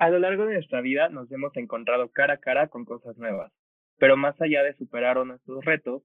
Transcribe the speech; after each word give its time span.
A 0.00 0.08
lo 0.08 0.18
largo 0.18 0.46
de 0.46 0.54
nuestra 0.54 0.80
vida 0.80 1.10
nos 1.10 1.30
hemos 1.30 1.54
encontrado 1.58 2.10
cara 2.10 2.34
a 2.34 2.38
cara 2.38 2.68
con 2.68 2.86
cosas 2.86 3.18
nuevas, 3.18 3.52
pero 3.98 4.16
más 4.16 4.34
allá 4.40 4.62
de 4.62 4.74
superar 4.78 5.18
nuestros 5.26 5.62
retos, 5.62 6.02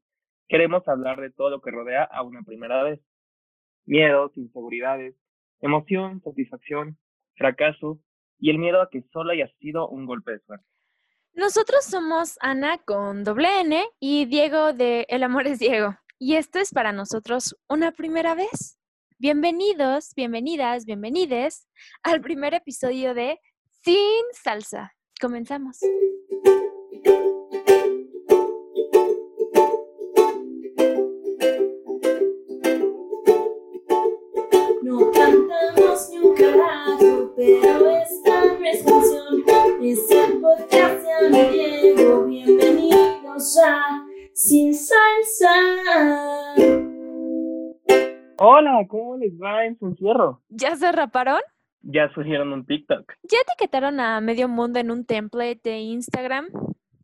queremos 0.50 0.86
hablar 0.90 1.22
de 1.22 1.32
todo 1.32 1.50
lo 1.50 1.62
que 1.62 1.72
rodea 1.72 2.04
a 2.04 2.22
una 2.22 2.44
primera 2.44 2.84
vez. 2.84 3.00
Miedos, 3.86 4.36
inseguridades, 4.36 5.16
emoción, 5.62 6.22
satisfacción, 6.22 6.98
fracaso 7.36 7.98
y 8.38 8.50
el 8.50 8.58
miedo 8.58 8.82
a 8.82 8.90
que 8.90 9.02
solo 9.14 9.32
haya 9.32 9.48
sido 9.60 9.88
un 9.88 10.06
golpe 10.06 10.34
de 10.34 10.40
suerte. 10.40 10.66
Nosotros 11.34 11.86
somos 11.86 12.38
Ana 12.42 12.80
con 12.80 13.24
doble 13.24 13.62
N 13.62 13.82
y 14.02 14.26
Diego 14.26 14.74
de 14.74 15.06
El 15.08 15.24
Amor 15.24 15.48
es 15.48 15.60
Diego. 15.60 15.96
Y 16.20 16.36
esto 16.36 16.60
es 16.60 16.74
para 16.74 16.92
nosotros 16.92 17.56
una 17.70 17.94
primera 17.94 18.36
vez. 18.36 18.78
Bienvenidos, 19.20 20.14
bienvenidas, 20.18 20.84
bienvenides 20.86 21.70
al 22.04 22.20
primer 22.20 22.54
episodio 22.54 23.14
de 23.14 23.40
sin 23.86 24.24
salsa. 24.34 24.96
Comenzamos. 25.22 25.78
No 34.82 35.12
cantamos 35.12 36.10
ni 36.10 36.18
un 36.18 36.36
carajo, 36.36 37.34
pero 37.36 37.92
esta 37.92 38.46
no 38.46 38.66
es 38.66 38.84
canción. 38.84 39.44
Es 39.84 40.10
el 40.10 40.42
podcast 40.42 41.04
de 41.04 41.14
Ana 41.14 41.52
Diego. 41.52 42.26
Bienvenidos 42.26 43.60
a 43.64 44.04
Sin 44.34 44.74
Salsa. 44.74 45.54
Hola, 48.40 48.84
¿cómo 48.90 49.18
les 49.18 49.40
va 49.40 49.66
en 49.66 49.78
su 49.78 49.86
encierro? 49.86 50.42
¿Ya 50.50 50.76
se 50.76 50.92
raparon? 50.92 51.40
Ya 51.88 52.12
subieron 52.14 52.52
un 52.52 52.66
TikTok. 52.66 53.14
¿Ya 53.24 53.38
etiquetaron 53.48 54.00
a 54.00 54.20
medio 54.20 54.48
mundo 54.48 54.80
en 54.80 54.90
un 54.90 55.06
template 55.06 55.62
de 55.64 55.78
Instagram? 55.78 56.48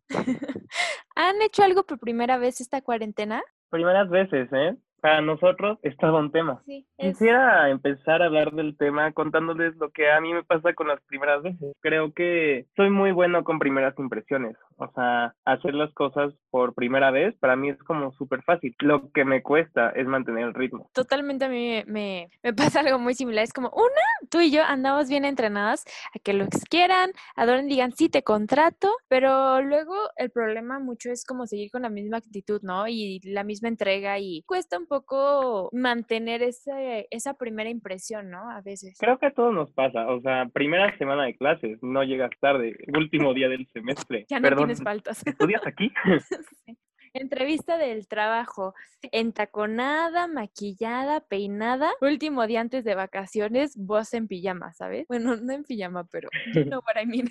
¿Han 1.15 1.41
hecho 1.43 1.63
algo 1.63 1.83
por 1.83 1.99
primera 1.99 2.39
vez 2.39 2.61
esta 2.61 2.81
cuarentena? 2.81 3.43
Primeras 3.69 4.09
veces, 4.09 4.49
¿eh? 4.51 4.75
Para 5.01 5.21
nosotros 5.21 5.77
es 5.81 5.97
todo 5.97 6.17
un 6.19 6.31
tema. 6.31 6.61
Sí, 6.65 6.85
es- 6.97 7.17
Quisiera 7.17 7.69
empezar 7.69 8.21
a 8.21 8.25
hablar 8.25 8.51
del 8.51 8.77
tema 8.77 9.11
contándoles 9.11 9.75
lo 9.77 9.89
que 9.89 10.11
a 10.11 10.21
mí 10.21 10.33
me 10.33 10.43
pasa 10.43 10.73
con 10.73 10.87
las 10.87 11.01
primeras 11.03 11.41
veces. 11.41 11.73
Creo 11.81 12.13
que 12.13 12.67
soy 12.75 12.89
muy 12.89 13.11
bueno 13.11 13.43
con 13.43 13.59
primeras 13.59 13.97
impresiones. 13.97 14.55
O 14.77 14.89
sea, 14.93 15.35
hacer 15.45 15.73
las 15.75 15.93
cosas 15.93 16.33
por 16.49 16.73
primera 16.73 17.11
vez 17.11 17.35
para 17.39 17.55
mí 17.55 17.69
es 17.69 17.77
como 17.83 18.11
súper 18.13 18.41
fácil. 18.43 18.75
Lo 18.79 19.11
que 19.11 19.25
me 19.25 19.43
cuesta 19.43 19.89
es 19.91 20.07
mantener 20.07 20.45
el 20.45 20.53
ritmo. 20.53 20.89
Totalmente 20.93 21.45
a 21.45 21.49
mí 21.49 21.83
me, 21.87 22.29
me 22.43 22.53
pasa 22.77 22.79
algo 22.79 22.97
muy 22.99 23.13
similar. 23.13 23.43
Es 23.43 23.53
como, 23.53 23.69
una, 23.69 24.29
tú 24.29 24.39
y 24.39 24.51
yo 24.51 24.63
andamos 24.63 25.09
bien 25.09 25.25
entrenadas 25.25 25.83
a 26.15 26.19
que 26.19 26.33
lo 26.33 26.45
quieran, 26.69 27.11
adoren, 27.35 27.67
digan, 27.67 27.91
sí, 27.91 28.09
te 28.09 28.23
contrato, 28.23 28.89
pero 29.07 29.61
luego 29.61 29.93
el 30.17 30.31
problema 30.31 30.79
mucho 30.79 31.11
es 31.11 31.25
como 31.25 31.45
seguir 31.47 31.69
con 31.71 31.81
la 31.83 31.89
misma 31.89 32.17
actitud, 32.17 32.61
¿no? 32.63 32.87
Y 32.87 33.19
la 33.23 33.43
misma 33.43 33.67
entrega 33.69 34.19
y 34.19 34.43
cuesta 34.43 34.77
un 34.77 34.87
poco 34.91 35.69
mantener 35.71 36.43
ese, 36.43 37.07
esa 37.11 37.35
primera 37.35 37.69
impresión, 37.69 38.29
¿no? 38.29 38.49
A 38.49 38.59
veces. 38.59 38.97
Creo 38.99 39.17
que 39.17 39.27
a 39.27 39.31
todos 39.31 39.53
nos 39.53 39.71
pasa. 39.71 40.05
O 40.09 40.19
sea, 40.19 40.49
primera 40.51 40.97
semana 40.97 41.23
de 41.23 41.37
clases, 41.37 41.81
no 41.81 42.03
llegas 42.03 42.31
tarde, 42.41 42.75
último 42.93 43.33
día 43.33 43.47
del 43.47 43.65
semestre. 43.71 44.25
Ya 44.27 44.41
no 44.41 44.49
Perdón, 44.49 44.65
tienes 44.65 44.83
faltas. 44.83 45.25
¿estudias 45.25 45.65
aquí? 45.65 45.93
Sí. 46.65 46.77
Entrevista 47.13 47.77
del 47.77 48.07
trabajo, 48.07 48.73
entaconada, 49.11 50.27
maquillada, 50.27 51.19
peinada, 51.19 51.91
último 51.99 52.47
día 52.47 52.61
antes 52.61 52.85
de 52.85 52.95
vacaciones, 52.95 53.75
vos 53.75 54.13
en 54.13 54.29
pijama, 54.29 54.71
¿sabes? 54.71 55.07
Bueno, 55.09 55.35
no 55.35 55.51
en 55.51 55.63
pijama, 55.63 56.05
pero 56.05 56.29
you 56.55 56.63
know 56.63 56.81
what 56.85 57.01
I 57.01 57.05
mean. 57.05 57.29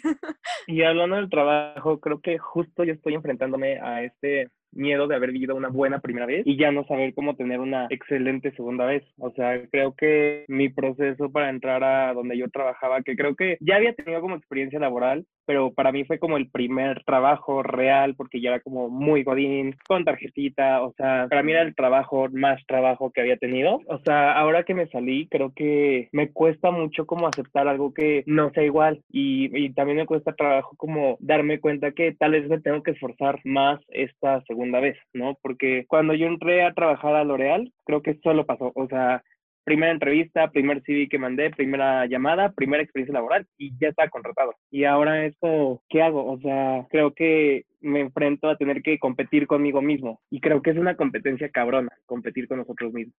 Y 0.66 0.82
hablando 0.82 1.16
del 1.16 1.30
trabajo, 1.30 1.98
creo 1.98 2.20
que 2.20 2.36
justo 2.36 2.84
yo 2.84 2.92
estoy 2.92 3.14
enfrentándome 3.14 3.80
a 3.80 4.02
este 4.02 4.50
miedo 4.72 5.06
de 5.06 5.16
haber 5.16 5.32
vivido 5.32 5.54
una 5.54 5.68
buena 5.68 6.00
primera 6.00 6.26
vez 6.26 6.46
y 6.46 6.56
ya 6.56 6.70
no 6.70 6.84
saber 6.86 7.14
cómo 7.14 7.36
tener 7.36 7.60
una 7.60 7.86
excelente 7.90 8.52
segunda 8.52 8.86
vez. 8.86 9.04
O 9.18 9.30
sea, 9.32 9.60
creo 9.70 9.94
que 9.94 10.44
mi 10.48 10.68
proceso 10.68 11.30
para 11.30 11.50
entrar 11.50 11.82
a 11.84 12.12
donde 12.14 12.38
yo 12.38 12.48
trabajaba, 12.48 13.02
que 13.02 13.16
creo 13.16 13.34
que 13.34 13.58
ya 13.60 13.76
había 13.76 13.94
tenido 13.94 14.20
como 14.20 14.36
experiencia 14.36 14.78
laboral, 14.78 15.26
pero 15.50 15.72
para 15.72 15.90
mí 15.90 16.04
fue 16.04 16.20
como 16.20 16.36
el 16.36 16.48
primer 16.48 17.02
trabajo 17.02 17.64
real 17.64 18.14
porque 18.14 18.40
ya 18.40 18.50
era 18.50 18.60
como 18.60 18.88
muy 18.88 19.24
godín, 19.24 19.74
con 19.88 20.04
tarjetita, 20.04 20.80
o 20.80 20.92
sea, 20.92 21.26
para 21.28 21.42
mí 21.42 21.50
era 21.50 21.62
el 21.62 21.74
trabajo 21.74 22.28
más 22.30 22.64
trabajo 22.66 23.10
que 23.10 23.20
había 23.20 23.36
tenido. 23.36 23.80
O 23.88 23.98
sea, 24.04 24.30
ahora 24.34 24.62
que 24.62 24.74
me 24.74 24.86
salí, 24.90 25.26
creo 25.26 25.52
que 25.52 26.08
me 26.12 26.30
cuesta 26.30 26.70
mucho 26.70 27.04
como 27.04 27.26
aceptar 27.26 27.66
algo 27.66 27.92
que 27.92 28.22
no 28.26 28.52
sea 28.52 28.62
igual 28.62 29.02
y, 29.10 29.70
también 29.70 29.98
me 29.98 30.06
cuesta 30.06 30.34
trabajo 30.34 30.76
como 30.76 31.16
darme 31.18 31.58
cuenta 31.58 31.90
que 31.90 32.12
tal 32.12 32.30
vez 32.30 32.48
me 32.48 32.60
tengo 32.60 32.84
que 32.84 32.92
esforzar 32.92 33.40
más 33.42 33.80
esta 33.88 34.42
segunda 34.42 34.78
vez, 34.78 34.98
¿no? 35.12 35.36
Porque 35.42 35.84
cuando 35.88 36.14
yo 36.14 36.28
entré 36.28 36.62
a 36.62 36.74
trabajar 36.74 37.16
a 37.16 37.24
L'Oreal, 37.24 37.72
creo 37.84 38.02
que 38.02 38.20
solo 38.22 38.46
pasó, 38.46 38.70
o 38.72 38.86
sea, 38.86 39.24
primera 39.70 39.92
entrevista, 39.92 40.50
primer 40.50 40.82
CV 40.82 41.08
que 41.08 41.16
mandé, 41.16 41.48
primera 41.50 42.04
llamada, 42.06 42.50
primera 42.50 42.82
experiencia 42.82 43.12
laboral 43.14 43.46
y 43.56 43.70
ya 43.80 43.90
estaba 43.90 44.08
contratado. 44.08 44.52
Y 44.68 44.82
ahora 44.82 45.24
es 45.24 45.36
como, 45.38 45.80
¿qué 45.88 46.02
hago? 46.02 46.28
O 46.28 46.40
sea, 46.40 46.88
creo 46.90 47.14
que 47.14 47.66
me 47.80 48.00
enfrento 48.00 48.48
a 48.48 48.56
tener 48.56 48.82
que 48.82 48.98
competir 48.98 49.46
conmigo 49.46 49.80
mismo 49.80 50.20
y 50.30 50.40
creo 50.40 50.62
que 50.62 50.70
es 50.70 50.76
una 50.76 50.96
competencia 50.96 51.50
cabrona, 51.50 51.90
competir 52.06 52.46
con 52.48 52.58
nosotros 52.58 52.92
mismos. 52.92 53.16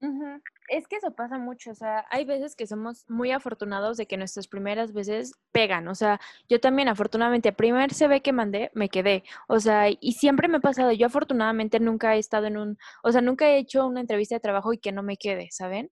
Es 0.69 0.87
que 0.87 0.97
eso 0.97 1.13
pasa 1.15 1.37
mucho, 1.37 1.71
o 1.71 1.75
sea, 1.75 2.05
hay 2.09 2.25
veces 2.25 2.55
que 2.55 2.67
somos 2.67 3.05
muy 3.09 3.31
afortunados 3.31 3.97
de 3.97 4.05
que 4.05 4.17
nuestras 4.17 4.47
primeras 4.47 4.93
veces 4.93 5.33
pegan, 5.51 5.87
o 5.87 5.95
sea, 5.95 6.19
yo 6.49 6.59
también 6.59 6.87
afortunadamente, 6.87 7.51
primer 7.51 7.93
CV 7.93 8.21
que 8.21 8.33
mandé, 8.33 8.71
me 8.73 8.89
quedé, 8.89 9.23
o 9.47 9.59
sea, 9.59 9.89
y 9.89 10.13
siempre 10.13 10.47
me 10.47 10.57
ha 10.57 10.61
pasado, 10.61 10.91
yo 10.91 11.07
afortunadamente 11.07 11.79
nunca 11.79 12.15
he 12.15 12.19
estado 12.19 12.47
en 12.47 12.57
un, 12.57 12.77
o 13.03 13.11
sea, 13.11 13.21
nunca 13.21 13.49
he 13.49 13.57
hecho 13.57 13.85
una 13.85 14.01
entrevista 14.01 14.35
de 14.35 14.41
trabajo 14.41 14.73
y 14.73 14.77
que 14.77 14.91
no 14.91 15.03
me 15.03 15.17
quede, 15.17 15.47
¿saben? 15.51 15.89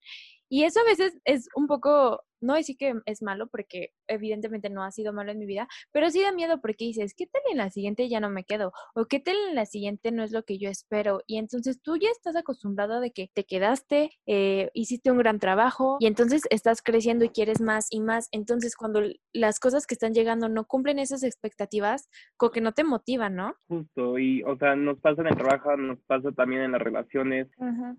Y 0.49 0.63
eso 0.63 0.79
a 0.79 0.83
veces 0.83 1.17
es 1.25 1.47
un 1.55 1.67
poco, 1.67 2.23
no 2.41 2.55
decir 2.55 2.77
que 2.77 2.93
es 3.05 3.21
malo, 3.21 3.47
porque 3.47 3.91
evidentemente 4.07 4.69
no 4.69 4.83
ha 4.83 4.91
sido 4.91 5.13
malo 5.13 5.31
en 5.31 5.39
mi 5.39 5.45
vida, 5.45 5.67
pero 5.91 6.09
sí 6.09 6.21
da 6.21 6.31
miedo 6.31 6.61
porque 6.61 6.85
dices, 6.85 7.13
¿qué 7.15 7.27
tal 7.27 7.41
en 7.51 7.57
la 7.57 7.69
siguiente 7.69 8.09
ya 8.09 8.19
no 8.19 8.29
me 8.29 8.43
quedo? 8.43 8.71
¿O 8.95 9.05
qué 9.05 9.19
tal 9.19 9.35
en 9.49 9.55
la 9.55 9.65
siguiente 9.65 10.11
no 10.11 10.23
es 10.23 10.31
lo 10.31 10.43
que 10.43 10.57
yo 10.57 10.69
espero? 10.69 11.21
Y 11.27 11.37
entonces 11.37 11.81
tú 11.81 11.97
ya 11.97 12.09
estás 12.09 12.35
acostumbrado 12.35 12.99
de 12.99 13.11
que 13.11 13.29
te 13.33 13.43
quedaste, 13.43 14.11
eh, 14.25 14.69
hiciste 14.73 15.11
un 15.11 15.17
gran 15.17 15.39
trabajo 15.39 15.97
y 15.99 16.07
entonces 16.07 16.43
estás 16.49 16.81
creciendo 16.81 17.25
y 17.25 17.29
quieres 17.29 17.61
más 17.61 17.87
y 17.91 17.99
más. 17.99 18.29
Entonces 18.31 18.75
cuando 18.75 19.01
las 19.33 19.59
cosas 19.59 19.85
que 19.85 19.95
están 19.95 20.13
llegando 20.13 20.49
no 20.49 20.65
cumplen 20.65 20.99
esas 20.99 21.23
expectativas, 21.23 22.09
como 22.37 22.51
que 22.51 22.61
no 22.61 22.73
te 22.73 22.83
motivan, 22.83 23.35
¿no? 23.35 23.55
Justo, 23.67 24.17
y 24.17 24.43
o 24.43 24.57
sea, 24.57 24.75
nos 24.75 24.99
pasa 24.99 25.21
en 25.21 25.27
el 25.27 25.37
trabajo, 25.37 25.75
nos 25.77 25.99
pasa 26.07 26.31
también 26.31 26.61
en 26.61 26.71
las 26.71 26.81
relaciones. 26.81 27.47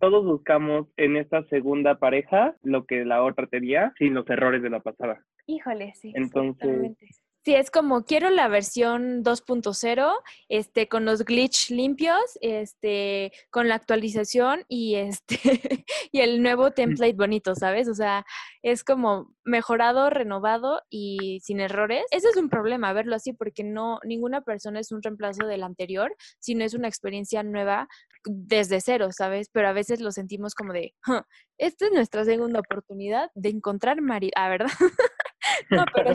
Todos 0.00 0.24
buscamos 0.24 0.86
en 0.96 1.16
esta 1.16 1.44
segunda 1.48 1.98
pareja 1.98 2.56
lo 2.62 2.86
que 2.86 3.04
la 3.04 3.22
otra 3.22 3.46
tenía 3.46 3.92
sin 3.98 4.14
los 4.14 4.29
errores 4.30 4.62
de 4.62 4.70
la 4.70 4.80
pasada. 4.80 5.24
Híjole, 5.46 5.92
sí. 5.94 6.12
Entonces-. 6.14 6.96
Sí, 7.42 7.54
es 7.54 7.70
como 7.70 8.04
quiero 8.04 8.28
la 8.28 8.48
versión 8.48 9.24
2.0, 9.24 10.12
este, 10.50 10.88
con 10.88 11.06
los 11.06 11.24
glitch 11.24 11.70
limpios, 11.70 12.20
este, 12.42 13.32
con 13.48 13.66
la 13.66 13.76
actualización 13.76 14.64
y 14.68 14.96
este, 14.96 15.38
y 16.12 16.20
el 16.20 16.42
nuevo 16.42 16.72
template 16.72 17.14
bonito, 17.14 17.54
¿sabes? 17.54 17.88
O 17.88 17.94
sea, 17.94 18.26
es 18.60 18.84
como 18.84 19.34
mejorado, 19.42 20.10
renovado 20.10 20.82
y 20.90 21.40
sin 21.40 21.60
errores. 21.60 22.04
Ese 22.10 22.28
es 22.28 22.36
un 22.36 22.50
problema, 22.50 22.92
verlo 22.92 23.16
así, 23.16 23.32
porque 23.32 23.64
no, 23.64 24.00
ninguna 24.04 24.42
persona 24.42 24.78
es 24.78 24.92
un 24.92 25.02
reemplazo 25.02 25.46
del 25.46 25.62
anterior, 25.62 26.14
sino 26.40 26.62
es 26.62 26.74
una 26.74 26.88
experiencia 26.88 27.42
nueva 27.42 27.88
desde 28.24 28.80
cero, 28.80 29.08
¿sabes? 29.12 29.48
Pero 29.52 29.68
a 29.68 29.72
veces 29.72 30.00
lo 30.00 30.12
sentimos 30.12 30.54
como 30.54 30.72
de, 30.72 30.94
"Huh, 31.06 31.22
esta 31.58 31.86
es 31.86 31.92
nuestra 31.92 32.24
segunda 32.24 32.60
oportunidad 32.60 33.30
de 33.34 33.50
encontrar 33.50 34.00
marido, 34.02 34.32
ah, 34.36 34.48
¿verdad? 34.48 34.68
No, 35.70 35.84
pero 35.94 36.12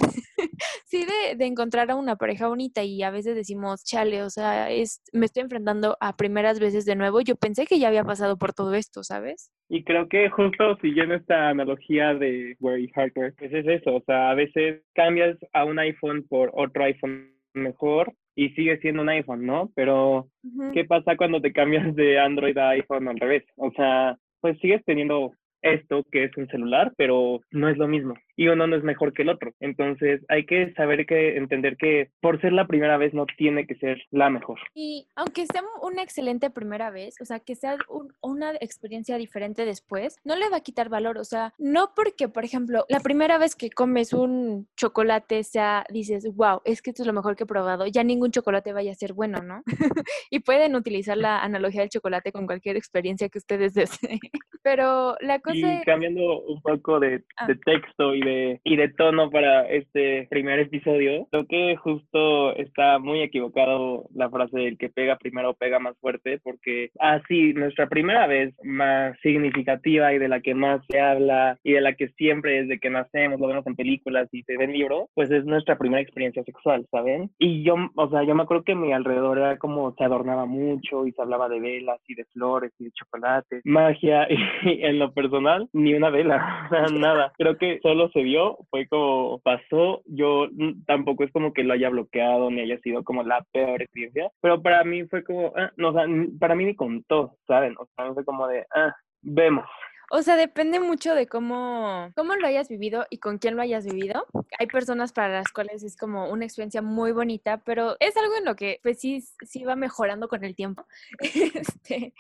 sí 0.86 1.06
de, 1.06 1.36
de 1.36 1.46
encontrar 1.46 1.90
a 1.92 1.96
una 1.96 2.16
pareja 2.16 2.48
bonita 2.48 2.84
y 2.84 3.02
a 3.04 3.12
veces 3.12 3.36
decimos, 3.36 3.84
chale, 3.84 4.24
o 4.24 4.30
sea, 4.30 4.72
es, 4.72 5.02
me 5.14 5.26
estoy 5.26 5.44
enfrentando 5.44 5.98
a 6.00 6.16
primeras 6.16 6.60
veces 6.60 6.86
de 6.86 6.96
nuevo. 6.96 7.22
Yo 7.22 7.36
pensé 7.36 7.66
que 7.66 7.80
ya 7.80 7.88
había 7.88 8.04
pasado 8.04 8.38
por 8.38 8.54
todo 8.54 8.74
esto, 8.74 9.04
¿sabes? 9.04 9.52
Y 9.70 9.84
creo 9.84 10.08
que 10.08 10.30
justo 10.30 10.78
siguiendo 10.82 11.16
esta 11.16 11.50
analogía 11.50 12.14
de 12.14 12.56
wear 12.60 12.80
y 12.80 12.88
hardware, 12.90 13.34
pues 13.38 13.52
es 13.54 13.66
eso, 13.68 13.96
o 13.96 14.04
sea, 14.06 14.30
a 14.30 14.36
veces 14.36 14.84
cambias 14.94 15.38
a 15.54 15.66
un 15.66 15.80
iPhone 15.80 16.26
por 16.28 16.52
otro 16.54 16.84
iPhone 16.84 17.32
mejor 17.54 18.14
y 18.36 18.50
sigue 18.50 18.78
siendo 18.80 19.02
un 19.02 19.10
iPhone, 19.10 19.46
¿no? 19.46 19.72
Pero. 19.76 20.28
¿qué 20.74 20.86
pasa 20.86 21.18
cuando 21.18 21.42
te 21.42 21.54
cambias 21.54 21.96
de 21.96 22.20
Android 22.20 22.58
a 22.58 22.70
iPhone 22.70 23.08
al 23.08 23.20
revés? 23.20 23.44
O 23.56 23.72
sea, 23.72 24.18
pues 24.42 24.60
sigues 24.60 24.84
teniendo 24.86 25.32
esto 25.62 26.04
que 26.12 26.26
es 26.26 26.38
un 26.38 26.48
celular, 26.48 26.94
pero 26.98 27.40
no 27.52 27.70
es 27.70 27.78
lo 27.78 27.88
mismo. 27.88 28.14
Y 28.36 28.48
uno 28.48 28.68
no 28.68 28.76
es 28.76 28.84
mejor 28.84 29.14
que 29.14 29.24
el 29.24 29.30
otro. 29.30 29.54
Entonces 29.60 30.22
hay 30.30 30.46
que 30.46 30.74
saber 30.74 31.06
que 31.06 31.38
entender 31.38 31.78
que 31.78 32.10
por 32.22 32.40
ser 32.42 32.54
la 32.54 32.68
primera 32.68 32.98
vez 32.98 33.14
no 33.14 33.26
tiene 33.26 33.66
que 33.66 33.76
ser 33.76 34.02
la 34.12 34.30
mejor. 34.30 34.60
Y 34.74 35.08
aunque 35.16 35.46
sea 35.46 35.64
una 35.82 36.04
excelente 36.04 36.50
primera 36.50 36.90
vez, 36.90 37.16
o 37.22 37.26
sea, 37.26 37.40
que 37.40 37.56
sea 37.56 37.78
una 38.22 38.52
experiencia 38.60 39.18
diferente 39.18 39.66
después, 39.66 40.18
no 40.24 40.36
le 40.36 40.50
va 40.50 40.58
a 40.58 40.62
quitar 40.62 40.90
valor, 40.90 41.18
o 41.18 41.24
sea, 41.24 41.54
no 41.58 41.92
porque, 41.96 42.28
por 42.28 42.46
ejemplo, 42.46 42.86
la 42.90 43.00
primera 43.00 43.38
vez 43.38 43.56
que 43.56 43.70
comes 43.70 44.14
un 44.14 44.68
chocolate 44.76 45.44
sea, 45.44 45.86
dices, 45.90 46.28
wow, 46.36 46.62
es 46.66 46.82
que 46.82 46.92
esto 46.92 47.04
es 47.04 47.08
lo 47.08 47.14
mejor 47.14 47.36
que 47.36 47.44
he 47.44 47.48
probado, 47.48 47.88
ya 47.88 48.04
ningún 48.04 48.32
chocolate 48.32 48.74
vaya 48.74 48.92
a 48.92 48.96
ser 48.96 49.14
bueno, 49.14 49.42
¿no? 49.42 49.64
y 50.30 50.40
pueden 50.40 50.76
utilizar 50.76 51.18
la 51.18 51.40
analogía 51.42 51.82
del 51.82 51.90
chocolate 51.90 52.32
con 52.32 52.46
cualquier 52.46 52.78
experiencia 52.78 53.30
que 53.30 53.38
ustedes 53.38 53.74
deseen. 53.74 54.20
Pero 54.62 55.16
la 55.22 55.40
cosa 55.40 55.82
y 55.82 55.84
cambiando 55.84 56.42
un 56.42 56.62
poco 56.62 57.00
de, 57.00 57.24
ah. 57.38 57.48
de, 57.48 57.56
texto 57.56 58.16
y 58.16 58.22
de, 58.26 58.60
y 58.64 58.76
de 58.76 58.90
tono 58.90 59.30
para 59.30 59.68
este 59.70 60.28
primer 60.30 60.60
episodio, 60.60 61.28
creo 61.32 61.46
que 61.46 61.76
justo 61.78 62.56
está 62.56 63.00
muy 63.00 63.22
equivocado 63.22 64.06
la 64.14 64.30
frase 64.30 64.58
del 64.58 64.78
que 64.78 64.90
pega 64.90 65.18
primero 65.18 65.54
pega 65.54 65.80
más 65.80 65.98
fuerte, 66.00 66.40
porque 66.44 66.90
así 67.00 67.54
nuestra 67.54 67.88
primera 67.88 68.28
vez 68.28 68.54
más 68.64 69.18
significativa 69.22 70.14
y 70.14 70.20
de 70.20 70.28
la 70.28 70.42
que 70.42 70.54
más 70.54 70.82
se 70.90 71.00
habla 71.00 71.58
y 71.64 71.74
de 71.74 71.82
la 71.82 71.94
que 71.94 72.10
siempre 72.10 72.64
desde 72.64 72.80
que 72.80 72.90
nacemos 72.90 73.40
lo 73.40 73.48
vemos 73.48 73.66
en 73.68 73.76
películas 73.76 74.28
y 74.32 74.44
se 74.44 74.58
ven 74.58 74.74
libros, 74.74 75.10
pues 75.14 75.32
es 75.32 75.46
nuestra 75.46 75.78
primera 75.78 76.02
experiencia 76.02 76.44
sexual, 76.44 76.86
¿saben? 76.92 77.30
Y 77.40 77.64
yo, 77.64 77.76
o 77.96 78.10
sea, 78.10 78.24
yo 78.24 78.36
me 78.36 78.44
acuerdo 78.44 78.64
que 78.64 78.76
mi 78.76 78.94
alrededor 78.94 79.38
era 79.38 79.58
como 79.58 79.94
se 79.94 80.04
adornaba 80.04 80.46
mucho 80.46 81.06
y 81.06 81.12
se 81.12 81.22
hablaba 81.22 81.50
de 81.50 81.60
velas 81.60 82.00
y 82.08 82.16
de 82.16 82.26
flores 82.26 82.72
y 82.80 82.86
de 82.86 82.92
chocolate, 82.92 83.62
magia 83.64 84.28
y 84.64 84.84
en 84.84 85.00
lo 85.00 85.14
personal 85.14 85.70
ni 85.74 85.94
una 85.94 86.10
vela, 86.10 86.70
nada. 86.94 87.32
Creo 87.38 87.58
que 87.58 87.80
solo 87.82 88.10
se 88.16 88.24
vio, 88.24 88.58
fue 88.70 88.88
como 88.88 89.40
pasó, 89.40 90.02
yo 90.06 90.48
tampoco 90.88 91.26
es 91.26 91.32
como 91.34 91.52
que 91.52 91.66
lo 91.66 91.74
haya 91.74 91.90
bloqueado 91.90 92.50
ni 92.50 92.62
haya 92.62 92.80
sido 92.80 93.04
como 93.04 93.24
la 93.24 93.46
peor 93.52 93.82
experiencia, 93.82 94.32
pero 94.40 94.62
para 94.62 94.86
mí 94.86 95.04
fue 95.08 95.22
como, 95.26 95.52
ah, 95.58 95.70
no, 95.76 95.90
o 95.90 95.94
sea, 95.94 96.06
para 96.40 96.56
mí 96.56 96.64
ni 96.64 96.76
contó, 96.76 97.38
¿saben? 97.46 97.76
O 97.78 97.86
sea, 97.94 98.14
fue 98.14 98.24
como 98.24 98.48
de, 98.48 98.66
ah, 98.74 98.96
vemos. 99.22 99.66
O 100.12 100.22
sea, 100.22 100.38
depende 100.38 100.80
mucho 100.80 101.14
de 101.14 101.28
cómo, 101.28 102.10
cómo 102.16 102.36
lo 102.36 102.48
hayas 102.48 102.70
vivido 102.70 103.06
y 103.10 103.18
con 103.18 103.38
quién 103.38 103.58
lo 103.58 103.62
hayas 103.62 103.86
vivido. 103.86 104.26
Hay 104.60 104.68
personas 104.68 105.12
para 105.12 105.34
las 105.34 105.52
cuales 105.52 105.84
es 105.84 105.98
como 105.98 106.30
una 106.30 106.46
experiencia 106.46 106.82
muy 106.82 107.12
bonita, 107.12 107.62
pero 107.66 107.98
es 108.00 108.16
algo 108.16 108.38
en 108.38 108.46
lo 108.46 108.56
que 108.56 108.80
pues 108.82 109.00
sí, 109.00 109.22
sí 109.42 109.66
va 109.66 109.76
mejorando 109.76 110.30
con 110.30 110.46
el 110.46 110.56
tiempo. 110.56 110.86
Este, 111.76 112.14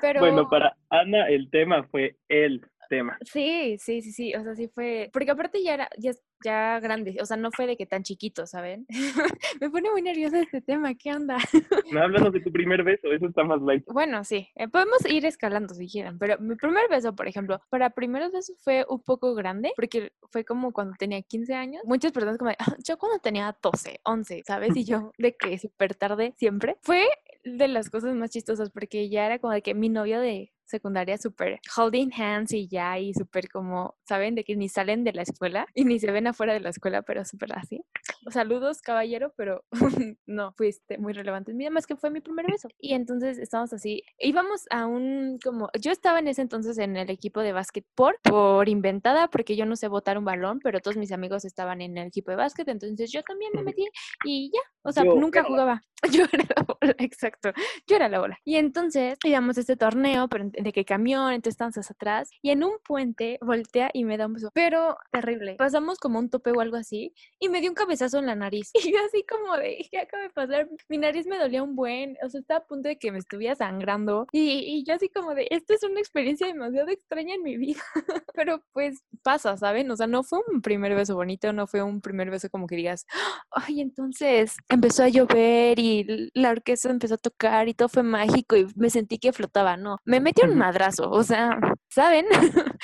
pero... 0.00 0.20
Bueno, 0.20 0.48
para 0.48 0.74
Ana 0.90 1.28
el 1.28 1.48
tema 1.50 1.84
fue 1.84 2.16
el 2.28 2.66
tema. 2.88 3.18
Sí, 3.24 3.76
sí, 3.78 4.02
sí, 4.02 4.12
sí, 4.12 4.34
o 4.34 4.42
sea, 4.42 4.54
sí 4.54 4.68
fue, 4.68 5.10
porque 5.12 5.30
aparte 5.30 5.62
ya 5.62 5.74
era, 5.74 5.90
ya, 5.98 6.12
ya 6.44 6.80
grande, 6.80 7.16
o 7.20 7.26
sea, 7.26 7.36
no 7.36 7.50
fue 7.52 7.66
de 7.66 7.76
que 7.76 7.86
tan 7.86 8.02
chiquito, 8.02 8.46
¿saben? 8.46 8.86
Me 9.60 9.70
pone 9.70 9.90
muy 9.90 10.02
nerviosa 10.02 10.40
este 10.40 10.60
tema, 10.60 10.94
¿qué 10.94 11.12
onda? 11.12 11.36
no, 11.92 12.02
háblanos 12.02 12.32
de 12.32 12.40
tu 12.40 12.50
primer 12.50 12.82
beso, 12.82 13.12
eso 13.12 13.26
está 13.26 13.44
más 13.44 13.60
light. 13.62 13.84
Bueno, 13.86 14.24
sí, 14.24 14.48
eh, 14.56 14.68
podemos 14.68 14.98
ir 15.08 15.24
escalando 15.26 15.74
si 15.74 15.88
quieren, 15.88 16.18
pero 16.18 16.38
mi 16.38 16.56
primer 16.56 16.88
beso, 16.88 17.14
por 17.14 17.28
ejemplo, 17.28 17.60
para 17.68 17.90
primeros 17.90 18.32
besos 18.32 18.56
fue 18.60 18.84
un 18.88 19.02
poco 19.02 19.34
grande, 19.34 19.72
porque 19.76 20.12
fue 20.30 20.44
como 20.44 20.72
cuando 20.72 20.94
tenía 20.98 21.22
15 21.22 21.54
años. 21.54 21.82
Muchas 21.84 22.12
personas 22.12 22.38
como, 22.38 22.50
ah, 22.50 22.76
yo 22.84 22.98
cuando 22.98 23.18
tenía 23.18 23.56
12, 23.62 24.00
11, 24.04 24.42
¿sabes? 24.46 24.76
Y 24.76 24.84
yo 24.84 25.12
de 25.18 25.36
que 25.36 25.58
súper 25.58 25.94
tarde 25.94 26.34
siempre. 26.36 26.76
Fue 26.82 27.06
de 27.44 27.68
las 27.68 27.90
cosas 27.90 28.14
más 28.14 28.30
chistosas, 28.30 28.70
porque 28.70 29.08
ya 29.08 29.26
era 29.26 29.38
como 29.38 29.52
de 29.52 29.62
que 29.62 29.74
mi 29.74 29.88
novio 29.88 30.20
de 30.20 30.52
secundaria 30.68 31.18
súper 31.18 31.60
holding 31.76 32.10
hands 32.12 32.52
y 32.52 32.68
ya, 32.68 32.98
y 32.98 33.14
súper 33.14 33.48
como, 33.48 33.96
¿saben? 34.06 34.34
De 34.34 34.44
que 34.44 34.56
ni 34.56 34.68
salen 34.68 35.04
de 35.04 35.12
la 35.12 35.22
escuela 35.22 35.66
y 35.74 35.84
ni 35.84 35.98
se 35.98 36.10
ven 36.10 36.26
afuera 36.26 36.52
de 36.52 36.60
la 36.60 36.70
escuela, 36.70 37.02
pero 37.02 37.24
súper 37.24 37.56
así. 37.56 37.82
Saludos, 38.30 38.82
caballero, 38.82 39.32
pero 39.36 39.64
no 40.26 40.52
fuiste 40.52 40.98
muy 40.98 41.12
relevante 41.12 41.52
en 41.52 41.56
mi 41.56 41.68
más 41.70 41.86
que 41.86 41.96
fue 41.96 42.10
mi 42.10 42.20
primer 42.20 42.46
beso. 42.46 42.68
Y 42.78 42.94
entonces 42.94 43.38
estábamos 43.38 43.72
así, 43.72 44.02
íbamos 44.18 44.64
a 44.70 44.86
un, 44.86 45.38
como, 45.42 45.70
yo 45.80 45.92
estaba 45.92 46.18
en 46.18 46.28
ese 46.28 46.42
entonces 46.42 46.78
en 46.78 46.96
el 46.96 47.10
equipo 47.10 47.40
de 47.40 47.52
básquet 47.52 47.84
por, 47.94 48.18
por 48.22 48.68
inventada, 48.68 49.28
porque 49.28 49.56
yo 49.56 49.66
no 49.66 49.76
sé 49.76 49.88
botar 49.88 50.18
un 50.18 50.24
balón, 50.24 50.60
pero 50.62 50.80
todos 50.80 50.96
mis 50.96 51.12
amigos 51.12 51.44
estaban 51.44 51.80
en 51.80 51.96
el 51.98 52.08
equipo 52.08 52.30
de 52.30 52.36
básquet, 52.36 52.68
entonces 52.68 53.10
yo 53.10 53.22
también 53.22 53.52
me 53.54 53.62
metí 53.62 53.86
y 54.24 54.50
ya, 54.52 54.60
o 54.82 54.92
sea, 54.92 55.04
nunca 55.04 55.42
jugaba. 55.44 55.82
Yo 56.12 56.24
era 56.32 56.44
la 56.56 56.62
bola, 56.62 56.94
exacto. 56.98 57.50
Yo 57.86 57.96
era 57.96 58.08
la 58.08 58.20
bola. 58.20 58.38
Y 58.44 58.56
entonces 58.56 59.18
íbamos 59.24 59.56
a 59.58 59.60
este 59.60 59.76
torneo, 59.76 60.28
pero 60.28 60.50
de 60.50 60.72
que 60.72 60.84
camión, 60.84 61.32
entonces 61.32 61.54
estábamos 61.54 61.90
atrás. 61.90 62.30
Y 62.42 62.50
en 62.50 62.62
un 62.64 62.78
puente 62.84 63.38
voltea 63.40 63.90
y 63.92 64.04
me 64.04 64.16
da 64.16 64.26
un 64.26 64.34
beso. 64.34 64.50
Pero 64.54 64.96
terrible. 65.10 65.56
Pasamos 65.56 65.98
como 65.98 66.18
un 66.18 66.30
tope 66.30 66.52
o 66.52 66.60
algo 66.60 66.76
así. 66.76 67.12
Y 67.40 67.48
me 67.48 67.60
dio 67.60 67.70
un 67.70 67.74
cabezazo 67.74 68.18
en 68.18 68.26
la 68.26 68.34
nariz. 68.34 68.70
Y 68.88 68.92
yo 68.92 68.98
así 69.06 69.24
como 69.28 69.56
de, 69.56 69.86
¿qué 69.90 69.98
acaba 69.98 70.22
de 70.22 70.30
pasar? 70.30 70.68
Mi 70.88 70.98
nariz 70.98 71.26
me 71.26 71.36
dolía 71.36 71.62
un 71.62 71.74
buen. 71.74 72.16
O 72.24 72.28
sea, 72.30 72.40
estaba 72.40 72.60
a 72.60 72.64
punto 72.64 72.88
de 72.88 72.96
que 72.96 73.12
me 73.12 73.18
estuviera 73.18 73.54
sangrando. 73.54 74.26
Y, 74.32 74.60
y 74.60 74.84
yo 74.84 74.94
así 74.94 75.08
como 75.08 75.34
de, 75.34 75.46
esto 75.50 75.74
es 75.74 75.82
una 75.82 76.00
experiencia 76.00 76.46
demasiado 76.46 76.88
extraña 76.88 77.34
en 77.34 77.42
mi 77.42 77.56
vida. 77.56 77.82
pero 78.34 78.62
pues 78.72 79.02
pasa, 79.22 79.56
¿saben? 79.56 79.90
O 79.90 79.96
sea, 79.96 80.06
no 80.06 80.22
fue 80.22 80.38
un 80.50 80.62
primer 80.62 80.94
beso 80.94 81.16
bonito, 81.16 81.52
no 81.52 81.66
fue 81.66 81.82
un 81.82 82.00
primer 82.00 82.30
beso 82.30 82.48
como 82.48 82.66
que 82.66 82.76
digas, 82.76 83.04
ay, 83.50 83.80
entonces 83.80 84.56
empezó 84.68 85.02
a 85.02 85.08
llover 85.08 85.78
y 85.78 85.87
la 86.34 86.50
orquesta 86.50 86.90
empezó 86.90 87.14
a 87.14 87.18
tocar 87.18 87.68
y 87.68 87.74
todo 87.74 87.88
fue 87.88 88.02
mágico 88.02 88.56
y 88.56 88.66
me 88.76 88.90
sentí 88.90 89.18
que 89.18 89.32
flotaba, 89.32 89.76
no, 89.76 89.98
me 90.04 90.20
metí 90.20 90.42
un 90.42 90.56
madrazo, 90.56 91.10
o 91.10 91.22
sea, 91.22 91.58
¿saben? 91.90 92.26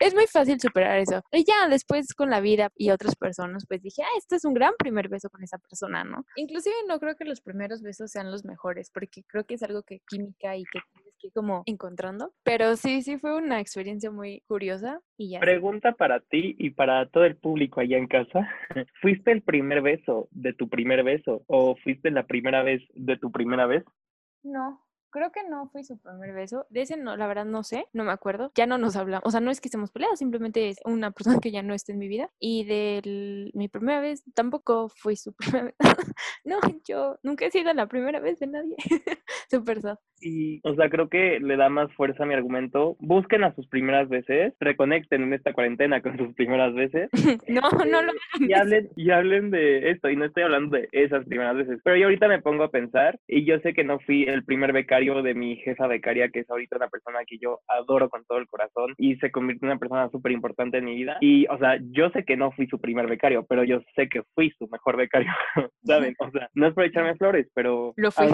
es, 0.00 0.14
muy 0.14 0.26
fácil 0.26 0.60
superar 0.60 0.98
eso. 0.98 1.22
Y 1.32 1.44
ya 1.44 1.68
después 1.68 2.14
con 2.14 2.30
la 2.30 2.40
vida 2.40 2.70
y 2.76 2.90
otras 2.90 3.16
personas, 3.16 3.64
pues 3.66 3.82
dije, 3.82 4.02
ah, 4.02 4.18
este 4.18 4.36
es 4.36 4.44
un 4.44 4.54
gran 4.54 4.74
primer 4.78 5.08
beso 5.08 5.28
con 5.30 5.42
esa 5.42 5.58
persona, 5.58 6.04
¿no? 6.04 6.24
Inclusive 6.36 6.74
no 6.88 6.98
creo 6.98 7.16
que 7.16 7.24
los 7.24 7.40
primeros 7.40 7.82
besos 7.82 8.10
sean 8.10 8.30
los 8.30 8.44
mejores, 8.44 8.90
porque 8.90 9.24
creo 9.24 9.44
que 9.44 9.54
es 9.54 9.62
algo 9.62 9.82
que 9.82 10.00
química 10.08 10.56
y 10.56 10.64
que 10.64 10.80
como 11.30 11.62
encontrando, 11.66 12.32
pero 12.42 12.76
sí, 12.76 13.02
sí 13.02 13.18
fue 13.18 13.36
una 13.36 13.60
experiencia 13.60 14.10
muy 14.10 14.42
curiosa 14.46 15.00
y 15.16 15.30
ya. 15.30 15.40
Pregunta 15.40 15.92
para 15.92 16.20
ti 16.20 16.56
y 16.58 16.70
para 16.70 17.08
todo 17.08 17.24
el 17.24 17.36
público 17.36 17.80
allá 17.80 17.98
en 17.98 18.06
casa. 18.06 18.48
¿Fuiste 19.00 19.32
el 19.32 19.42
primer 19.42 19.82
beso 19.82 20.28
de 20.30 20.52
tu 20.52 20.68
primer 20.68 21.04
beso 21.04 21.42
o 21.46 21.76
fuiste 21.76 22.10
la 22.10 22.24
primera 22.26 22.62
vez 22.62 22.82
de 22.94 23.16
tu 23.16 23.30
primera 23.30 23.66
vez? 23.66 23.84
No, 24.42 24.84
Creo 25.14 25.30
que 25.30 25.48
no 25.48 25.68
fue 25.68 25.84
su 25.84 25.96
primer 25.96 26.32
beso. 26.32 26.66
De 26.70 26.82
ese 26.82 26.96
no, 26.96 27.16
la 27.16 27.28
verdad 27.28 27.44
no 27.44 27.62
sé, 27.62 27.86
no 27.92 28.02
me 28.02 28.10
acuerdo. 28.10 28.50
Ya 28.56 28.66
no 28.66 28.78
nos 28.78 28.96
hablamos. 28.96 29.22
O 29.24 29.30
sea, 29.30 29.40
no 29.40 29.52
es 29.52 29.60
que 29.60 29.68
estemos 29.68 29.92
peleados, 29.92 30.18
simplemente 30.18 30.68
es 30.68 30.80
una 30.84 31.12
persona 31.12 31.38
que 31.40 31.52
ya 31.52 31.62
no 31.62 31.72
está 31.72 31.92
en 31.92 32.00
mi 32.00 32.08
vida. 32.08 32.30
Y 32.40 32.64
de 32.64 33.50
mi 33.54 33.68
primera 33.68 34.00
vez 34.00 34.24
tampoco 34.34 34.88
fue 34.88 35.14
su 35.14 35.32
primera 35.36 35.66
vez. 35.66 35.74
no, 36.44 36.58
yo 36.84 37.16
nunca 37.22 37.46
he 37.46 37.52
sido 37.52 37.72
la 37.74 37.86
primera 37.86 38.18
vez 38.18 38.40
de 38.40 38.48
nadie. 38.48 38.74
Súper 39.48 39.82
sad. 39.82 39.98
Y, 40.20 40.60
o 40.64 40.74
sea, 40.74 40.88
creo 40.88 41.08
que 41.08 41.38
le 41.38 41.56
da 41.56 41.68
más 41.68 41.92
fuerza 41.92 42.24
a 42.24 42.26
mi 42.26 42.34
argumento. 42.34 42.96
Busquen 42.98 43.44
a 43.44 43.54
sus 43.54 43.68
primeras 43.68 44.08
veces, 44.08 44.54
reconecten 44.58 45.22
en 45.22 45.34
esta 45.34 45.52
cuarentena 45.52 46.00
con 46.00 46.16
sus 46.16 46.34
primeras 46.34 46.74
veces. 46.74 47.10
no, 47.48 47.60
no 47.70 48.02
lo 48.02 48.12
y 48.40 48.52
hablen, 48.52 48.88
y 48.96 49.10
hablen 49.10 49.52
de 49.52 49.90
esto. 49.90 50.10
Y 50.10 50.16
no 50.16 50.24
estoy 50.24 50.42
hablando 50.42 50.76
de 50.76 50.88
esas 50.90 51.24
primeras 51.26 51.54
veces. 51.56 51.78
Pero 51.84 51.96
yo 51.96 52.06
ahorita 52.06 52.26
me 52.26 52.42
pongo 52.42 52.64
a 52.64 52.70
pensar 52.70 53.20
y 53.28 53.44
yo 53.44 53.60
sé 53.60 53.74
que 53.74 53.84
no 53.84 54.00
fui 54.00 54.24
el 54.24 54.44
primer 54.44 54.72
becario 54.72 55.03
de 55.04 55.34
mi 55.34 55.56
jefa 55.56 55.86
becaria, 55.86 56.30
que 56.30 56.40
es 56.40 56.50
ahorita 56.50 56.76
una 56.76 56.88
persona 56.88 57.20
que 57.26 57.38
yo 57.38 57.60
adoro 57.68 58.08
con 58.08 58.24
todo 58.24 58.38
el 58.38 58.48
corazón 58.48 58.94
y 58.96 59.16
se 59.16 59.30
convirtió 59.30 59.66
en 59.66 59.72
una 59.72 59.78
persona 59.78 60.08
súper 60.10 60.32
importante 60.32 60.78
en 60.78 60.86
mi 60.86 60.94
vida. 60.94 61.18
Y, 61.20 61.46
o 61.48 61.58
sea, 61.58 61.78
yo 61.90 62.10
sé 62.10 62.24
que 62.24 62.36
no 62.36 62.52
fui 62.52 62.66
su 62.66 62.80
primer 62.80 63.06
becario, 63.06 63.44
pero 63.46 63.64
yo 63.64 63.80
sé 63.94 64.08
que 64.08 64.22
fui 64.34 64.50
su 64.58 64.68
mejor 64.68 64.96
becario, 64.96 65.30
¿saben? 65.84 66.14
O 66.18 66.30
sea, 66.30 66.48
no 66.54 66.66
es 66.66 66.74
por 66.74 66.84
echarme 66.84 67.16
flores, 67.16 67.48
pero 67.54 67.92
lo, 67.96 68.10
fui. 68.10 68.26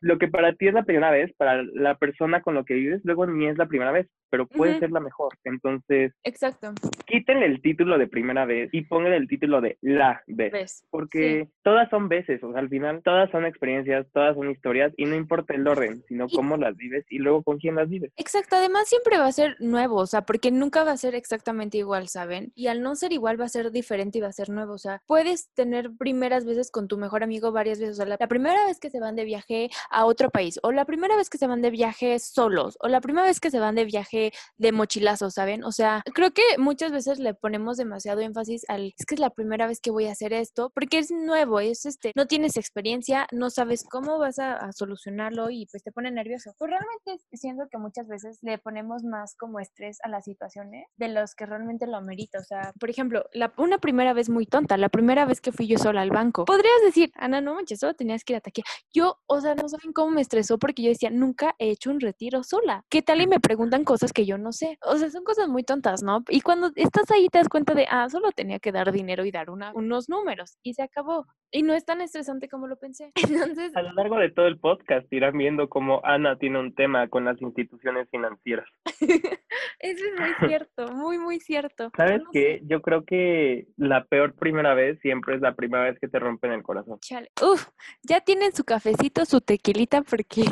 lo 0.00 0.18
que 0.18 0.28
para 0.28 0.52
ti 0.52 0.68
es 0.68 0.74
la 0.74 0.84
primera 0.84 1.10
vez, 1.10 1.32
para 1.36 1.62
la 1.62 1.96
persona 1.96 2.42
con 2.42 2.54
lo 2.54 2.64
que 2.64 2.74
vives, 2.74 3.00
luego 3.04 3.26
ni 3.26 3.46
es 3.46 3.56
la 3.56 3.66
primera 3.66 3.92
vez, 3.92 4.08
pero 4.30 4.46
puede 4.46 4.78
ser 4.78 4.90
la 4.90 5.00
mejor. 5.00 5.30
Entonces, 5.44 6.12
exacto. 6.24 6.72
Quítenle 7.06 7.46
el 7.46 7.62
título 7.62 7.98
de 7.98 8.08
primera 8.08 8.44
vez 8.44 8.68
y 8.72 8.82
pónganle 8.82 9.16
el 9.16 9.28
título 9.28 9.60
de 9.60 9.78
la 9.80 10.22
vez, 10.26 10.84
porque 10.90 11.48
todas 11.62 11.88
son 11.90 12.08
veces, 12.08 12.42
o 12.42 12.52
sea, 12.52 12.60
al 12.60 12.68
final 12.68 13.02
todas 13.02 13.30
son 13.30 13.46
experiencias, 13.46 14.06
todas 14.12 14.34
son 14.34 14.50
historias 14.50 14.92
y 14.96 15.04
no 15.04 15.14
importa 15.14 15.54
el 15.54 15.66
orden, 15.66 16.02
sino 16.08 16.17
cómo 16.26 16.56
las 16.56 16.76
vives 16.76 17.04
y 17.08 17.18
luego 17.18 17.42
con 17.42 17.58
quién 17.58 17.76
las 17.76 17.88
vives. 17.88 18.12
Exacto, 18.16 18.56
además 18.56 18.88
siempre 18.88 19.18
va 19.18 19.26
a 19.26 19.32
ser 19.32 19.56
nuevo, 19.60 19.96
o 19.96 20.06
sea, 20.06 20.22
porque 20.22 20.50
nunca 20.50 20.84
va 20.84 20.92
a 20.92 20.96
ser 20.96 21.14
exactamente 21.14 21.78
igual, 21.78 22.08
¿saben? 22.08 22.52
Y 22.54 22.66
al 22.66 22.82
no 22.82 22.96
ser 22.96 23.12
igual 23.12 23.40
va 23.40 23.44
a 23.44 23.48
ser 23.48 23.70
diferente 23.70 24.18
y 24.18 24.20
va 24.20 24.28
a 24.28 24.32
ser 24.32 24.50
nuevo, 24.50 24.72
o 24.74 24.78
sea, 24.78 25.02
puedes 25.06 25.50
tener 25.54 25.90
primeras 25.96 26.44
veces 26.44 26.70
con 26.70 26.88
tu 26.88 26.98
mejor 26.98 27.22
amigo 27.22 27.52
varias 27.52 27.78
veces, 27.78 27.94
o 27.94 27.96
sea, 27.96 28.06
la, 28.06 28.28
primera 28.28 28.66
vez 28.66 28.78
que 28.78 28.90
se 28.90 29.00
van 29.00 29.16
de 29.16 29.24
viaje 29.24 29.70
a 29.90 30.04
otro 30.04 30.30
país, 30.30 30.58
o 30.62 30.72
la 30.72 30.84
primera 30.84 31.16
vez 31.16 31.30
que 31.30 31.38
se 31.38 31.46
van 31.46 31.62
de 31.62 31.70
viaje 31.70 32.18
solos, 32.18 32.76
o 32.80 32.88
la 32.88 33.00
primera 33.00 33.26
vez 33.26 33.40
que 33.40 33.50
se 33.50 33.60
van 33.60 33.74
de 33.74 33.84
viaje 33.84 34.32
de 34.56 34.72
mochilazo, 34.72 35.30
¿saben? 35.30 35.64
O 35.64 35.72
sea, 35.72 36.02
creo 36.14 36.32
que 36.32 36.42
muchas 36.58 36.92
veces 36.92 37.18
le 37.18 37.34
ponemos 37.34 37.76
demasiado 37.76 38.20
énfasis 38.20 38.64
al, 38.68 38.94
es 38.98 39.06
que 39.06 39.14
es 39.14 39.20
la 39.20 39.30
primera 39.30 39.66
vez 39.66 39.80
que 39.80 39.90
voy 39.90 40.06
a 40.06 40.12
hacer 40.12 40.32
esto, 40.32 40.70
porque 40.74 40.98
es 40.98 41.10
nuevo, 41.10 41.60
es 41.60 41.86
este, 41.86 42.12
no 42.14 42.26
tienes 42.26 42.56
experiencia, 42.56 43.26
no 43.32 43.50
sabes 43.50 43.84
cómo 43.84 44.18
vas 44.18 44.38
a, 44.38 44.54
a 44.56 44.72
solucionarlo 44.72 45.50
y 45.50 45.66
pues 45.66 45.82
te 45.82 45.92
pone 45.92 46.07
pone 46.08 46.22
nervioso. 46.22 46.54
Pues 46.58 46.70
realmente 46.70 47.24
siento 47.32 47.64
que 47.70 47.78
muchas 47.78 48.08
veces 48.08 48.38
le 48.42 48.58
ponemos 48.58 49.04
más 49.04 49.34
como 49.36 49.60
estrés 49.60 49.98
a 50.02 50.08
las 50.08 50.24
situaciones 50.24 50.86
de 50.96 51.08
los 51.08 51.34
que 51.34 51.46
realmente 51.46 51.86
lo 51.86 51.96
amerita. 51.96 52.38
O 52.38 52.44
sea, 52.44 52.72
por 52.78 52.90
ejemplo, 52.90 53.24
la, 53.32 53.52
una 53.56 53.78
primera 53.78 54.12
vez 54.12 54.28
muy 54.28 54.46
tonta, 54.46 54.76
la 54.76 54.88
primera 54.88 55.24
vez 55.24 55.40
que 55.40 55.52
fui 55.52 55.66
yo 55.66 55.78
sola 55.78 56.02
al 56.02 56.10
banco. 56.10 56.44
Podrías 56.44 56.82
decir, 56.84 57.12
Ana, 57.16 57.40
no 57.40 57.54
manches, 57.54 57.80
solo 57.80 57.94
tenías 57.94 58.24
que 58.24 58.34
ir 58.34 58.36
a 58.38 58.40
taquilla. 58.40 58.66
Yo, 58.92 59.18
o 59.26 59.40
sea, 59.40 59.54
no 59.54 59.68
saben 59.68 59.92
cómo 59.92 60.10
me 60.10 60.20
estresó 60.20 60.58
porque 60.58 60.82
yo 60.82 60.88
decía, 60.90 61.10
nunca 61.10 61.54
he 61.58 61.70
hecho 61.70 61.90
un 61.90 62.00
retiro 62.00 62.42
sola. 62.42 62.84
¿Qué 62.88 63.02
tal? 63.02 63.20
Y 63.20 63.26
me 63.26 63.40
preguntan 63.40 63.84
cosas 63.84 64.12
que 64.12 64.26
yo 64.26 64.38
no 64.38 64.52
sé. 64.52 64.78
O 64.82 64.96
sea, 64.96 65.10
son 65.10 65.24
cosas 65.24 65.48
muy 65.48 65.64
tontas, 65.64 66.02
¿no? 66.02 66.24
Y 66.28 66.40
cuando 66.40 66.70
estás 66.76 67.10
ahí 67.10 67.28
te 67.28 67.38
das 67.38 67.48
cuenta 67.48 67.74
de, 67.74 67.86
ah, 67.90 68.08
solo 68.08 68.32
tenía 68.32 68.58
que 68.58 68.72
dar 68.72 68.92
dinero 68.92 69.24
y 69.24 69.30
dar 69.30 69.50
una, 69.50 69.72
unos 69.74 70.08
números. 70.08 70.58
Y 70.62 70.74
se 70.74 70.82
acabó. 70.82 71.26
Y 71.50 71.62
no 71.62 71.72
es 71.74 71.84
tan 71.84 72.00
estresante 72.00 72.48
como 72.48 72.66
lo 72.66 72.76
pensé. 72.76 73.10
Entonces... 73.16 73.74
A 73.74 73.82
lo 73.82 73.92
largo 73.92 74.18
de 74.18 74.30
todo 74.30 74.46
el 74.46 74.58
podcast 74.58 75.10
irán 75.12 75.36
viendo 75.38 75.68
cómo 75.68 76.00
Ana 76.04 76.36
tiene 76.36 76.60
un 76.60 76.74
tema 76.74 77.08
con 77.08 77.24
las 77.24 77.40
instituciones 77.40 78.08
financieras. 78.10 78.68
Eso 79.80 80.04
es 80.04 80.20
muy 80.20 80.48
cierto, 80.48 80.92
muy, 80.92 81.18
muy 81.18 81.40
cierto. 81.40 81.90
¿Sabes 81.96 82.22
qué? 82.32 82.60
Yo 82.64 82.82
creo 82.82 83.04
que 83.04 83.68
la 83.76 84.04
peor 84.04 84.34
primera 84.34 84.74
vez 84.74 84.98
siempre 85.00 85.36
es 85.36 85.40
la 85.40 85.54
primera 85.54 85.84
vez 85.84 85.98
que 86.00 86.08
te 86.08 86.18
rompen 86.18 86.52
el 86.52 86.62
corazón. 86.62 86.98
Chale. 87.00 87.30
Uf, 87.40 87.68
ya 88.02 88.20
tienen 88.20 88.52
su 88.52 88.64
cafecito, 88.64 89.24
su 89.24 89.40
tequilita, 89.40 90.02
porque 90.02 90.42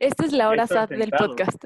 esta 0.00 0.24
es 0.24 0.32
la 0.32 0.48
hora 0.48 0.66
sad 0.66 0.88
del 0.88 1.10
podcast. 1.10 1.62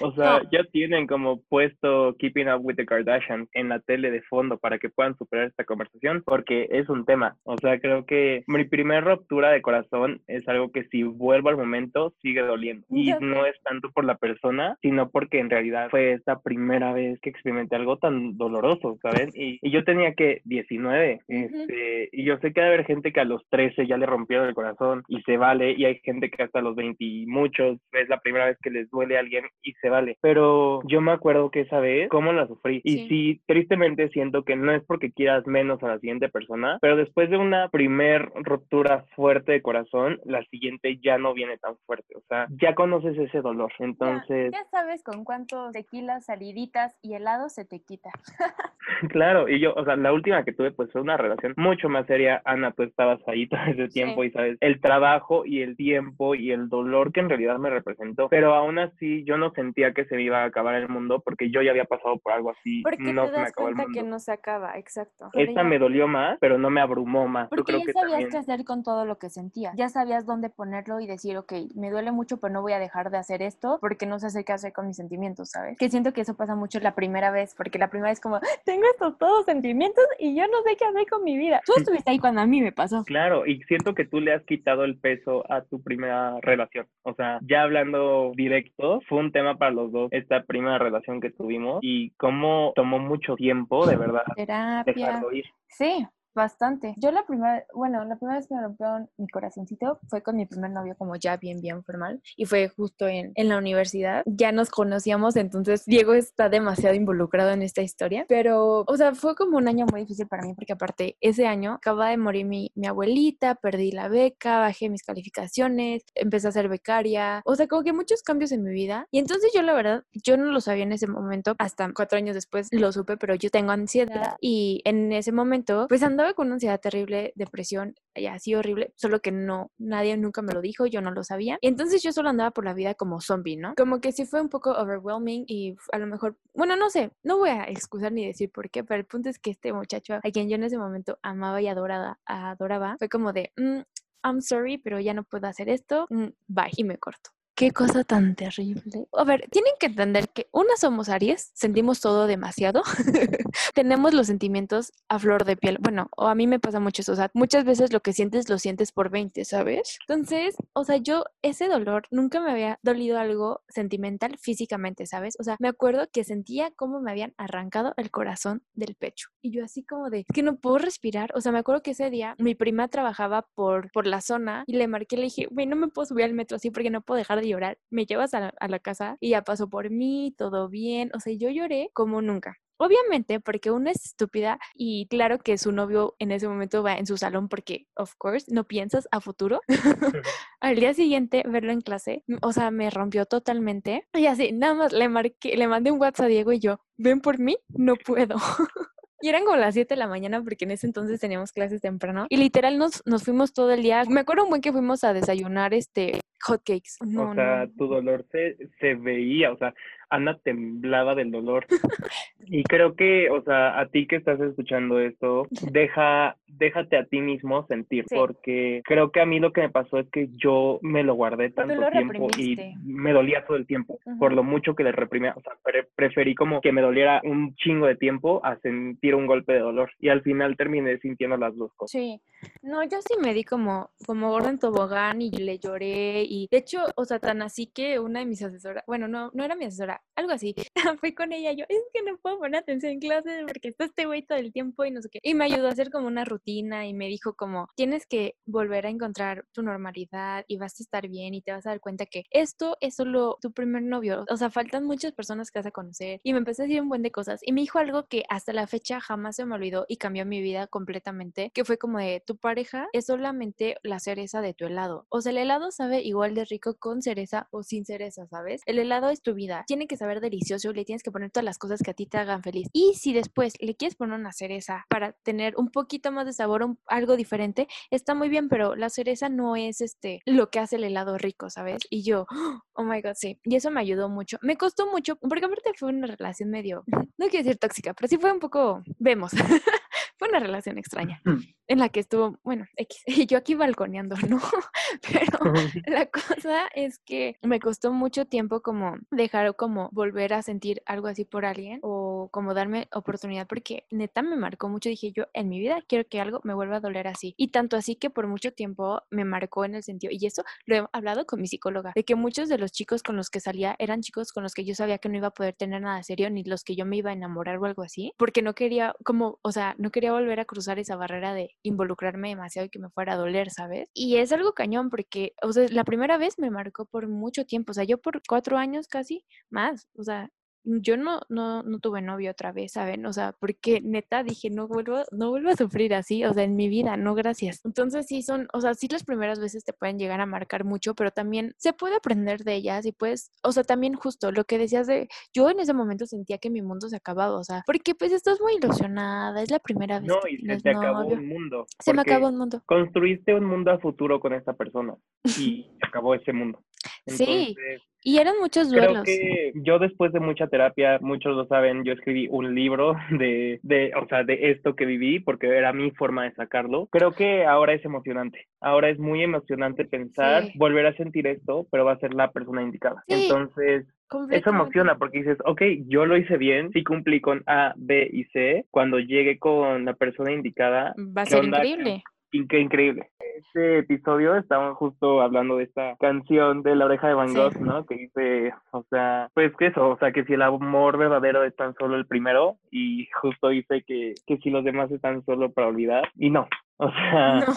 o 0.00 0.12
sea, 0.12 0.40
ya 0.50 0.64
tienen 0.72 1.06
como 1.06 1.42
puesto 1.42 2.16
Keeping 2.18 2.48
Up 2.48 2.64
with 2.64 2.76
the 2.76 2.86
Kardashians 2.86 3.48
en 3.52 3.68
la 3.68 3.80
tele 3.80 4.10
de 4.10 4.22
fondo 4.22 4.58
para 4.58 4.78
que 4.78 4.88
puedan 4.88 5.16
superar 5.18 5.46
esta 5.46 5.64
conversación, 5.64 6.22
porque 6.24 6.66
es 6.70 6.88
un 6.88 7.04
tema. 7.04 7.36
O 7.44 7.56
sea, 7.58 7.75
creo 7.80 8.04
que 8.06 8.44
mi 8.46 8.64
primera 8.64 9.00
ruptura 9.00 9.50
de 9.50 9.62
corazón 9.62 10.20
es 10.26 10.46
algo 10.48 10.70
que 10.72 10.84
si 10.84 11.02
vuelvo 11.02 11.48
al 11.48 11.56
momento 11.56 12.14
sigue 12.22 12.42
doliendo. 12.42 12.86
Y 12.90 13.12
no 13.20 13.46
es 13.46 13.54
tanto 13.62 13.90
por 13.90 14.04
la 14.04 14.16
persona, 14.16 14.76
sino 14.82 15.10
porque 15.10 15.38
en 15.38 15.50
realidad 15.50 15.88
fue 15.90 16.12
esta 16.12 16.40
primera 16.40 16.92
vez 16.92 17.18
que 17.20 17.30
experimenté 17.30 17.76
algo 17.76 17.98
tan 17.98 18.36
doloroso, 18.36 18.98
¿saben? 19.02 19.30
Y, 19.34 19.58
yo 19.70 19.84
tenía 19.84 20.14
que 20.14 20.40
19, 20.44 21.20
este, 21.28 22.08
y 22.12 22.24
yo 22.24 22.38
sé 22.38 22.52
que 22.52 22.60
debe 22.60 22.74
haber 22.74 22.86
gente 22.86 23.12
que 23.12 23.20
a 23.20 23.24
los 23.24 23.42
13 23.50 23.86
ya 23.86 23.98
le 23.98 24.06
rompieron 24.06 24.48
el 24.48 24.54
corazón 24.54 25.02
y 25.08 25.20
se 25.22 25.36
vale, 25.36 25.72
y 25.72 25.84
hay 25.84 26.00
gente 26.02 26.30
que 26.30 26.42
hasta 26.42 26.60
los 26.60 26.76
20 26.76 26.96
y 26.98 27.26
muchos 27.26 27.78
es 27.92 28.08
la 28.08 28.20
primera 28.20 28.46
vez 28.46 28.56
que 28.62 28.70
les 28.70 28.88
duele 28.90 29.16
a 29.16 29.20
alguien 29.20 29.44
y 29.62 29.72
se 29.74 29.88
vale. 29.88 30.16
Pero 30.22 30.80
yo 30.86 31.00
me 31.00 31.12
acuerdo 31.12 31.50
que 31.50 31.60
esa 31.60 31.80
vez, 31.80 32.08
cómo 32.08 32.32
la 32.32 32.46
sufrí. 32.46 32.80
Y 32.84 33.08
sí, 33.08 33.40
tristemente 33.46 34.08
siento 34.08 34.44
que 34.44 34.56
no 34.56 34.72
es 34.72 34.82
porque 34.84 35.12
quieras 35.12 35.46
menos 35.46 35.82
a 35.82 35.88
la 35.88 35.98
siguiente 35.98 36.28
persona, 36.28 36.78
pero 36.80 36.96
después 36.96 37.30
de 37.30 37.36
una 37.36 37.65
primer 37.70 38.30
ruptura 38.34 39.04
fuerte 39.14 39.52
de 39.52 39.62
corazón, 39.62 40.20
la 40.24 40.42
siguiente 40.44 40.98
ya 41.02 41.18
no 41.18 41.34
viene 41.34 41.58
tan 41.58 41.76
fuerte. 41.86 42.16
O 42.16 42.22
sea, 42.28 42.46
ya 42.60 42.74
conoces 42.74 43.16
ese 43.18 43.40
dolor. 43.40 43.72
Entonces. 43.78 44.52
Ya, 44.52 44.64
sabes 44.70 45.02
con 45.02 45.24
cuántos 45.24 45.72
tequilas, 45.72 46.26
saliditas 46.26 46.96
y 47.02 47.14
helados 47.14 47.54
se 47.54 47.64
te 47.64 47.80
quita. 47.80 48.10
claro, 49.10 49.48
y 49.48 49.60
yo, 49.60 49.74
o 49.74 49.84
sea, 49.84 49.96
la 49.96 50.12
última 50.12 50.44
que 50.44 50.52
tuve, 50.52 50.70
pues 50.70 50.90
fue 50.92 51.00
una 51.00 51.16
relación 51.16 51.54
mucho 51.56 51.88
más 51.88 52.06
seria. 52.06 52.42
Ana, 52.44 52.72
tú 52.72 52.82
estabas 52.82 53.20
ahí 53.26 53.48
todo 53.48 53.60
ese 53.66 53.88
tiempo 53.88 54.24
y 54.24 54.30
sabes 54.30 54.58
el 54.60 54.80
trabajo 54.80 55.44
y 55.44 55.62
el 55.62 55.76
tiempo 55.76 56.34
y 56.34 56.52
el 56.52 56.68
dolor 56.68 57.12
que 57.12 57.20
en 57.20 57.28
realidad 57.28 57.58
me 57.58 57.70
representó. 57.70 58.28
Pero 58.28 58.54
aún 58.54 58.78
así, 58.78 59.24
yo 59.24 59.36
no 59.36 59.50
sentía 59.52 59.92
que 59.92 60.04
se 60.06 60.16
me 60.16 60.22
iba 60.22 60.42
a 60.42 60.46
acabar 60.46 60.74
el 60.74 60.88
mundo 60.88 61.20
porque 61.24 61.50
yo 61.50 61.62
ya 61.62 61.70
había 61.70 61.84
pasado 61.84 62.18
por 62.18 62.32
algo 62.32 62.50
así. 62.50 62.82
Porque 62.82 63.12
no 63.12 63.24
te 63.24 63.28
se 63.28 63.36
me 63.36 63.44
das 63.44 63.52
el 63.58 63.74
mundo. 63.74 63.92
que 63.92 64.02
no 64.02 64.18
se 64.18 64.32
acaba, 64.32 64.78
exacto. 64.78 65.30
Esta 65.32 65.62
me 65.62 65.78
dolió 65.78 66.08
más, 66.08 66.38
pero 66.40 66.58
no 66.58 66.70
me 66.70 66.80
abrumó 66.80 67.26
más. 67.28 67.48
Porque 67.56 67.72
ya 67.72 67.92
sabías 67.92 68.10
también... 68.10 68.30
qué 68.30 68.36
hacer 68.38 68.64
con 68.64 68.82
todo 68.82 69.04
lo 69.04 69.18
que 69.18 69.30
sentía. 69.30 69.72
Ya 69.76 69.88
sabías 69.88 70.26
dónde 70.26 70.50
ponerlo 70.50 71.00
y 71.00 71.06
decir, 71.06 71.36
ok, 71.36 71.52
me 71.74 71.90
duele 71.90 72.12
mucho, 72.12 72.38
pero 72.38 72.52
no 72.52 72.62
voy 72.62 72.72
a 72.72 72.78
dejar 72.78 73.10
de 73.10 73.18
hacer 73.18 73.42
esto 73.42 73.78
porque 73.80 74.06
no 74.06 74.18
sé 74.18 74.26
hacer 74.26 74.44
qué 74.44 74.52
hacer 74.52 74.72
con 74.72 74.86
mis 74.86 74.96
sentimientos, 74.96 75.50
¿sabes? 75.50 75.76
Que 75.78 75.88
siento 75.88 76.12
que 76.12 76.20
eso 76.20 76.34
pasa 76.34 76.54
mucho 76.54 76.80
la 76.80 76.94
primera 76.94 77.30
vez, 77.30 77.54
porque 77.56 77.78
la 77.78 77.88
primera 77.88 78.10
vez 78.10 78.20
como, 78.20 78.40
tengo 78.64 78.84
estos 78.92 79.18
todos 79.18 79.44
sentimientos 79.44 80.04
y 80.18 80.34
yo 80.34 80.46
no 80.46 80.62
sé 80.62 80.76
qué 80.76 80.84
hacer 80.84 81.06
con 81.08 81.24
mi 81.24 81.36
vida. 81.36 81.60
Tú 81.64 81.72
estuviste 81.76 82.10
ahí 82.10 82.18
cuando 82.18 82.40
a 82.40 82.46
mí 82.46 82.60
me 82.60 82.72
pasó. 82.72 83.04
Claro, 83.04 83.46
y 83.46 83.62
siento 83.64 83.94
que 83.94 84.04
tú 84.04 84.20
le 84.20 84.34
has 84.34 84.42
quitado 84.44 84.84
el 84.84 84.98
peso 84.98 85.44
a 85.50 85.62
tu 85.62 85.82
primera 85.82 86.38
relación. 86.40 86.86
O 87.02 87.14
sea, 87.14 87.38
ya 87.42 87.62
hablando 87.62 88.32
directo, 88.34 89.00
fue 89.08 89.18
un 89.18 89.32
tema 89.32 89.56
para 89.56 89.70
los 89.70 89.92
dos 89.92 90.08
esta 90.12 90.42
primera 90.44 90.78
relación 90.78 91.20
que 91.20 91.30
tuvimos 91.30 91.78
y 91.82 92.10
cómo 92.10 92.72
tomó 92.74 92.98
mucho 92.98 93.36
tiempo, 93.36 93.86
de 93.86 93.96
verdad, 93.96 94.22
Terapia. 94.34 94.92
dejarlo 94.92 95.32
ir. 95.32 95.44
Sí, 95.68 96.06
bastante. 96.36 96.94
Yo 96.98 97.10
la 97.10 97.26
primera, 97.26 97.64
bueno, 97.74 98.04
la 98.04 98.16
primera 98.16 98.38
vez 98.38 98.46
que 98.46 98.54
me 98.54 98.62
rompió 98.62 99.08
mi 99.16 99.26
corazoncito 99.26 99.98
fue 100.08 100.22
con 100.22 100.36
mi 100.36 100.46
primer 100.46 100.70
novio 100.70 100.94
como 100.96 101.16
ya 101.16 101.36
bien, 101.36 101.60
bien 101.60 101.82
formal 101.82 102.20
y 102.36 102.44
fue 102.44 102.68
justo 102.68 103.08
en, 103.08 103.32
en 103.34 103.48
la 103.48 103.58
universidad. 103.58 104.22
Ya 104.26 104.52
nos 104.52 104.70
conocíamos, 104.70 105.34
entonces 105.36 105.84
Diego 105.86 106.14
está 106.14 106.48
demasiado 106.48 106.94
involucrado 106.94 107.50
en 107.50 107.62
esta 107.62 107.82
historia, 107.82 108.26
pero, 108.28 108.84
o 108.86 108.96
sea, 108.96 109.14
fue 109.14 109.34
como 109.34 109.56
un 109.56 109.66
año 109.66 109.86
muy 109.90 110.02
difícil 110.02 110.28
para 110.28 110.44
mí 110.44 110.54
porque 110.54 110.74
aparte 110.74 111.16
ese 111.20 111.46
año 111.46 111.72
acaba 111.72 112.10
de 112.10 112.18
morir 112.18 112.44
mi, 112.44 112.70
mi 112.74 112.86
abuelita, 112.86 113.54
perdí 113.54 113.90
la 113.90 114.08
beca, 114.08 114.60
bajé 114.60 114.90
mis 114.90 115.02
calificaciones, 115.02 116.04
empecé 116.14 116.48
a 116.48 116.52
ser 116.52 116.68
becaria, 116.68 117.40
o 117.46 117.56
sea, 117.56 117.66
como 117.66 117.82
que 117.82 117.94
muchos 117.94 118.22
cambios 118.22 118.52
en 118.52 118.62
mi 118.62 118.72
vida 118.72 119.08
y 119.10 119.18
entonces 119.18 119.52
yo 119.54 119.62
la 119.62 119.72
verdad, 119.72 120.04
yo 120.12 120.36
no 120.36 120.44
lo 120.44 120.60
sabía 120.60 120.84
en 120.84 120.92
ese 120.92 121.06
momento, 121.06 121.54
hasta 121.58 121.90
cuatro 121.94 122.18
años 122.18 122.34
después 122.34 122.68
lo 122.72 122.92
supe, 122.92 123.16
pero 123.16 123.34
yo 123.34 123.48
tengo 123.48 123.72
ansiedad 123.72 124.36
y 124.40 124.82
en 124.84 125.12
ese 125.12 125.32
momento 125.32 125.86
pues 125.88 126.02
andaba 126.02 126.25
con 126.34 126.46
una 126.46 126.54
ansiedad 126.54 126.80
terrible, 126.80 127.32
depresión, 127.36 127.94
así 128.30 128.54
horrible, 128.54 128.92
solo 128.96 129.20
que 129.20 129.32
no, 129.32 129.70
nadie 129.78 130.16
nunca 130.16 130.42
me 130.42 130.52
lo 130.52 130.60
dijo, 130.60 130.86
yo 130.86 131.00
no 131.00 131.10
lo 131.10 131.24
sabía. 131.24 131.58
Y 131.60 131.68
entonces 131.68 132.02
yo 132.02 132.12
solo 132.12 132.28
andaba 132.28 132.50
por 132.50 132.64
la 132.64 132.74
vida 132.74 132.94
como 132.94 133.20
zombie, 133.20 133.56
¿no? 133.56 133.74
Como 133.76 134.00
que 134.00 134.12
sí 134.12 134.26
fue 134.26 134.40
un 134.40 134.48
poco 134.48 134.70
overwhelming 134.72 135.44
y 135.46 135.76
a 135.92 135.98
lo 135.98 136.06
mejor, 136.06 136.36
bueno, 136.54 136.76
no 136.76 136.90
sé, 136.90 137.10
no 137.22 137.38
voy 137.38 137.50
a 137.50 137.64
excusar 137.64 138.12
ni 138.12 138.26
decir 138.26 138.50
por 138.50 138.70
qué, 138.70 138.84
pero 138.84 139.00
el 139.00 139.06
punto 139.06 139.28
es 139.28 139.38
que 139.38 139.50
este 139.50 139.72
muchacho 139.72 140.14
a 140.14 140.30
quien 140.30 140.48
yo 140.48 140.56
en 140.56 140.64
ese 140.64 140.78
momento 140.78 141.18
amaba 141.22 141.60
y 141.60 141.68
adoraba, 141.68 142.18
adoraba 142.24 142.96
fue 142.98 143.08
como 143.08 143.32
de, 143.32 143.52
mm, 143.56 143.80
I'm 144.24 144.40
sorry, 144.40 144.78
pero 144.78 144.98
ya 145.00 145.14
no 145.14 145.24
puedo 145.24 145.46
hacer 145.46 145.68
esto, 145.68 146.06
mm, 146.10 146.26
bye, 146.48 146.70
y 146.76 146.84
me 146.84 146.98
corto. 146.98 147.30
Qué 147.56 147.70
cosa 147.70 148.04
tan 148.04 148.34
terrible. 148.34 149.08
A 149.14 149.24
ver, 149.24 149.48
tienen 149.50 149.72
que 149.80 149.86
entender 149.86 150.28
que 150.28 150.46
una 150.52 150.76
somos 150.76 151.08
Aries, 151.08 151.52
sentimos 151.54 152.02
todo 152.02 152.26
demasiado. 152.26 152.82
Tenemos 153.74 154.12
los 154.12 154.26
sentimientos 154.26 154.92
a 155.08 155.18
flor 155.18 155.46
de 155.46 155.56
piel. 155.56 155.78
Bueno, 155.80 156.10
o 156.18 156.26
a 156.26 156.34
mí 156.34 156.46
me 156.46 156.60
pasa 156.60 156.80
mucho 156.80 157.00
eso. 157.00 157.12
O 157.12 157.16
sea, 157.16 157.30
muchas 157.32 157.64
veces 157.64 157.94
lo 157.94 158.00
que 158.00 158.12
sientes 158.12 158.50
lo 158.50 158.58
sientes 158.58 158.92
por 158.92 159.08
20, 159.08 159.46
¿sabes? 159.46 159.96
Entonces, 160.06 160.54
o 160.74 160.84
sea, 160.84 160.98
yo 160.98 161.24
ese 161.40 161.68
dolor 161.68 162.02
nunca 162.10 162.42
me 162.42 162.50
había 162.50 162.78
dolido 162.82 163.18
algo 163.18 163.62
sentimental 163.70 164.36
físicamente, 164.38 165.06
¿sabes? 165.06 165.34
O 165.40 165.42
sea, 165.42 165.56
me 165.58 165.68
acuerdo 165.68 166.08
que 166.12 166.24
sentía 166.24 166.72
como 166.72 167.00
me 167.00 167.10
habían 167.10 167.32
arrancado 167.38 167.94
el 167.96 168.10
corazón 168.10 168.64
del 168.74 168.96
pecho. 168.96 169.30
Y 169.40 169.50
yo 169.52 169.64
así 169.64 169.82
como 169.82 170.10
de, 170.10 170.26
"Es 170.28 170.34
que 170.34 170.42
no 170.42 170.58
puedo 170.58 170.76
respirar. 170.76 171.30
O 171.34 171.40
sea, 171.40 171.52
me 171.52 171.60
acuerdo 171.60 171.80
que 171.82 171.92
ese 171.92 172.10
día 172.10 172.34
mi 172.38 172.54
prima 172.54 172.88
trabajaba 172.88 173.46
por, 173.54 173.90
por 173.92 174.06
la 174.06 174.20
zona 174.20 174.64
y 174.66 174.76
le 174.76 174.88
marqué, 174.88 175.16
le 175.16 175.22
dije, 175.22 175.48
güey, 175.50 175.64
no 175.66 175.76
me 175.76 175.88
puedo 175.88 176.04
subir 176.04 176.26
al 176.26 176.34
metro 176.34 176.56
así 176.56 176.70
porque 176.70 176.90
no 176.90 177.00
puedo 177.00 177.16
dejar 177.16 177.40
de 177.40 177.45
llorar. 177.46 177.78
Me 177.90 178.06
llevas 178.06 178.34
a 178.34 178.40
la, 178.40 178.54
a 178.60 178.68
la 178.68 178.78
casa 178.78 179.16
y 179.20 179.30
ya 179.30 179.42
pasó 179.42 179.68
por 179.68 179.90
mí, 179.90 180.34
todo 180.36 180.68
bien. 180.68 181.10
O 181.14 181.20
sea, 181.20 181.32
yo 181.32 181.50
lloré 181.50 181.90
como 181.94 182.22
nunca. 182.22 182.58
Obviamente, 182.78 183.40
porque 183.40 183.70
una 183.70 183.90
es 183.90 184.04
estúpida 184.04 184.58
y 184.74 185.06
claro 185.08 185.38
que 185.38 185.56
su 185.56 185.72
novio 185.72 186.14
en 186.18 186.30
ese 186.30 186.46
momento 186.46 186.82
va 186.82 186.94
en 186.94 187.06
su 187.06 187.16
salón 187.16 187.48
porque, 187.48 187.86
of 187.94 188.14
course, 188.18 188.52
no 188.52 188.64
piensas 188.64 189.08
a 189.10 189.20
futuro. 189.20 189.60
Al 190.60 190.76
día 190.76 190.92
siguiente, 190.92 191.42
verlo 191.46 191.72
en 191.72 191.80
clase, 191.80 192.22
o 192.42 192.52
sea, 192.52 192.70
me 192.70 192.90
rompió 192.90 193.24
totalmente. 193.24 194.06
Y 194.12 194.26
así, 194.26 194.52
nada 194.52 194.74
más 194.74 194.92
le 194.92 195.08
marqué, 195.08 195.56
le 195.56 195.68
mandé 195.68 195.90
un 195.90 196.00
WhatsApp 196.00 196.26
a 196.26 196.28
Diego 196.28 196.52
y 196.52 196.58
yo, 196.58 196.80
ven 196.98 197.20
por 197.20 197.38
mí, 197.38 197.56
no 197.68 197.96
puedo. 197.96 198.36
Y 199.20 199.28
eran 199.28 199.44
como 199.44 199.56
las 199.56 199.74
7 199.74 199.94
de 199.94 199.98
la 199.98 200.08
mañana 200.08 200.42
porque 200.42 200.64
en 200.64 200.72
ese 200.72 200.86
entonces 200.86 201.20
teníamos 201.20 201.52
clases 201.52 201.80
temprano. 201.80 202.26
Y 202.28 202.36
literal 202.36 202.78
nos, 202.78 203.02
nos 203.06 203.24
fuimos 203.24 203.52
todo 203.52 203.72
el 203.72 203.82
día. 203.82 204.04
Me 204.08 204.20
acuerdo 204.20 204.44
un 204.44 204.50
buen 204.50 204.60
que 204.60 204.72
fuimos 204.72 205.04
a 205.04 205.12
desayunar 205.14 205.72
este 205.74 206.20
hotcakes. 206.42 206.96
No, 207.04 207.30
o 207.30 207.34
sea, 207.34 207.66
no. 207.66 207.72
tu 207.72 207.86
dolor 207.86 208.26
se, 208.30 208.56
se 208.78 208.94
veía, 208.94 209.52
o 209.52 209.58
sea, 209.58 209.74
Ana 210.10 210.38
temblaba 210.38 211.14
del 211.14 211.30
dolor. 211.30 211.66
Y 212.48 212.62
creo 212.62 212.94
que, 212.94 213.28
o 213.30 213.42
sea, 213.42 213.80
a 213.80 213.86
ti 213.88 214.06
que 214.06 214.14
estás 214.16 214.38
escuchando 214.40 215.00
esto, 215.00 215.48
deja, 215.72 216.36
déjate 216.46 216.96
a 216.96 217.04
ti 217.04 217.20
mismo 217.20 217.66
sentir, 217.66 218.04
Sí. 218.08 218.14
porque 218.14 218.82
creo 218.84 219.10
que 219.10 219.20
a 219.20 219.26
mí 219.26 219.40
lo 219.40 219.52
que 219.52 219.62
me 219.62 219.70
pasó 219.70 219.98
es 219.98 220.08
que 220.12 220.28
yo 220.36 220.78
me 220.82 221.02
lo 221.02 221.14
guardé 221.14 221.50
Tú 221.50 221.62
lo 221.62 221.66
tanto 221.66 221.90
tiempo 221.90 222.28
y 222.38 222.54
reprimiste. 222.54 222.74
me 222.84 223.12
dolía 223.12 223.44
todo 223.46 223.56
el 223.56 223.66
tiempo, 223.66 223.98
por 224.20 224.28
Ujú. 224.30 224.36
lo 224.36 224.42
mucho 224.44 224.76
que 224.76 224.84
le 224.84 224.92
reprimía, 224.92 225.34
o 225.36 225.40
sea, 225.40 225.54
pre- 225.64 225.88
preferí 225.96 226.36
como 226.36 226.60
que 226.60 226.70
me 226.70 226.82
doliera 226.82 227.20
un 227.24 227.56
chingo 227.56 227.86
de 227.88 227.96
tiempo 227.96 228.40
a 228.44 228.56
sentir 228.60 229.16
un 229.16 229.26
golpe 229.26 229.52
de 229.54 229.60
dolor 229.60 229.90
y 229.98 230.08
al 230.10 230.22
final 230.22 230.56
terminé 230.56 230.98
sintiendo 230.98 231.36
las 231.36 231.56
dos 231.56 231.72
cosas. 231.74 231.90
Sí, 232.00 232.20
No, 232.62 232.84
yo 232.84 232.98
sí 233.02 233.14
me 233.20 233.34
di 233.34 233.42
como, 233.42 233.90
como 234.06 234.30
gorda 234.30 234.50
en 234.50 234.58
tobogán 234.60 235.20
y 235.20 235.30
le 235.32 235.58
lloré 235.58 236.22
y 236.22 236.46
de 236.50 236.58
hecho, 236.58 236.78
o 236.94 237.04
sea, 237.04 237.18
tan 237.18 237.42
así 237.42 237.66
que 237.66 237.98
una 237.98 238.20
de 238.20 238.26
mis 238.26 238.42
asesoras, 238.42 238.84
bueno, 238.86 239.08
no, 239.08 239.30
no 239.34 239.42
era 239.42 239.56
mi 239.56 239.64
asesora, 239.64 239.95
algo 240.14 240.32
así, 240.32 240.54
fui 241.00 241.14
con 241.14 241.32
ella 241.32 241.52
yo, 241.52 241.64
es 241.68 241.82
que 241.92 242.02
no 242.02 242.18
puedo 242.18 242.38
poner 242.38 242.60
atención 242.60 242.92
en 242.92 243.00
clase 243.00 243.44
porque 243.46 243.68
está 243.68 243.84
este 243.84 244.06
güey 244.06 244.22
todo 244.24 244.38
el 244.38 244.52
tiempo 244.52 244.84
y 244.84 244.90
no 244.90 245.02
sé 245.02 245.08
qué. 245.10 245.20
Y 245.22 245.34
me 245.34 245.44
ayudó 245.44 245.68
a 245.68 245.72
hacer 245.72 245.90
como 245.90 246.06
una 246.06 246.24
rutina 246.24 246.86
y 246.86 246.94
me 246.94 247.08
dijo 247.08 247.34
como, 247.34 247.68
tienes 247.74 248.06
que 248.06 248.36
volver 248.46 248.86
a 248.86 248.90
encontrar 248.90 249.44
tu 249.52 249.62
normalidad 249.62 250.44
y 250.48 250.56
vas 250.56 250.78
a 250.80 250.82
estar 250.82 251.08
bien 251.08 251.34
y 251.34 251.42
te 251.42 251.52
vas 251.52 251.66
a 251.66 251.70
dar 251.70 251.80
cuenta 251.80 252.06
que 252.06 252.24
esto 252.30 252.76
es 252.80 252.96
solo 252.96 253.38
tu 253.40 253.52
primer 253.52 253.82
novio, 253.82 254.24
o 254.28 254.36
sea, 254.36 254.50
faltan 254.50 254.84
muchas 254.84 255.12
personas 255.12 255.50
que 255.50 255.58
vas 255.58 255.66
a 255.66 255.70
conocer 255.70 256.20
y 256.22 256.32
me 256.32 256.38
empecé 256.38 256.62
a 256.62 256.66
decir 256.66 256.80
un 256.80 256.88
buen 256.88 257.02
de 257.02 257.10
cosas 257.10 257.40
y 257.42 257.52
me 257.52 257.60
dijo 257.60 257.78
algo 257.78 258.06
que 258.06 258.24
hasta 258.28 258.52
la 258.52 258.66
fecha 258.66 259.00
jamás 259.00 259.36
se 259.36 259.46
me 259.46 259.54
olvidó 259.54 259.84
y 259.88 259.96
cambió 259.96 260.24
mi 260.26 260.40
vida 260.40 260.66
completamente, 260.66 261.50
que 261.54 261.64
fue 261.64 261.78
como 261.78 261.98
de 261.98 262.22
tu 262.26 262.36
pareja 262.36 262.88
es 262.92 263.06
solamente 263.06 263.76
la 263.82 263.98
cereza 263.98 264.40
de 264.40 264.54
tu 264.54 264.66
helado. 264.66 265.06
O 265.08 265.20
sea, 265.20 265.30
el 265.30 265.38
helado 265.38 265.70
sabe 265.70 266.02
igual 266.02 266.34
de 266.34 266.44
rico 266.44 266.76
con 266.78 267.02
cereza 267.02 267.48
o 267.50 267.62
sin 267.62 267.84
cereza, 267.84 268.26
¿sabes? 268.26 268.62
El 268.66 268.78
helado 268.78 269.10
es 269.10 269.22
tu 269.22 269.34
vida. 269.34 269.64
Tiene 269.66 269.85
que 269.86 269.96
saber 269.96 270.20
delicioso, 270.20 270.72
le 270.72 270.84
tienes 270.84 271.02
que 271.02 271.10
poner 271.10 271.30
todas 271.30 271.44
las 271.44 271.58
cosas 271.58 271.80
que 271.82 271.90
a 271.90 271.94
ti 271.94 272.06
te 272.06 272.18
hagan 272.18 272.42
feliz. 272.42 272.68
Y 272.72 272.94
si 272.94 273.12
después 273.12 273.54
le 273.60 273.76
quieres 273.76 273.96
poner 273.96 274.18
una 274.18 274.32
cereza 274.32 274.86
para 274.88 275.12
tener 275.12 275.54
un 275.56 275.70
poquito 275.70 276.12
más 276.12 276.26
de 276.26 276.32
sabor, 276.32 276.76
algo 276.86 277.16
diferente, 277.16 277.68
está 277.90 278.14
muy 278.14 278.28
bien, 278.28 278.48
pero 278.48 278.76
la 278.76 278.90
cereza 278.90 279.28
no 279.28 279.56
es 279.56 279.80
este 279.80 280.20
lo 280.26 280.50
que 280.50 280.58
hace 280.58 280.76
el 280.76 280.84
helado 280.84 281.18
rico, 281.18 281.50
¿sabes? 281.50 281.78
Y 281.90 282.02
yo, 282.02 282.26
oh 282.74 282.84
my 282.84 283.00
god, 283.02 283.14
sí. 283.14 283.38
Y 283.44 283.56
eso 283.56 283.70
me 283.70 283.80
ayudó 283.80 284.08
mucho. 284.08 284.38
Me 284.42 284.56
costó 284.56 284.90
mucho, 284.90 285.16
porque 285.16 285.44
aparte 285.44 285.72
fue 285.76 285.88
una 285.88 286.06
relación 286.06 286.50
medio, 286.50 286.84
no 287.18 287.28
quiero 287.28 287.44
decir 287.44 287.58
tóxica, 287.58 287.94
pero 287.94 288.08
sí 288.08 288.18
fue 288.18 288.32
un 288.32 288.40
poco, 288.40 288.82
vemos. 288.98 289.32
fue 290.18 290.28
una 290.28 290.38
relación 290.38 290.78
extraña 290.78 291.22
en 291.68 291.78
la 291.78 291.88
que 291.88 292.00
estuvo, 292.00 292.38
bueno, 292.42 292.66
X, 292.76 293.02
yo 293.28 293.38
aquí 293.38 293.54
balconeando, 293.54 294.16
¿no? 294.28 294.40
Pero 295.02 295.38
la 295.86 296.06
cosa 296.06 296.68
es 296.74 296.98
que 296.98 297.36
me 297.42 297.60
costó 297.60 297.92
mucho 297.92 298.24
tiempo 298.26 298.62
como 298.62 298.96
dejar 299.10 299.54
como 299.56 299.88
volver 299.92 300.34
a 300.34 300.42
sentir 300.42 300.82
algo 300.86 301.08
así 301.08 301.24
por 301.24 301.44
alguien 301.44 301.80
o 301.82 302.28
como 302.32 302.54
darme 302.54 302.88
oportunidad 302.92 303.46
porque 303.46 303.84
neta 303.90 304.22
me 304.22 304.36
marcó 304.36 304.68
mucho, 304.68 304.88
dije 304.88 305.12
yo, 305.12 305.24
en 305.32 305.48
mi 305.48 305.58
vida 305.58 305.82
quiero 305.86 306.08
que 306.08 306.20
algo 306.20 306.40
me 306.44 306.54
vuelva 306.54 306.76
a 306.76 306.80
doler 306.80 307.08
así. 307.08 307.34
Y 307.36 307.48
tanto 307.48 307.76
así 307.76 307.96
que 307.96 308.10
por 308.10 308.26
mucho 308.26 308.52
tiempo 308.52 309.02
me 309.10 309.24
marcó 309.24 309.64
en 309.64 309.74
el 309.74 309.82
sentido, 309.82 310.12
y 310.12 310.26
eso 310.26 310.44
lo 310.64 310.76
he 310.76 310.84
hablado 310.92 311.26
con 311.26 311.40
mi 311.40 311.48
psicóloga, 311.48 311.92
de 311.94 312.04
que 312.04 312.14
muchos 312.14 312.48
de 312.48 312.58
los 312.58 312.72
chicos 312.72 313.02
con 313.02 313.16
los 313.16 313.30
que 313.30 313.40
salía 313.40 313.76
eran 313.78 314.00
chicos 314.02 314.32
con 314.32 314.42
los 314.42 314.54
que 314.54 314.64
yo 314.64 314.74
sabía 314.74 314.98
que 314.98 315.08
no 315.08 315.16
iba 315.16 315.28
a 315.28 315.32
poder 315.32 315.54
tener 315.54 315.82
nada 315.82 316.02
serio 316.02 316.30
ni 316.30 316.44
los 316.44 316.64
que 316.64 316.76
yo 316.76 316.86
me 316.86 316.96
iba 316.96 317.10
a 317.10 317.14
enamorar 317.14 317.58
o 317.58 317.64
algo 317.64 317.82
así, 317.82 318.12
porque 318.16 318.42
no 318.42 318.54
quería 318.54 318.94
como, 319.04 319.38
o 319.42 319.52
sea, 319.52 319.74
no 319.78 319.90
quería 319.90 320.05
volver 320.12 320.40
a 320.40 320.44
cruzar 320.44 320.78
esa 320.78 320.96
barrera 320.96 321.34
de 321.34 321.50
involucrarme 321.62 322.28
demasiado 322.30 322.66
y 322.66 322.70
que 322.70 322.78
me 322.78 322.90
fuera 322.90 323.14
a 323.14 323.16
doler, 323.16 323.50
¿sabes? 323.50 323.88
Y 323.94 324.16
es 324.16 324.32
algo 324.32 324.52
cañón 324.52 324.90
porque, 324.90 325.34
o 325.42 325.52
sea, 325.52 325.66
la 325.70 325.84
primera 325.84 326.18
vez 326.18 326.38
me 326.38 326.50
marcó 326.50 326.86
por 326.86 327.08
mucho 327.08 327.44
tiempo, 327.44 327.72
o 327.72 327.74
sea, 327.74 327.84
yo 327.84 327.98
por 327.98 328.20
cuatro 328.28 328.58
años 328.58 328.88
casi 328.88 329.24
más, 329.50 329.88
o 329.96 330.02
sea, 330.04 330.30
yo 330.66 330.96
no, 330.96 331.20
no, 331.28 331.62
no 331.62 331.78
tuve 331.78 332.02
novio 332.02 332.32
otra 332.32 332.52
vez, 332.52 332.72
¿saben? 332.72 333.06
O 333.06 333.12
sea, 333.12 333.34
porque 333.38 333.80
neta 333.80 334.22
dije, 334.22 334.50
no 334.50 334.66
vuelvo, 334.66 335.04
no 335.12 335.30
vuelvo 335.30 335.50
a 335.50 335.56
sufrir 335.56 335.94
así, 335.94 336.24
o 336.24 336.34
sea, 336.34 336.42
en 336.44 336.56
mi 336.56 336.68
vida, 336.68 336.96
no 336.96 337.14
gracias. 337.14 337.64
Entonces 337.64 338.06
sí 338.06 338.22
son, 338.22 338.48
o 338.52 338.60
sea, 338.60 338.74
sí 338.74 338.88
las 338.88 339.04
primeras 339.04 339.38
veces 339.38 339.64
te 339.64 339.72
pueden 339.72 339.98
llegar 339.98 340.20
a 340.20 340.26
marcar 340.26 340.64
mucho, 340.64 340.94
pero 340.94 341.10
también 341.12 341.54
se 341.56 341.72
puede 341.72 341.96
aprender 341.96 342.42
de 342.42 342.54
ellas 342.54 342.84
y 342.84 342.92
pues, 342.92 343.30
o 343.42 343.52
sea, 343.52 343.62
también 343.62 343.94
justo 343.94 344.32
lo 344.32 344.44
que 344.44 344.58
decías 344.58 344.86
de, 344.86 345.08
yo 345.32 345.48
en 345.48 345.60
ese 345.60 345.72
momento 345.72 346.06
sentía 346.06 346.38
que 346.38 346.50
mi 346.50 346.62
mundo 346.62 346.88
se 346.88 346.96
acababa, 346.96 347.36
o 347.36 347.44
sea, 347.44 347.62
porque 347.66 347.94
pues 347.94 348.12
estás 348.12 348.40
muy 348.40 348.54
ilusionada, 348.56 349.40
es 349.42 349.50
la 349.50 349.60
primera 349.60 350.00
vez. 350.00 350.08
No, 350.08 350.20
que 350.20 350.32
y 350.32 350.60
se 350.60 350.70
acabó 350.70 351.06
un 351.06 351.28
mundo. 351.28 351.66
Se 351.78 351.94
me 351.94 352.02
acabó 352.02 352.28
un 352.28 352.38
mundo. 352.38 352.62
Construiste 352.66 353.34
un 353.34 353.44
mundo 353.44 353.70
a 353.70 353.78
futuro 353.78 354.18
con 354.20 354.32
esta 354.32 354.52
persona 354.54 354.94
y 355.24 355.70
se 355.78 355.86
acabó 355.86 356.14
ese 356.14 356.32
mundo. 356.32 356.62
Sí, 357.06 357.56
Y 358.02 358.18
eran 358.18 358.34
muchos 358.40 358.68
Creo 358.70 358.86
duelos. 358.86 359.04
que 359.04 359.52
yo 359.56 359.78
después 359.80 360.12
de 360.12 360.20
mucha 360.20 360.46
terapia, 360.46 360.98
muchos 361.00 361.34
lo 361.36 361.46
saben, 361.46 361.82
yo 361.84 361.92
escribí 361.92 362.28
un 362.30 362.54
libro 362.54 362.94
de, 363.10 363.58
de, 363.62 363.92
o 364.00 364.06
sea, 364.06 364.22
de 364.22 364.50
esto 364.52 364.76
que 364.76 364.86
viví, 364.86 365.18
porque 365.20 365.48
era 365.48 365.72
mi 365.72 365.90
forma 365.92 366.24
de 366.24 366.32
sacarlo. 366.34 366.86
Creo 366.86 367.12
que 367.12 367.44
ahora 367.44 367.72
es 367.74 367.84
emocionante. 367.84 368.46
Ahora 368.60 368.90
es 368.90 368.98
muy 368.98 369.22
emocionante 369.22 369.84
pensar, 369.84 370.44
Sí. 370.44 370.52
volver 370.56 370.86
a 370.86 370.96
sentir 370.96 371.26
esto, 371.26 371.66
pero 371.70 371.84
va 371.84 371.92
a 371.92 371.98
ser 371.98 372.14
la 372.14 372.30
persona 372.30 372.62
indicada. 372.62 373.02
Sí, 373.08 373.14
Entonces, 373.14 373.86
eso 374.30 374.50
emociona 374.50 374.98
porque 374.98 375.18
dices, 375.18 375.38
ok, 375.44 375.62
yo 375.88 376.06
lo 376.06 376.16
hice 376.16 376.36
bien, 376.36 376.70
sí 376.72 376.84
cumplí 376.84 377.20
con 377.20 377.42
A, 377.46 377.72
B 377.76 378.08
y 378.12 378.24
C. 378.26 378.66
Cuando 378.70 379.00
llegue 379.00 379.38
con 379.38 379.84
la 379.84 379.94
persona 379.94 380.32
indicada, 380.32 380.94
Va 380.98 381.22
a 381.22 381.24
¿qué 381.24 381.30
ser 381.30 381.40
onda? 381.40 381.58
increíble. 381.58 382.04
Qué 382.30 382.60
increíble. 382.60 383.10
Este 383.38 383.78
episodio 383.78 384.36
estaban 384.36 384.74
justo 384.74 385.20
hablando 385.22 385.56
de 385.56 385.64
esta 385.64 385.96
canción 385.96 386.62
de 386.62 386.74
La 386.76 386.86
Oreja 386.86 387.08
de 387.08 387.14
Van 387.14 387.28
Sí. 387.28 387.36
Gogh, 387.36 387.60
¿no? 387.60 387.86
Que 387.86 387.94
dice, 387.96 388.52
o 388.72 388.82
sea, 388.90 389.28
pues 389.34 389.54
que 389.56 389.66
eso, 389.66 389.88
o 389.90 389.98
sea, 389.98 390.12
que 390.12 390.24
si 390.24 390.34
el 390.34 390.42
amor 390.42 390.98
verdadero 390.98 391.44
es 391.44 391.54
tan 391.56 391.74
solo 391.74 391.96
el 391.96 392.06
primero 392.06 392.56
y 392.70 393.08
justo 393.22 393.48
dice 393.48 393.82
que, 393.86 394.14
que 394.26 394.36
si 394.38 394.50
los 394.50 394.64
demás 394.64 394.90
están 394.90 395.24
solo 395.24 395.50
para 395.52 395.68
olvidar 395.68 396.10
y 396.16 396.30
no. 396.30 396.48
O 396.78 396.90
sea, 396.90 397.36
No, 397.40 397.52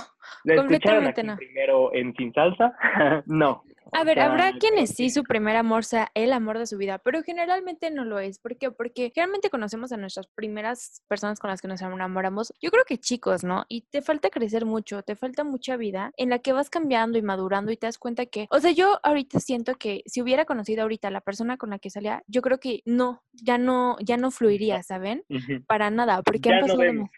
¿la 0.45 0.53
escucharon 0.55 1.07
aquí 1.07 1.23
no. 1.23 1.35
primero 1.35 1.93
en 1.93 2.13
Sin 2.15 2.31
Salsa? 2.33 2.73
no. 3.25 3.63
A 3.91 4.03
ver, 4.03 4.19
habrá 4.19 4.53
quienes 4.53 4.91
sí 4.91 5.09
su 5.09 5.23
primer 5.23 5.55
amor 5.55 5.85
sea 5.85 6.11
el 6.13 6.33
amor 6.33 6.59
de 6.59 6.67
su 6.67 6.77
vida, 6.77 6.99
pero 6.99 7.23
generalmente 7.23 7.91
no 7.91 8.05
lo 8.05 8.19
es. 8.19 8.39
¿Por 8.39 8.57
qué? 8.57 8.71
Porque 8.71 9.11
generalmente 9.13 9.49
conocemos 9.49 9.91
a 9.91 9.97
nuestras 9.97 10.27
primeras 10.27 11.03
personas 11.07 11.39
con 11.39 11.49
las 11.49 11.61
que 11.61 11.67
nos 11.67 11.81
enamoramos, 11.81 12.53
yo 12.61 12.71
creo 12.71 12.83
que 12.85 12.97
chicos, 12.97 13.43
¿no? 13.43 13.65
Y 13.69 13.81
te 13.81 14.01
falta 14.01 14.29
crecer 14.29 14.65
mucho, 14.65 15.03
te 15.03 15.15
falta 15.15 15.43
mucha 15.43 15.77
vida 15.77 16.11
en 16.17 16.29
la 16.29 16.39
que 16.39 16.53
vas 16.53 16.69
cambiando 16.69 17.17
y 17.17 17.21
madurando 17.21 17.71
y 17.71 17.77
te 17.77 17.87
das 17.87 17.97
cuenta 17.97 18.25
que, 18.25 18.47
o 18.49 18.59
sea, 18.59 18.71
yo 18.71 18.99
ahorita 19.03 19.39
siento 19.39 19.75
que 19.75 20.03
si 20.05 20.21
hubiera 20.21 20.45
conocido 20.45 20.83
ahorita 20.83 21.07
a 21.07 21.11
la 21.11 21.21
persona 21.21 21.57
con 21.57 21.69
la 21.71 21.79
que 21.79 21.89
salía, 21.89 22.23
yo 22.27 22.41
creo 22.41 22.59
que 22.59 22.81
no, 22.85 23.23
ya 23.33 23.57
no, 23.57 23.97
ya 24.01 24.17
no 24.17 24.31
fluiría, 24.31 24.83
¿saben? 24.83 25.23
Para 25.67 25.89
nada, 25.89 26.21
porque 26.23 26.49
Ya 26.49 26.55
han 26.55 26.61
no 26.61 26.67
pasado 26.67 26.79
vemos. 26.79 27.09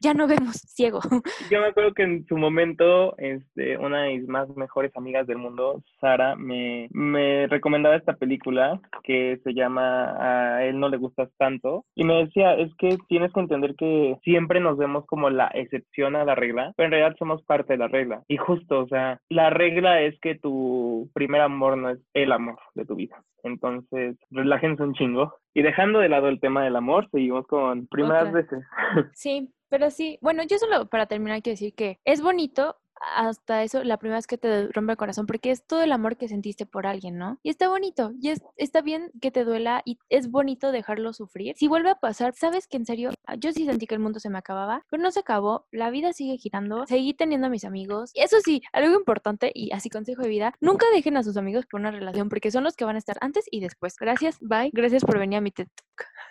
Ya 0.00 0.14
no 0.14 0.26
vemos, 0.26 0.56
ciego. 0.56 1.00
Yo 1.50 1.60
me 1.60 1.66
acuerdo 1.66 1.94
que 1.94 2.02
en 2.02 2.26
su 2.26 2.36
momento, 2.36 3.16
este, 3.18 3.78
una 3.78 4.02
de 4.02 4.14
mis 4.14 4.28
más 4.28 4.48
mejores 4.56 4.94
amigas 4.96 5.26
del 5.26 5.38
mundo, 5.38 5.82
Sara, 6.00 6.36
me, 6.36 6.88
me 6.90 7.46
recomendaba 7.46 7.96
esta 7.96 8.14
película 8.14 8.80
que 9.04 9.40
se 9.42 9.54
llama 9.54 10.56
A 10.56 10.64
él 10.64 10.78
no 10.78 10.88
le 10.88 10.98
gustas 10.98 11.30
tanto. 11.38 11.84
Y 11.94 12.04
me 12.04 12.24
decía, 12.24 12.54
es 12.54 12.74
que 12.76 12.98
tienes 13.08 13.32
que 13.32 13.40
entender 13.40 13.74
que 13.76 14.18
siempre 14.22 14.60
nos 14.60 14.76
vemos 14.76 15.06
como 15.06 15.30
la 15.30 15.48
excepción 15.54 16.16
a 16.16 16.24
la 16.24 16.34
regla, 16.34 16.72
pero 16.76 16.86
en 16.86 16.92
realidad 16.92 17.16
somos 17.18 17.42
parte 17.44 17.74
de 17.74 17.78
la 17.78 17.88
regla. 17.88 18.22
Y 18.28 18.36
justo, 18.36 18.80
o 18.80 18.88
sea, 18.88 19.20
la 19.28 19.50
regla 19.50 20.02
es 20.02 20.18
que 20.20 20.34
tu 20.34 21.10
primer 21.14 21.40
amor 21.40 21.76
no 21.78 21.90
es 21.90 21.98
el 22.14 22.32
amor 22.32 22.58
de 22.74 22.84
tu 22.84 22.96
vida. 22.96 23.22
Entonces, 23.42 24.16
relájense 24.30 24.82
un 24.82 24.94
chingo. 24.94 25.34
Y 25.54 25.62
dejando 25.62 26.00
de 26.00 26.08
lado 26.08 26.28
el 26.28 26.40
tema 26.40 26.64
del 26.64 26.76
amor, 26.76 27.08
seguimos 27.10 27.46
con 27.46 27.86
primeras 27.86 28.32
veces. 28.32 28.62
Sí, 29.14 29.48
pero 29.68 29.90
sí, 29.90 30.18
bueno, 30.20 30.42
yo 30.44 30.58
solo 30.58 30.86
para 30.86 31.06
terminar 31.06 31.42
quiero 31.42 31.54
decir 31.54 31.74
que 31.74 32.00
es 32.04 32.20
bonito 32.20 32.76
hasta 33.00 33.62
eso 33.62 33.84
la 33.84 33.98
primera 33.98 34.18
vez 34.18 34.26
que 34.26 34.38
te 34.38 34.68
rompe 34.68 34.92
el 34.92 34.98
corazón 34.98 35.26
porque 35.26 35.50
es 35.50 35.66
todo 35.66 35.82
el 35.82 35.92
amor 35.92 36.16
que 36.16 36.28
sentiste 36.28 36.66
por 36.66 36.86
alguien, 36.86 37.18
¿no? 37.18 37.38
Y 37.42 37.50
está 37.50 37.68
bonito, 37.68 38.12
y 38.20 38.30
es, 38.30 38.42
está 38.56 38.80
bien 38.82 39.10
que 39.20 39.30
te 39.30 39.44
duela 39.44 39.82
y 39.84 39.98
es 40.08 40.30
bonito 40.30 40.72
dejarlo 40.72 41.12
sufrir. 41.12 41.54
Si 41.56 41.68
vuelve 41.68 41.90
a 41.90 41.96
pasar, 41.96 42.34
sabes 42.34 42.66
que 42.66 42.76
en 42.76 42.86
serio, 42.86 43.10
ah, 43.26 43.36
yo 43.36 43.52
sí 43.52 43.66
sentí 43.66 43.86
que 43.86 43.94
el 43.94 44.00
mundo 44.00 44.20
se 44.20 44.30
me 44.30 44.38
acababa, 44.38 44.84
pero 44.90 45.02
no 45.02 45.10
se 45.10 45.20
acabó, 45.20 45.66
la 45.70 45.90
vida 45.90 46.12
sigue 46.12 46.38
girando, 46.38 46.86
seguí 46.86 47.14
teniendo 47.14 47.48
a 47.48 47.50
mis 47.50 47.64
amigos. 47.64 48.10
Y 48.14 48.20
eso 48.20 48.38
sí, 48.44 48.62
algo 48.72 48.96
importante 48.96 49.52
y 49.54 49.72
así 49.72 49.90
consejo 49.90 50.22
de 50.22 50.28
vida, 50.28 50.54
nunca 50.60 50.86
dejen 50.92 51.16
a 51.16 51.22
sus 51.22 51.36
amigos 51.36 51.66
por 51.66 51.80
una 51.80 51.90
relación 51.90 52.28
porque 52.28 52.50
son 52.50 52.64
los 52.64 52.76
que 52.76 52.84
van 52.84 52.96
a 52.96 52.98
estar 52.98 53.16
antes 53.20 53.46
y 53.50 53.60
después. 53.60 53.96
Gracias, 53.98 54.38
bye, 54.40 54.70
gracias 54.72 55.04
por 55.04 55.18
venir 55.18 55.38
a 55.38 55.40
mi 55.40 55.50
TED. 55.50 55.68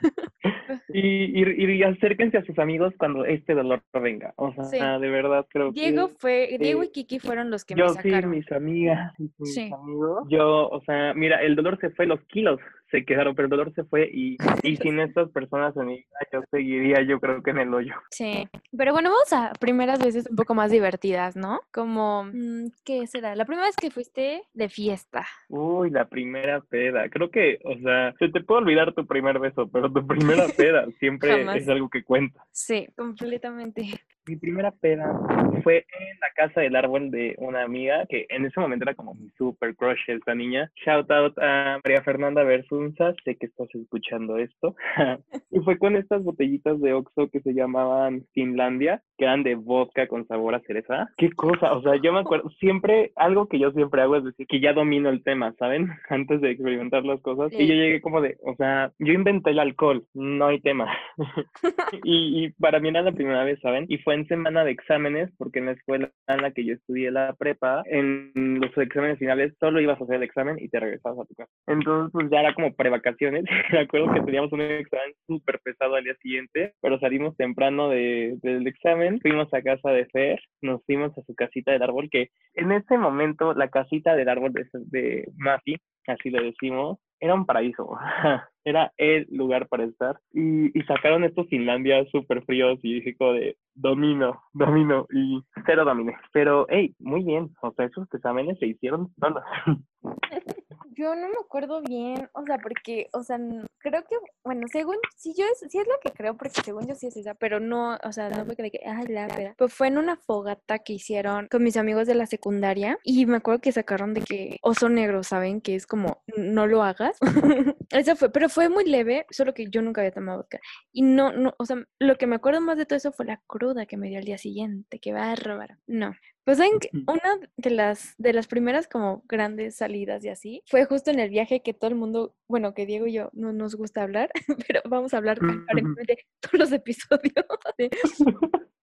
Y, 0.90 1.42
y, 1.42 1.72
y 1.72 1.84
acérquense 1.84 2.38
a 2.38 2.46
sus 2.46 2.58
amigos 2.60 2.94
cuando 2.98 3.26
este 3.26 3.54
dolor 3.54 3.82
venga. 3.94 4.34
O 4.38 4.54
sea, 4.54 4.64
Sí. 4.66 4.78
de 5.02 5.10
verdad 5.10 5.46
creo 5.50 5.72
Diego 5.72 6.10
que 6.10 6.16
fue, 6.20 6.58
Diego 6.60 6.84
y 6.84 6.90
Kiki 6.92 7.20
fueron 7.20 7.50
los 7.50 7.66
que 7.66 7.76
yo 7.76 7.86
me 7.86 7.90
sí, 7.92 7.96
sacaron. 7.98 8.32
mis 8.32 8.52
amigas 8.52 9.14
y 9.20 9.30
mis 9.38 9.54
Sí. 9.54 9.72
amigos. 9.74 10.28
Yo, 10.30 10.70
o 10.70 10.82
sea, 10.86 11.14
mira, 11.14 11.42
el 11.42 11.56
dolor 11.56 11.78
se 11.80 11.90
fue, 11.92 12.06
los 12.06 12.22
kilos 12.28 12.60
se 12.96 13.06
quedaron, 13.06 13.36
pero 13.36 13.48
el 13.48 13.50
dolor 13.50 13.74
se 13.74 13.84
fue 13.84 14.10
y, 14.12 14.38
y 14.64 14.78
sin 14.78 15.00
estas 15.00 15.30
personas 15.32 15.76
en 15.76 15.86
mi 15.88 15.96
vida 15.98 16.28
yo 16.32 16.42
seguiría, 16.50 17.02
yo 17.02 17.20
creo 17.20 17.42
que 17.44 17.52
en 17.52 17.60
el 17.60 17.74
hoyo. 17.74 17.94
Sí, 18.10 18.48
pero 18.76 18.94
bueno, 18.94 19.10
vamos 19.10 19.34
a 19.34 19.52
primeras 19.60 20.04
veces 20.04 20.28
un 20.30 20.36
poco 20.36 20.56
más 20.56 20.72
divertidas, 20.72 21.36
¿no? 21.36 21.62
Como, 21.74 22.26
mm, 22.26 22.68
¿qué 22.86 23.06
será? 23.08 23.36
La 23.36 23.46
primera 23.46 23.68
vez 23.68 23.76
que 23.76 23.92
fuiste 23.92 24.44
de 24.54 24.70
fiesta. 24.70 25.26
Uy, 25.50 25.90
la 25.90 26.06
primera 26.06 26.62
peda. 26.62 27.10
Creo 27.10 27.30
que, 27.30 27.60
o 27.66 27.78
sea, 27.80 28.14
se 28.18 28.30
te 28.30 28.42
puede 28.42 28.62
olvidar 28.62 28.94
tu 28.94 29.06
primer 29.06 29.40
beso, 29.40 29.68
pero 29.68 29.92
tu 29.92 30.06
primera 30.06 30.46
peda 30.58 30.86
siempre 31.00 31.46
es 31.58 31.68
algo 31.68 31.90
que 31.90 32.04
cuenta. 32.04 32.46
Sí, 32.52 32.88
completamente. 32.96 33.84
Mi 34.28 34.36
primera 34.36 34.72
peda 34.72 35.20
fue 35.64 35.78
en 35.78 36.20
la 36.20 36.30
casa 36.36 36.62
del 36.62 36.76
árbol 36.76 37.12
de 37.12 37.36
una 37.38 37.64
amiga 37.64 38.06
que 38.08 38.26
en 38.30 38.46
ese 38.46 38.60
momento 38.60 38.84
era 38.84 38.96
como 38.96 39.14
mi 39.14 39.30
super 39.38 39.76
crush 39.76 40.00
esta 40.08 40.36
niña. 40.36 40.72
Shout 40.86 41.10
out 41.12 41.38
a 41.40 41.80
María 41.84 42.02
Fernanda 42.02 42.44
Versunza, 42.44 43.14
sé 43.24 43.36
que 43.36 43.48
estás 43.48 43.68
escuchando 43.74 44.38
esto. 44.38 44.76
y 45.52 45.60
fue 45.60 45.78
con 45.78 45.96
estas 45.96 46.24
botellitas 46.24 46.80
de 46.82 46.94
Oxxo 46.94 47.30
que 47.30 47.42
se 47.42 47.54
llamaban 47.54 48.26
Finlandia, 48.34 49.02
que 49.18 49.26
eran 49.26 49.44
de 49.44 49.56
vodka 49.56 50.08
con 50.08 50.28
sabor 50.28 50.56
a 50.56 50.62
cereza. 50.62 51.10
Qué 51.18 51.32
cosa, 51.32 51.74
o 51.74 51.82
sea, 51.82 51.96
yo 52.02 52.12
me 52.14 52.20
acuerdo, 52.20 52.50
siempre, 52.60 53.12
algo 53.16 53.48
que 53.48 53.60
yo 53.60 53.72
siempre 53.72 54.02
hago 54.02 54.18
es 54.18 54.24
decir 54.24 54.48
que 54.48 54.60
ya 54.60 54.74
domino 54.74 55.10
el 55.10 55.24
tema, 55.24 55.54
¿saben? 55.60 55.90
Antes 56.10 56.42
de 56.42 56.52
experimentar 56.52 57.04
las 57.06 57.22
cosas. 57.22 57.52
Y 57.54 57.68
yo 57.68 57.76
llegué 57.76 58.02
como 58.02 58.22
de, 58.22 58.38
o 58.44 58.56
sea, 58.56 58.92
yo 59.00 59.14
inventé 59.14 59.52
el 59.52 59.60
alcohol, 59.60 60.06
no 60.14 60.48
hay 60.48 60.60
tema. 60.62 60.92
y, 62.04 62.46
y 62.46 62.50
para 62.54 62.80
mí 62.80 62.90
era 62.90 63.02
la 63.02 63.12
primera 63.12 63.44
vez, 63.44 63.60
¿saben? 63.62 63.86
Y 63.88 63.98
fue 64.00 64.15
en 64.16 64.28
semana 64.28 64.64
de 64.64 64.72
exámenes, 64.72 65.30
porque 65.38 65.60
en 65.60 65.68
la 65.68 65.72
escuela 65.74 66.12
en 66.28 66.42
la 66.42 66.52
que 66.52 66.66
yo 66.66 66.74
estudié 66.74 67.12
la 67.12 67.34
prepa, 67.34 67.84
en 67.86 68.32
los 68.60 68.76
exámenes 68.78 69.20
finales 69.20 69.54
solo 69.60 69.80
ibas 69.80 70.00
a 70.00 70.04
hacer 70.04 70.16
el 70.16 70.24
examen 70.24 70.58
y 70.60 70.70
te 70.70 70.80
regresabas 70.80 71.20
a 71.20 71.26
tu 71.26 71.36
casa. 71.36 71.52
Entonces, 71.68 72.12
pues 72.12 72.30
ya 72.32 72.40
era 72.40 72.54
como 72.54 72.74
prevacaciones. 72.74 73.44
Me 73.72 73.80
acuerdo 73.80 74.14
que 74.14 74.22
teníamos 74.22 74.52
un 74.52 74.62
examen 74.62 75.14
súper 75.28 75.60
pesado 75.60 75.96
al 75.96 76.04
día 76.04 76.16
siguiente, 76.22 76.74
pero 76.82 77.00
salimos 77.00 77.38
temprano 77.38 77.90
de, 77.90 78.38
del 78.42 78.66
examen, 78.68 79.20
fuimos 79.22 79.54
a 79.54 79.62
casa 79.62 79.90
de 79.92 80.06
Fer, 80.08 80.40
nos 80.62 80.84
fuimos 80.86 81.18
a 81.18 81.22
su 81.24 81.36
casita 81.36 81.72
del 81.72 81.84
árbol, 81.84 82.10
que 82.10 82.30
en 82.54 82.72
ese 82.72 82.98
momento 82.98 83.54
la 83.54 83.70
casita 83.70 84.16
del 84.16 84.30
árbol 84.30 84.54
de, 84.54 84.66
de 84.74 85.28
Mafi, 85.38 85.78
así 86.08 86.30
le 86.30 86.44
decimos, 86.44 87.00
era 87.20 87.34
un 87.34 87.46
paraíso. 87.46 87.90
era 88.66 88.92
el 88.98 89.28
lugar 89.30 89.68
para 89.68 89.84
estar. 89.84 90.20
Y, 90.34 90.78
y 90.78 90.84
sacaron 90.84 91.24
estos 91.24 91.48
Finlandia 91.48 92.04
súper 92.12 92.44
fríos 92.44 92.80
y 92.82 92.96
dije 92.96 93.16
de 93.20 93.58
domino, 93.76 94.42
domino 94.54 95.06
y 95.12 95.42
cero 95.66 95.86
dominé. 95.86 96.18
Pero, 96.34 96.66
hey, 96.70 96.96
muy 97.00 97.24
bien. 97.24 97.52
O 97.62 97.72
sea, 97.74 97.86
esos 97.86 98.12
exámenes 98.14 98.58
se 98.60 98.68
hicieron 98.68 99.14
solos. 99.20 99.44
Yo 100.98 101.16
no 101.16 101.28
me 101.28 101.36
acuerdo 101.44 101.82
bien, 101.82 102.30
o 102.34 102.44
sea, 102.46 102.58
porque, 102.58 103.10
o 103.14 103.24
sea, 103.24 103.38
creo 103.80 104.04
que, 104.04 104.16
bueno, 104.44 104.68
según, 104.72 104.96
si 105.18 105.34
yo 105.34 105.44
es, 105.46 105.60
sí 105.70 105.78
es 105.78 105.88
lo 105.88 106.00
que 106.02 106.12
creo, 106.12 106.38
porque 106.38 106.62
según 106.64 106.88
yo 106.88 106.96
sí 106.96 107.08
es 107.08 107.18
esa, 107.18 107.34
pero 107.34 107.60
no, 107.60 107.98
o 108.04 108.12
sea, 108.12 108.30
no 108.30 108.46
me 108.46 108.56
quedé 108.56 108.72
que, 108.72 108.80
ay, 108.86 109.06
la 109.08 109.28
peda. 109.28 109.56
Pues 109.58 109.74
fue 109.74 109.88
en 109.88 109.98
una 109.98 110.16
fogata 110.16 110.80
que 110.80 110.94
hicieron 110.94 111.48
con 111.50 111.64
mis 111.64 111.78
amigos 111.78 112.08
de 112.08 112.16
la 112.16 112.26
secundaria 112.28 112.98
y 113.04 113.26
me 113.26 113.38
acuerdo 113.38 113.62
que 113.62 113.72
sacaron 113.72 114.14
de 114.14 114.22
que 114.22 114.58
oso 114.62 114.90
negro, 114.90 115.24
¿saben? 115.24 115.62
Que 115.62 115.76
es 115.76 115.86
como, 115.86 116.24
no 116.38 116.68
lo 116.68 116.84
hagas. 116.84 117.18
Eso 117.92 118.16
fue, 118.16 118.32
pero 118.32 118.50
fue 118.50 118.70
muy 118.70 118.86
leve, 118.86 119.26
solo 119.30 119.54
que 119.54 119.70
yo 119.70 119.82
nunca 119.82 120.02
había 120.02 120.12
tomado 120.12 120.40
vodka. 120.40 120.60
Y 120.92 121.02
no, 121.02 121.32
no, 121.34 121.54
o 121.58 121.66
sea, 121.66 121.78
lo 122.00 122.18
que 122.18 122.28
me 122.28 122.38
acuerdo 122.38 122.62
más 122.62 122.78
de 122.78 122.86
todo 122.86 122.98
eso 122.98 123.12
fue 123.12 123.26
la 123.26 123.42
cruda 123.48 123.86
que 123.86 123.98
me 123.98 124.10
dio 124.10 124.20
al 124.20 124.26
día 124.26 124.38
siguiente, 124.38 125.00
que 125.00 125.14
bárbaro. 125.14 125.76
No. 125.88 126.14
Pues 126.46 126.60
saben 126.60 126.74
una 127.08 127.40
de 127.58 127.70
las 127.72 128.14
de 128.20 128.32
las 128.32 128.46
primeras 128.46 128.88
como 128.88 129.24
grandes 129.28 129.78
salidas 129.78 130.24
y 130.24 130.30
así 130.30 130.64
fue 130.68 130.86
justo 130.86 131.10
en 131.10 131.20
el 131.20 131.32
viaje 131.32 131.64
que 131.64 131.74
todo 131.74 131.90
el 131.90 131.96
mundo, 131.96 132.36
bueno, 132.48 132.76
que 132.76 132.86
Diego 132.86 133.08
y 133.08 133.14
yo 133.14 133.32
no 133.34 133.52
nos 133.52 133.76
gusta 133.76 134.04
hablar, 134.04 134.30
pero 134.70 134.82
vamos 134.86 135.14
a 135.14 135.18
hablar 135.18 135.40
aparentemente 135.40 136.28
todos 136.40 136.60
los 136.60 136.72
episodios. 136.72 137.46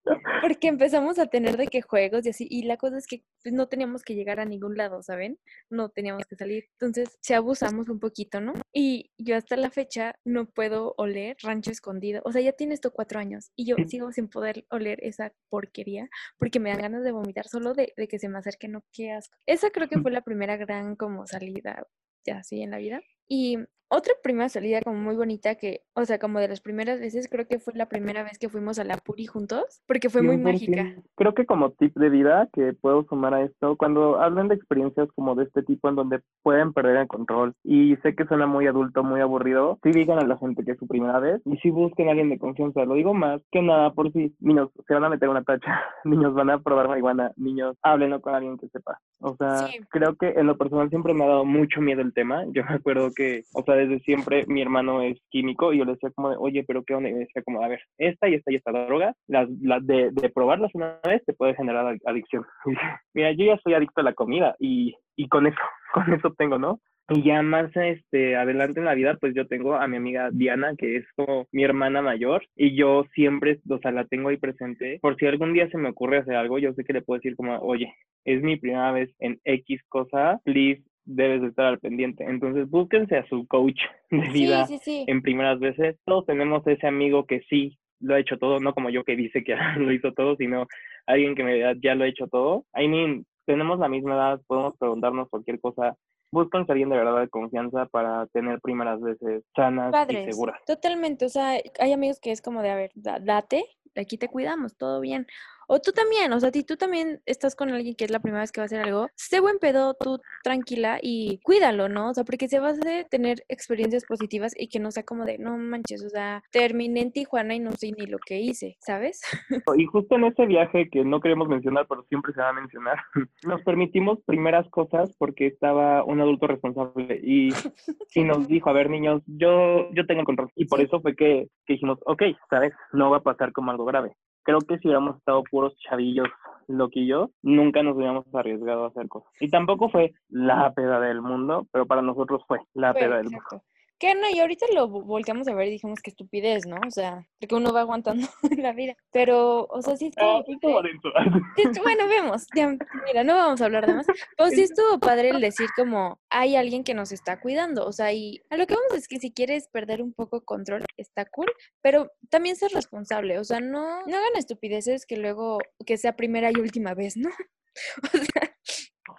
porque 0.43 0.69
empezamos 0.69 1.19
a 1.19 1.27
tener 1.27 1.57
de 1.57 1.67
que 1.67 1.83
juegos 1.83 2.27
y 2.27 2.31
así, 2.31 2.47
y 2.51 2.65
la 2.65 2.77
cosa 2.77 2.99
es 2.99 3.07
que 3.07 3.25
pues, 3.43 3.55
no 3.55 3.69
teníamos 3.69 4.03
que 4.03 4.15
llegar 4.15 4.41
a 4.41 4.45
ningún 4.45 4.77
lado, 4.77 5.03
¿saben? 5.03 5.39
No 5.71 5.91
teníamos 5.91 6.25
que 6.27 6.37
salir. 6.37 6.65
Entonces, 6.73 7.17
se 7.21 7.35
abusamos 7.35 7.89
un 7.89 8.01
poquito, 8.01 8.41
¿no? 8.41 8.55
Y 8.73 9.13
yo 9.19 9.37
hasta 9.37 9.57
la 9.57 9.71
fecha 9.71 10.15
no 10.25 10.47
puedo 10.47 10.95
oler 10.97 11.37
rancho 11.43 11.71
escondido. 11.71 12.23
O 12.25 12.33
sea, 12.33 12.43
ya 12.43 12.53
tiene 12.53 12.75
esto 12.75 12.93
cuatro 12.93 13.21
años 13.21 13.51
y 13.57 13.67
yo 13.67 13.77
sigo 13.87 14.13
sin 14.13 14.29
poder 14.29 14.65
oler 14.71 14.99
esa 15.03 15.33
porquería 15.49 16.09
porque 16.39 16.61
me 16.61 16.71
dan 16.71 16.81
ganas 16.81 17.05
de 17.05 17.13
vomitar 17.13 17.49
solo 17.49 17.75
de, 17.75 17.93
de 17.97 18.09
que 18.09 18.19
se 18.19 18.29
me 18.29 18.39
acerque, 18.39 18.69
no, 18.69 18.85
qué 18.93 19.13
asco. 19.13 19.37
Esa 19.47 19.71
creo 19.71 19.89
que 19.89 20.01
fue 20.01 20.11
la 20.11 20.23
primera 20.23 20.57
gran 20.57 20.97
como 20.97 21.27
salida 21.27 21.87
ya 22.25 22.39
así 22.39 22.63
en 22.63 22.71
la 22.71 22.79
vida. 22.79 23.03
Y 23.29 23.59
otra 23.95 24.15
primera 24.23 24.49
salida 24.49 24.81
como 24.81 24.99
muy 24.99 25.17
bonita 25.17 25.57
que, 25.57 25.83
o 25.93 26.07
sea, 26.07 26.19
como 26.19 26.41
de 26.41 26.49
las 26.49 26.63
primeras 26.63 26.99
veces, 26.99 27.29
creo 27.29 27.47
que 27.47 27.59
fue 27.59 27.75
la 27.75 27.91
primera 27.91 28.23
vez 28.23 28.39
que 28.39 28.49
fuimos 28.49 28.79
a 28.79 28.85
la 28.85 28.97
Puri 28.97 29.27
juntos, 29.27 29.83
porque 29.87 30.09
fue 30.09 30.23
muy 30.23 30.39
mágica. 30.39 30.83
100%. 30.83 31.03
Creo 31.15 31.35
que 31.35 31.45
como 31.45 31.73
tip 31.73 31.95
de 31.97 32.09
vida 32.09 32.49
que 32.55 32.73
puedo 32.73 33.05
sumar 33.05 33.35
a 33.35 33.43
esto, 33.43 33.77
cuando 33.77 34.19
hablan 34.19 34.49
de 34.49 34.55
experiencias 34.55 35.11
como 35.15 35.35
de 35.35 35.45
este 35.45 35.63
tipo 35.63 35.91
en 35.91 35.97
donde 35.97 36.21
pueden 36.43 36.73
perder 36.73 36.97
el 36.97 37.07
control, 37.07 37.53
y 37.65 37.97
sé 37.97 38.15
que 38.15 38.25
suena 38.25 38.47
muy 38.47 38.67
adulto, 38.67 39.05
muy 39.05 39.21
aburrido, 39.21 39.79
sí 39.83 39.91
digan 39.91 40.19
a 40.19 40.27
la 40.27 40.39
gente 40.39 40.65
que 40.65 40.73
es 40.73 40.79
su 40.79 40.87
primera 40.87 41.19
vez, 41.19 41.43
y 41.45 41.59
sí 41.59 41.69
busquen 41.69 42.09
a 42.09 42.13
alguien 42.13 42.31
de 42.31 42.39
confianza. 42.39 42.87
Lo 42.87 42.95
digo 42.95 43.13
más 43.13 43.43
que 43.51 43.61
nada 43.61 43.93
por 43.93 44.11
si 44.13 44.35
niños 44.41 44.71
se 44.89 44.95
van 44.95 45.05
a 45.05 45.11
meter 45.11 45.29
una 45.29 45.45
tacha, 45.45 45.83
niños 46.05 46.33
van 46.33 46.49
a 46.49 46.63
probar 46.63 46.89
marihuana, 46.89 47.33
niños 47.37 47.77
háblenlo 47.83 48.23
con 48.23 48.35
alguien 48.35 48.57
que 48.57 48.69
sepa. 48.69 48.99
O 49.21 49.37
sea, 49.37 49.69
creo 49.91 50.17
que 50.17 50.31
en 50.31 50.47
lo 50.47 50.57
personal 50.57 50.89
siempre 50.89 51.13
me 51.13 51.25
ha 51.25 51.29
dado 51.29 51.45
mucho 51.45 51.83
miedo 51.83 52.01
el 52.01 52.15
tema. 52.15 52.45
Yo 52.53 52.65
me 52.65 52.77
acuerdo 52.77 53.12
que, 53.15 53.43
o 53.55 53.63
sea, 53.65 53.75
desde 53.75 54.01
siempre 54.01 54.45
mi 54.47 54.63
hermano 54.63 55.03
es 55.03 55.19
químico 55.31 55.73
y 55.73 55.79
yo 55.79 55.85
le 55.85 55.93
decía 55.93 56.11
como 56.15 56.31
de, 56.31 56.37
oye, 56.39 56.65
pero 56.67 56.83
qué 56.85 56.95
onda, 56.95 57.09
y 57.09 57.13
me 57.15 57.21
decía 57.21 57.43
como, 57.43 57.63
a 57.63 57.69
ver, 57.69 57.81
esta 57.99 58.29
y 58.29 58.35
esta 58.35 58.53
y 58.53 58.57
esta 58.57 58.73
droga, 58.73 59.15
las, 59.27 59.49
las 59.61 59.87
de, 59.87 60.11
de 60.13 60.31
probarlas 60.31 60.75
una 60.75 60.99
vez 61.05 61.23
te 61.25 61.35
puede 61.35 61.55
generar 61.55 61.87
ad- 61.87 61.99
adicción. 62.07 62.45
Mira, 63.15 63.33
yo 63.33 63.45
ya 63.47 63.59
soy 63.63 63.75
adicto 63.75 64.01
a 64.01 64.05
la 64.05 64.15
comida 64.15 64.57
y, 64.59 64.95
y 65.17 65.29
con 65.29 65.47
eso, 65.47 65.59
con 65.95 66.13
eso 66.13 66.33
tengo, 66.37 66.59
¿no? 66.59 66.81
Y 67.09 67.25
ya 67.25 67.43
más 67.43 67.71
este, 67.75 68.37
adelante 68.37 68.79
en 68.79 68.87
la 68.87 68.95
vida, 68.95 69.17
pues 69.21 69.35
yo 69.35 69.47
tengo 69.47 69.75
a 69.75 69.87
mi 69.89 69.97
amiga 69.97 70.31
Diana, 70.33 70.75
que 70.79 70.97
es 70.97 71.05
como 71.17 71.47
mi 71.51 71.65
hermana 71.65 72.01
mayor, 72.01 72.45
y 72.57 72.77
yo 72.77 73.05
siempre, 73.13 73.59
o 73.69 73.79
sea, 73.79 73.91
la 73.91 74.07
tengo 74.07 74.29
ahí 74.29 74.37
presente. 74.37 74.99
Por 75.03 75.17
si 75.17 75.27
algún 75.27 75.53
día 75.53 75.69
se 75.69 75.79
me 75.79 75.91
ocurre 75.91 76.19
hacer 76.19 76.37
algo, 76.37 76.59
yo 76.59 76.73
sé 76.73 76.85
que 76.85 76.93
le 76.93 77.03
puedo 77.03 77.19
decir 77.19 77.37
como, 77.37 77.59
oye, 77.59 77.93
es 78.25 78.41
mi 78.43 78.57
primera 78.57 78.93
vez 78.93 79.11
en 79.19 79.41
X 79.45 79.83
cosa, 79.89 80.41
please, 80.45 80.83
debes 81.05 81.43
de 81.43 81.49
estar 81.49 81.67
al 81.67 81.79
pendiente. 81.79 82.25
Entonces, 82.25 82.69
búsquense 82.71 83.17
a 83.17 83.27
su 83.27 83.47
coach 83.47 83.81
de 84.11 84.29
vida 84.31 84.67
sí, 84.67 84.79
sí. 84.79 85.05
en 85.07 85.23
primeras 85.23 85.59
veces. 85.59 85.97
Todos 86.05 86.27
tenemos 86.27 86.67
ese 86.67 86.87
amigo 86.87 87.27
que 87.27 87.41
sí 87.49 87.79
lo 88.01 88.15
ha 88.15 88.21
hecho 88.21 88.37
todo, 88.39 88.59
no 88.61 88.75
como 88.75 88.91
yo 88.91 89.05
que 89.05 89.17
dice 89.17 89.45
que 89.45 89.55
lo 89.79 89.93
hizo 89.93 90.13
todo, 90.13 90.37
sino 90.37 90.67
alguien 91.07 91.35
que 91.35 91.43
realidad 91.43 91.77
ya 91.83 91.95
lo 91.95 92.05
ha 92.05 92.09
hecho 92.09 92.27
todo. 92.29 92.65
I 92.77 92.89
mean, 92.89 93.25
tenemos 93.47 93.79
la 93.79 93.89
misma 93.89 94.15
edad, 94.15 94.41
podemos 94.47 94.77
preguntarnos 94.79 95.29
cualquier 95.29 95.61
cosa. 95.61 95.97
Búsquense 96.31 96.71
a 96.71 96.75
alguien 96.75 96.89
de 96.89 96.97
verdad 96.97 97.21
de 97.21 97.29
confianza 97.29 97.87
para 97.87 98.27
tener 98.29 98.59
primeras 98.61 99.01
veces 99.03 99.45
sanas 99.55 99.95
y 100.09 100.17
seguras. 100.25 100.59
totalmente. 100.67 101.27
O 101.27 101.29
sea, 101.29 101.59
hay 101.79 101.93
amigos 101.93 102.19
que 102.21 102.31
es 102.31 102.41
como 102.41 102.63
de, 102.63 102.71
a 102.71 102.75
ver, 102.77 102.91
da- 102.95 103.19
date, 103.21 103.65
aquí 103.95 104.17
te 104.17 104.29
cuidamos, 104.29 104.77
todo 104.79 105.01
bien. 105.01 105.27
O 105.69 105.81
tú 105.81 105.93
también, 105.93 106.33
o 106.33 106.41
sea, 106.41 106.51
si 106.51 106.65
tú 106.65 106.77
también 106.77 107.21
estás 107.27 107.55
con 107.57 107.71
alguien 107.71 107.95
que 107.95 108.05
es 108.05 108.11
la 108.11 108.21
primera 108.21 108.43
vez 108.43 108.53
que 108.53 108.61
va 108.61 108.65
a 108.65 108.67
hacer 108.67 108.81
algo, 108.81 109.09
sé 109.15 109.41
buen 109.41 109.59
pedo, 109.59 109.95
tú 109.95 110.21
tranquila 110.43 110.99
y 111.03 111.39
cuídalo, 111.43 111.89
¿no? 111.89 112.11
O 112.11 112.15
sea, 112.15 112.25
porque 112.25 112.49
se 112.49 112.59
va 112.61 112.69
a 112.69 112.73
hacer 112.73 113.07
tener 113.09 113.45
experiencias 113.49 114.05
positivas 114.05 114.53
y 114.59 114.69
que 114.69 114.81
no 114.81 114.91
sea 114.91 115.05
como 115.05 115.25
de, 115.25 115.39
no 115.39 115.57
manches, 115.57 116.05
o 116.05 116.09
sea, 116.09 116.43
terminé 116.51 117.01
en 117.01 117.13
Tijuana 117.13 117.55
y 117.55 117.61
no 117.61 117.73
sé 117.73 117.93
ni 117.97 118.07
lo 118.07 118.19
que 118.19 118.41
hice, 118.41 118.77
¿sabes? 118.81 119.23
Y 119.77 119.87
justo 119.87 120.17
en 120.17 120.25
ese 120.25 120.47
viaje 120.47 120.89
que 120.91 121.05
no 121.05 121.21
queremos 121.21 121.49
mencionar, 121.49 121.87
pero 121.89 122.05
siempre 122.09 122.33
se 122.35 122.41
va 122.41 122.51
a 122.51 122.53
mencionar, 122.53 122.99
nos 123.47 123.63
permitimos 123.63 124.19
primeras 124.27 124.69
cosas 124.71 125.15
porque 125.19 125.47
estaba 125.47 126.05
un 126.05 126.21
adulto 126.21 126.47
responsable 126.47 127.21
y, 127.23 127.49
y 128.15 128.25
nos 128.25 128.47
dijo, 128.49 128.69
a 128.69 128.73
ver 128.75 128.91
niños, 128.91 129.23
yo, 129.27 129.91
yo 129.95 130.07
tengo 130.07 130.21
el 130.21 130.27
control. 130.27 130.51
Y 130.57 130.67
por 130.67 130.79
Sí. 130.81 130.87
eso 130.87 131.01
fue 131.01 131.15
que, 131.15 131.49
que 131.67 131.75
dijimos, 131.75 131.99
ok, 132.07 132.23
sabes, 132.51 132.73
no 132.93 133.11
va 133.11 133.19
a 133.19 133.23
pasar 133.23 133.53
como 133.53 133.71
algo 133.71 133.85
grave. 133.85 134.13
Creo 134.45 134.59
que 134.61 134.79
si 134.79 134.89
hubiéramos 134.89 135.17
estado 135.17 135.43
puros 135.51 135.75
chavillos 135.79 136.29
loquillos, 136.69 137.31
nunca 137.43 137.83
nos 137.83 137.97
hubiéramos 137.97 138.27
arriesgado 138.35 138.85
a 138.85 138.89
hacer 138.89 139.09
cosas. 139.09 139.31
Y 139.41 139.49
tampoco 139.49 139.89
fue 139.89 140.13
la 140.29 140.73
peda 140.73 141.01
del 141.01 141.23
mundo, 141.23 141.67
pero 141.73 141.87
para 141.87 142.03
nosotros 142.03 142.43
fue 142.47 142.61
la 142.75 142.93
Fue, 142.93 143.03
peda 143.03 143.17
del 143.19 143.31
mundo. 143.31 143.63
Que 144.03 144.17
no, 144.17 144.29
y 144.29 144.41
ahorita 144.41 144.67
lo 144.75 144.89
vo- 144.89 145.05
volteamos 145.05 145.47
a 145.47 145.55
ver 145.55 145.69
y 145.69 145.71
dijimos 145.71 146.01
que 146.03 146.11
estupidez, 146.11 146.67
¿no? 146.67 146.77
O 146.85 146.91
sea, 146.91 147.25
porque 147.39 147.55
uno 147.55 147.73
va 147.73 147.83
aguantando 147.83 148.27
la 148.67 148.73
vida. 148.73 148.97
Pero, 149.13 149.67
o 149.71 149.81
sea, 149.81 149.97
sí 149.97 150.11
Ah, 150.17 150.43
estuvo 150.43 150.83
sí, 150.83 150.89
dentro. 150.89 151.13
Sí, 151.57 151.63
estu- 151.63 151.83
bueno, 151.85 152.09
vemos. 152.09 152.47
Ya, 152.57 152.67
mira, 153.07 153.23
no 153.23 153.37
vamos 153.37 153.61
a 153.61 153.67
hablar 153.67 153.87
de 153.87 153.95
más. 153.95 154.07
Pero 154.37 154.51
sí 154.51 154.63
estuvo 154.63 154.99
padre 154.99 155.29
el 155.31 155.41
decir 155.41 155.69
como 155.77 156.19
hay 156.31 156.57
alguien 156.57 156.83
que 156.83 156.95
nos 156.95 157.13
está 157.13 157.39
cuidando. 157.41 157.87
O 157.87 157.93
sea, 157.93 158.13
y 158.13 158.43
a 158.51 158.57
lo 158.57 158.67
que 158.67 158.75
vamos 158.75 158.93
es 158.95 159.07
que 159.07 159.21
si 159.21 159.33
quieres 159.33 159.69
perder 159.69 160.03
un 160.03 160.13
poco 160.15 160.41
control, 160.41 160.85
está 160.97 161.25
cool, 161.27 161.47
pero 161.81 162.11
también 162.29 162.57
ser 162.57 162.73
responsable. 162.73 163.39
O 163.39 163.45
sea, 163.45 163.61
no, 163.61 164.01
no 164.05 164.17
hagan 164.17 164.35
estupideces 164.37 165.07
que 165.07 165.17
luego, 165.17 165.59
que 165.87 165.97
sea 165.97 166.17
primera 166.17 166.51
y 166.51 166.61
última 166.61 166.95
vez, 166.95 167.17
¿no? 167.17 167.31
O 168.03 168.19
sea, 168.19 168.57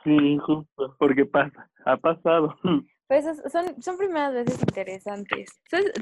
Sí, 0.04 0.38
justo, 0.46 0.96
porque 1.00 1.26
pasa, 1.26 1.70
ha 1.86 1.96
pasado. 1.96 2.54
Pues 3.08 3.26
es- 3.26 3.42
son, 3.52 3.82
son 3.82 3.98
primeras 3.98 4.34
veces 4.34 4.60
interesantes. 4.62 5.50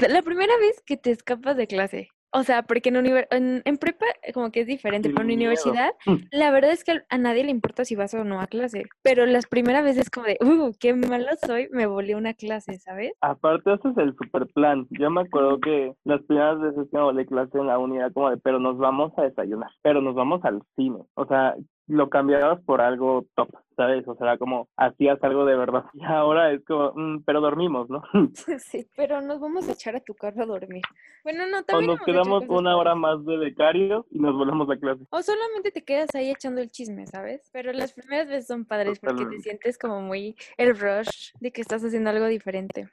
La 0.09 0.21
primera 0.21 0.55
vez 0.57 0.81
que 0.85 0.97
te 0.97 1.11
escapas 1.11 1.57
de 1.57 1.67
clase. 1.67 2.09
O 2.33 2.43
sea, 2.43 2.63
porque 2.63 2.87
en, 2.87 2.95
en, 3.05 3.61
en 3.65 3.77
prepa 3.77 4.05
como 4.33 4.51
que 4.53 4.61
es 4.61 4.67
diferente, 4.67 5.09
pero 5.09 5.19
en 5.19 5.27
miedo. 5.27 5.37
universidad 5.39 5.91
la 6.31 6.49
verdad 6.51 6.71
es 6.71 6.85
que 6.85 7.01
a 7.09 7.17
nadie 7.17 7.43
le 7.43 7.51
importa 7.51 7.83
si 7.83 7.97
vas 7.97 8.13
o 8.13 8.23
no 8.23 8.39
a 8.39 8.47
clase. 8.47 8.83
Pero 9.01 9.25
las 9.25 9.47
primeras 9.47 9.83
veces 9.83 10.09
como 10.09 10.27
de, 10.27 10.37
uh, 10.39 10.71
qué 10.79 10.93
malo 10.93 11.27
soy, 11.45 11.67
me 11.71 11.87
volé 11.87 12.15
una 12.15 12.33
clase, 12.33 12.79
¿sabes? 12.79 13.11
Aparte, 13.19 13.73
ese 13.73 13.89
es 13.89 13.97
el 13.97 14.15
super 14.15 14.47
plan. 14.47 14.87
Yo 14.91 15.09
me 15.09 15.21
acuerdo 15.23 15.59
que 15.59 15.93
las 16.05 16.21
primeras 16.21 16.61
veces 16.61 16.87
que 16.89 16.97
me 16.97 17.03
volé 17.03 17.25
clase 17.25 17.57
en 17.57 17.67
la 17.67 17.77
unidad 17.77 18.13
como 18.13 18.29
de, 18.29 18.37
pero 18.37 18.59
nos 18.59 18.77
vamos 18.77 19.11
a 19.17 19.23
desayunar, 19.23 19.71
pero 19.81 19.99
nos 20.01 20.15
vamos 20.15 20.39
al 20.45 20.61
cine. 20.77 20.99
O 21.15 21.25
sea, 21.25 21.55
lo 21.87 22.09
cambiabas 22.09 22.61
por 22.61 22.81
algo 22.81 23.25
top, 23.35 23.49
¿sabes? 23.75 24.07
O 24.07 24.15
sea, 24.15 24.37
como, 24.37 24.69
hacías 24.77 25.21
algo 25.23 25.45
de 25.45 25.55
verdad. 25.55 25.85
Y 25.93 26.03
ahora 26.03 26.51
es 26.51 26.63
como, 26.65 26.93
mm, 26.95 27.23
pero 27.25 27.41
dormimos, 27.41 27.89
¿no? 27.89 28.01
Sí, 28.59 28.87
pero 28.95 29.21
nos 29.21 29.39
vamos 29.39 29.67
a 29.67 29.73
echar 29.73 29.95
a 29.95 29.99
tu 29.99 30.13
carro 30.13 30.43
a 30.43 30.45
dormir. 30.45 30.83
Bueno, 31.23 31.45
no, 31.47 31.59
O 31.59 31.63
también 31.63 31.87
nos 31.91 31.95
hemos 32.07 32.07
hecho 32.07 32.23
quedamos 32.23 32.49
una 32.49 32.77
hora 32.77 32.95
más 32.95 33.23
de 33.25 33.37
becarios 33.37 34.05
y 34.09 34.19
nos 34.19 34.33
volvemos 34.35 34.69
a 34.69 34.77
clase. 34.77 35.03
O 35.09 35.21
solamente 35.21 35.71
te 35.71 35.83
quedas 35.83 36.09
ahí 36.15 36.31
echando 36.31 36.61
el 36.61 36.69
chisme, 36.71 37.05
¿sabes? 37.07 37.49
Pero 37.51 37.71
las 37.73 37.93
primeras 37.93 38.27
veces 38.27 38.47
son 38.47 38.65
padres 38.65 38.99
porque 38.99 39.25
te 39.25 39.39
sientes 39.39 39.77
como 39.77 40.01
muy 40.01 40.35
el 40.57 40.77
rush 40.79 41.31
de 41.39 41.51
que 41.51 41.61
estás 41.61 41.83
haciendo 41.83 42.09
algo 42.09 42.25
diferente. 42.27 42.89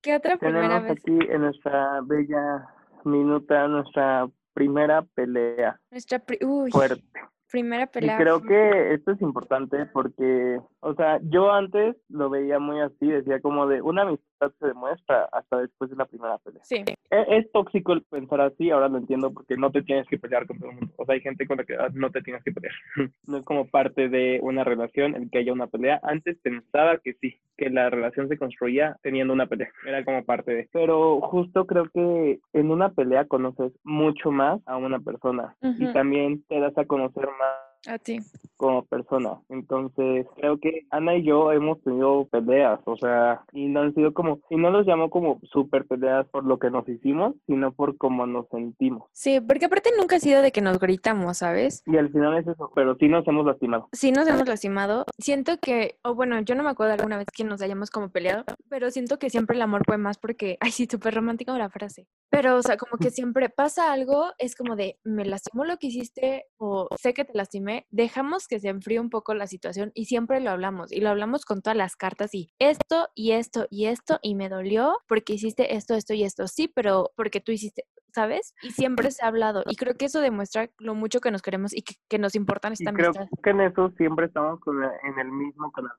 ¿Qué 0.00 0.14
otra 0.14 0.36
primera 0.38 0.80
Tenemos 0.80 0.82
vez? 0.84 0.92
aquí 1.02 1.32
en 1.32 1.40
nuestra 1.42 2.00
bella 2.04 2.68
minuta 3.04 3.66
nuestra 3.68 4.28
primera 4.54 5.02
pelea 5.02 5.80
Nuestra 5.90 6.18
pri- 6.18 6.38
uy, 6.44 6.70
fuerte. 6.70 7.02
Primera 7.50 7.84
Y 7.84 7.86
pelea. 7.88 8.16
creo 8.16 8.40
fu- 8.40 8.46
que 8.46 8.94
esto 8.94 9.12
es 9.12 9.20
importante 9.22 9.86
porque, 9.86 10.60
o 10.80 10.94
sea, 10.94 11.18
yo 11.22 11.52
antes 11.52 11.96
lo 12.08 12.30
veía 12.30 12.58
muy 12.58 12.80
así, 12.80 13.06
decía 13.08 13.40
como 13.40 13.66
de 13.66 13.82
una 13.82 14.02
amistad 14.02 14.27
se 14.58 14.66
demuestra 14.66 15.28
hasta 15.32 15.58
después 15.58 15.90
de 15.90 15.96
la 15.96 16.06
primera 16.06 16.38
pelea. 16.38 16.62
Sí, 16.64 16.84
Es, 17.10 17.26
es 17.28 17.52
tóxico 17.52 17.92
el 17.92 18.02
pensar 18.02 18.40
así, 18.40 18.70
ahora 18.70 18.88
lo 18.88 18.98
entiendo 18.98 19.32
porque 19.32 19.56
no 19.56 19.70
te 19.70 19.82
tienes 19.82 20.06
que 20.08 20.18
pelear 20.18 20.46
con 20.46 20.58
todo 20.58 20.70
el 20.70 20.76
mundo. 20.76 20.94
O 20.96 21.04
sea, 21.04 21.14
hay 21.14 21.20
gente 21.20 21.46
con 21.46 21.58
la 21.58 21.64
que 21.64 21.74
ah, 21.74 21.88
no 21.92 22.10
te 22.10 22.22
tienes 22.22 22.42
que 22.42 22.52
pelear. 22.52 22.74
No 23.26 23.38
es 23.38 23.44
como 23.44 23.66
parte 23.66 24.08
de 24.08 24.40
una 24.42 24.64
relación 24.64 25.14
el 25.14 25.30
que 25.30 25.38
haya 25.38 25.52
una 25.52 25.66
pelea. 25.66 26.00
Antes 26.02 26.38
pensaba 26.38 26.98
que 26.98 27.14
sí, 27.14 27.38
que 27.56 27.68
la 27.68 27.90
relación 27.90 28.28
se 28.28 28.38
construía 28.38 28.96
teniendo 29.02 29.34
una 29.34 29.46
pelea. 29.46 29.70
Era 29.86 30.04
como 30.04 30.24
parte 30.24 30.54
de. 30.54 30.68
Pero 30.72 31.20
justo 31.20 31.66
creo 31.66 31.88
que 31.92 32.40
en 32.52 32.70
una 32.70 32.90
pelea 32.90 33.26
conoces 33.26 33.72
mucho 33.84 34.30
más 34.30 34.60
a 34.66 34.76
una 34.76 35.00
persona 35.00 35.56
y 35.62 35.92
también 35.92 36.42
te 36.48 36.58
das 36.60 36.76
a 36.78 36.86
conocer 36.86 37.26
más 37.26 37.67
a 37.86 37.98
ti. 37.98 38.18
como 38.56 38.84
persona. 38.86 39.40
Entonces, 39.48 40.26
creo 40.36 40.58
que 40.58 40.86
Ana 40.90 41.16
y 41.16 41.24
yo 41.24 41.52
hemos 41.52 41.80
tenido 41.82 42.26
peleas, 42.26 42.80
o 42.86 42.96
sea, 42.96 43.44
y 43.52 43.68
no 43.68 43.82
han 43.82 43.94
sido 43.94 44.12
como, 44.12 44.40
y 44.50 44.56
no 44.56 44.70
los 44.70 44.86
llamo 44.86 45.10
como 45.10 45.38
super 45.44 45.86
peleas 45.86 46.26
por 46.28 46.44
lo 46.44 46.58
que 46.58 46.70
nos 46.70 46.88
hicimos, 46.88 47.36
sino 47.46 47.72
por 47.72 47.96
cómo 47.96 48.26
nos 48.26 48.48
sentimos. 48.48 49.04
Sí, 49.12 49.40
porque 49.40 49.66
aparte 49.66 49.90
nunca 49.96 50.16
ha 50.16 50.20
sido 50.20 50.42
de 50.42 50.50
que 50.50 50.60
nos 50.60 50.80
gritamos, 50.80 51.38
¿sabes? 51.38 51.82
Y 51.86 51.96
al 51.96 52.10
final 52.10 52.36
es 52.36 52.48
eso, 52.48 52.70
pero 52.74 52.96
sí 52.96 53.08
nos 53.08 53.26
hemos 53.28 53.46
lastimado. 53.46 53.88
Sí 53.92 54.10
nos 54.10 54.26
hemos 54.26 54.48
lastimado. 54.48 55.04
Siento 55.18 55.58
que, 55.60 55.96
o 56.02 56.14
bueno, 56.14 56.40
yo 56.40 56.54
no 56.56 56.64
me 56.64 56.70
acuerdo 56.70 56.94
alguna 56.94 57.16
vez 57.18 57.26
que 57.32 57.44
nos 57.44 57.62
hayamos 57.62 57.90
como 57.90 58.10
peleado, 58.10 58.44
pero 58.68 58.90
siento 58.90 59.18
que 59.18 59.30
siempre 59.30 59.54
el 59.54 59.62
amor 59.62 59.82
fue 59.86 59.98
más 59.98 60.18
porque, 60.18 60.58
ay, 60.60 60.72
sí, 60.72 60.88
súper 60.90 61.14
romántica 61.14 61.56
la 61.56 61.70
frase. 61.70 62.06
Pero, 62.30 62.56
o 62.56 62.62
sea, 62.62 62.76
como 62.76 62.98
que 62.98 63.10
siempre 63.10 63.48
pasa 63.48 63.92
algo, 63.92 64.32
es 64.38 64.54
como 64.54 64.76
de, 64.76 64.98
me 65.04 65.24
lastimó 65.24 65.64
lo 65.64 65.76
que 65.78 65.88
hiciste 65.88 66.44
o 66.58 66.88
sé 66.98 67.14
que 67.14 67.24
te 67.24 67.32
lastimé, 67.34 67.67
dejamos 67.90 68.46
que 68.48 68.60
se 68.60 68.68
enfríe 68.68 69.00
un 69.00 69.10
poco 69.10 69.34
la 69.34 69.46
situación 69.46 69.90
y 69.94 70.06
siempre 70.06 70.40
lo 70.40 70.50
hablamos 70.50 70.92
y 70.92 71.00
lo 71.00 71.10
hablamos 71.10 71.44
con 71.44 71.62
todas 71.62 71.76
las 71.76 71.96
cartas 71.96 72.34
y 72.34 72.52
esto 72.58 73.08
y 73.14 73.32
esto 73.32 73.66
y 73.70 73.86
esto 73.86 74.18
y 74.22 74.34
me 74.34 74.48
dolió 74.48 74.98
porque 75.08 75.34
hiciste 75.34 75.74
esto, 75.76 75.94
esto 75.94 76.14
y 76.14 76.24
esto. 76.24 76.46
Sí, 76.48 76.68
pero 76.68 77.10
porque 77.16 77.40
tú 77.40 77.52
hiciste, 77.52 77.84
¿sabes? 78.14 78.54
Y 78.62 78.70
siempre 78.70 79.10
se 79.10 79.24
ha 79.24 79.28
hablado 79.28 79.62
y 79.66 79.76
creo 79.76 79.94
que 79.94 80.06
eso 80.06 80.20
demuestra 80.20 80.70
lo 80.78 80.94
mucho 80.94 81.20
que 81.20 81.30
nos 81.30 81.42
queremos 81.42 81.74
y 81.74 81.82
que, 81.82 81.94
que 82.08 82.18
nos 82.18 82.34
importan 82.34 82.72
Y 82.72 82.74
esta 82.74 82.92
creo 82.92 83.10
amistad. 83.10 83.28
que 83.42 83.50
en 83.50 83.60
eso 83.60 83.90
siempre 83.96 84.26
estamos 84.26 84.60
en 85.04 85.18
el 85.18 85.30
mismo 85.32 85.70
canal. 85.72 85.92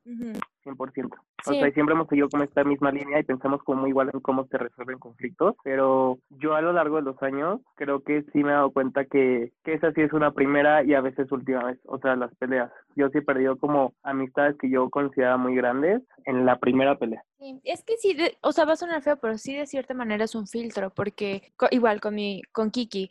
100%. 0.75 1.15
O 1.45 1.51
Sí. 1.53 1.59
sea, 1.59 1.67
y 1.67 1.71
siempre 1.71 1.95
hemos 1.95 2.07
seguido 2.07 2.29
como 2.29 2.43
esta 2.43 2.63
misma 2.63 2.91
línea 2.91 3.19
y 3.19 3.23
pensamos 3.23 3.63
como 3.63 3.87
igual 3.87 4.09
en 4.13 4.19
cómo 4.19 4.45
se 4.47 4.57
resuelven 4.57 4.99
conflictos, 4.99 5.55
pero 5.63 6.19
yo 6.29 6.53
a 6.55 6.61
lo 6.61 6.73
largo 6.73 6.97
de 6.97 7.03
los 7.03 7.21
años 7.23 7.61
creo 7.75 8.01
que 8.03 8.23
sí 8.33 8.43
me 8.43 8.49
he 8.49 8.53
dado 8.53 8.71
cuenta 8.71 9.05
que, 9.05 9.51
que 9.63 9.73
esa 9.73 9.91
sí 9.93 10.01
es 10.01 10.13
una 10.13 10.31
primera 10.31 10.83
y 10.83 10.93
a 10.93 11.01
veces 11.01 11.31
última 11.31 11.63
vez, 11.63 11.79
o 11.85 11.97
sea, 11.99 12.15
las 12.15 12.33
peleas. 12.35 12.71
Yo 12.95 13.09
sí 13.09 13.19
he 13.19 13.21
perdido 13.21 13.57
como 13.57 13.93
amistades 14.03 14.57
que 14.57 14.69
yo 14.69 14.89
consideraba 14.89 15.37
muy 15.37 15.55
grandes 15.55 16.01
en 16.25 16.45
la 16.45 16.57
primera 16.59 16.97
pelea. 16.97 17.23
Sí, 17.37 17.59
es 17.63 17.83
que 17.83 17.95
sí, 17.97 18.13
de- 18.13 18.37
o 18.41 18.51
sea, 18.51 18.65
va 18.65 18.73
a 18.73 18.75
sonar 18.75 19.01
feo, 19.01 19.17
pero 19.17 19.37
sí 19.37 19.55
de 19.55 19.65
cierta 19.65 19.93
manera 19.93 20.25
es 20.25 20.35
un 20.35 20.45
filtro, 20.45 20.89
porque 20.89 21.53
co- 21.55 21.67
igual 21.71 22.01
con 22.01 22.15
mi, 22.15 22.41
con 22.51 22.69
Kiki, 22.69 23.09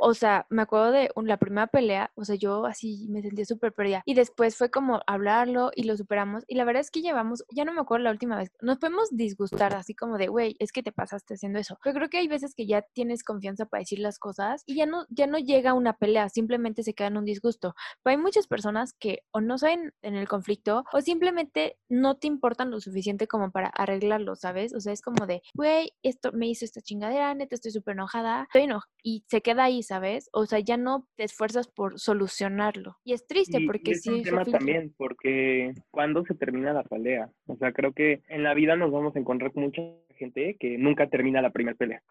o 0.00 0.14
sea, 0.14 0.46
me 0.50 0.62
acuerdo 0.62 0.90
de 0.92 1.10
la 1.16 1.36
primera 1.36 1.66
pelea, 1.66 2.10
o 2.14 2.24
sea, 2.24 2.36
yo 2.36 2.66
así 2.66 3.06
me 3.10 3.22
sentía 3.22 3.44
súper 3.44 3.72
perdida, 3.72 4.02
y 4.06 4.14
después 4.14 4.56
fue 4.56 4.70
como 4.70 5.00
hablarlo 5.06 5.70
y 5.74 5.84
lo 5.84 5.96
superamos, 5.96 6.44
y 6.46 6.56
la 6.56 6.64
verdad 6.64 6.80
es 6.80 6.90
que 6.90 7.02
llevamos, 7.02 7.44
ya 7.50 7.64
no 7.64 7.72
me 7.72 7.80
acuerdo 7.80 8.04
la 8.04 8.10
última 8.10 8.36
vez, 8.36 8.50
nos 8.60 8.78
podemos 8.78 9.08
disgustar 9.10 9.74
así 9.74 9.94
como 9.94 10.18
de, 10.18 10.28
güey, 10.28 10.56
es 10.58 10.72
que 10.72 10.82
te 10.82 10.92
pasaste 10.92 11.34
haciendo 11.34 11.58
eso, 11.58 11.78
pero 11.82 11.94
creo 11.94 12.08
que 12.08 12.18
hay 12.18 12.28
veces 12.28 12.54
que 12.54 12.66
ya 12.66 12.82
tienes 12.82 13.24
confianza 13.24 13.66
para 13.66 13.80
decir 13.80 13.98
las 13.98 14.18
cosas 14.18 14.62
y 14.66 14.76
ya 14.76 14.86
no, 14.86 15.06
ya 15.10 15.26
no 15.26 15.38
llega 15.38 15.74
una 15.74 15.94
pelea, 15.94 16.28
simplemente 16.28 16.82
se 16.82 16.94
queda 16.94 17.08
en 17.08 17.18
un 17.18 17.24
disgusto, 17.24 17.74
pero 18.02 18.16
hay 18.16 18.22
muchas 18.22 18.46
personas 18.46 18.92
que 18.92 19.22
o 19.32 19.40
no 19.40 19.58
saben 19.58 19.92
en 20.02 20.14
el 20.14 20.28
conflicto 20.28 20.84
o 20.92 21.00
simplemente 21.00 21.78
no 21.88 22.16
te 22.16 22.26
importan 22.26 22.70
lo 22.70 22.80
suficiente 22.80 23.26
como 23.26 23.50
para 23.50 23.68
arreglarlo, 23.68 24.36
¿sabes? 24.36 24.74
O 24.74 24.80
sea, 24.80 24.92
es 24.92 25.02
como 25.02 25.26
de, 25.26 25.42
güey, 25.54 25.92
esto 26.02 26.32
me 26.32 26.46
hizo 26.48 26.64
esta 26.64 26.80
chingadera, 26.80 27.34
neta, 27.34 27.54
estoy 27.54 27.72
súper 27.72 27.92
enojada, 27.92 28.44
estoy 28.44 28.62
enojada. 28.62 28.90
Y 29.02 29.24
se 29.28 29.42
queda 29.42 29.64
ahí, 29.64 29.82
¿sabes? 29.90 30.30
O 30.32 30.46
sea, 30.46 30.60
ya 30.60 30.76
no 30.76 31.04
te 31.16 31.24
esfuerzas 31.24 31.66
por 31.66 31.98
solucionarlo. 31.98 32.96
Y 33.04 33.12
es 33.12 33.26
triste 33.26 33.58
Y- 33.58 33.64
y 33.64 33.66
porque 33.66 33.90
es 33.90 34.02
sí 34.02 34.10
un 34.10 34.22
tema 34.22 34.44
también, 34.44 34.94
porque 34.96 35.74
cuando 35.90 36.24
se 36.26 36.34
termina 36.36 36.72
la 36.72 36.84
pelea, 36.84 37.28
o 37.48 37.56
sea, 37.56 37.72
creo 37.72 37.92
que 37.92 38.22
en 38.28 38.44
la 38.44 38.54
vida 38.54 38.76
nos 38.76 38.92
vamos 38.92 39.16
a 39.16 39.18
encontrar 39.18 39.50
con 39.52 39.64
mucha 39.64 39.82
gente 40.16 40.56
que 40.60 40.76
nunca 40.78 41.08
termina 41.08 41.40
la 41.42 41.50
primera 41.50 41.76
pelea. 41.76 42.02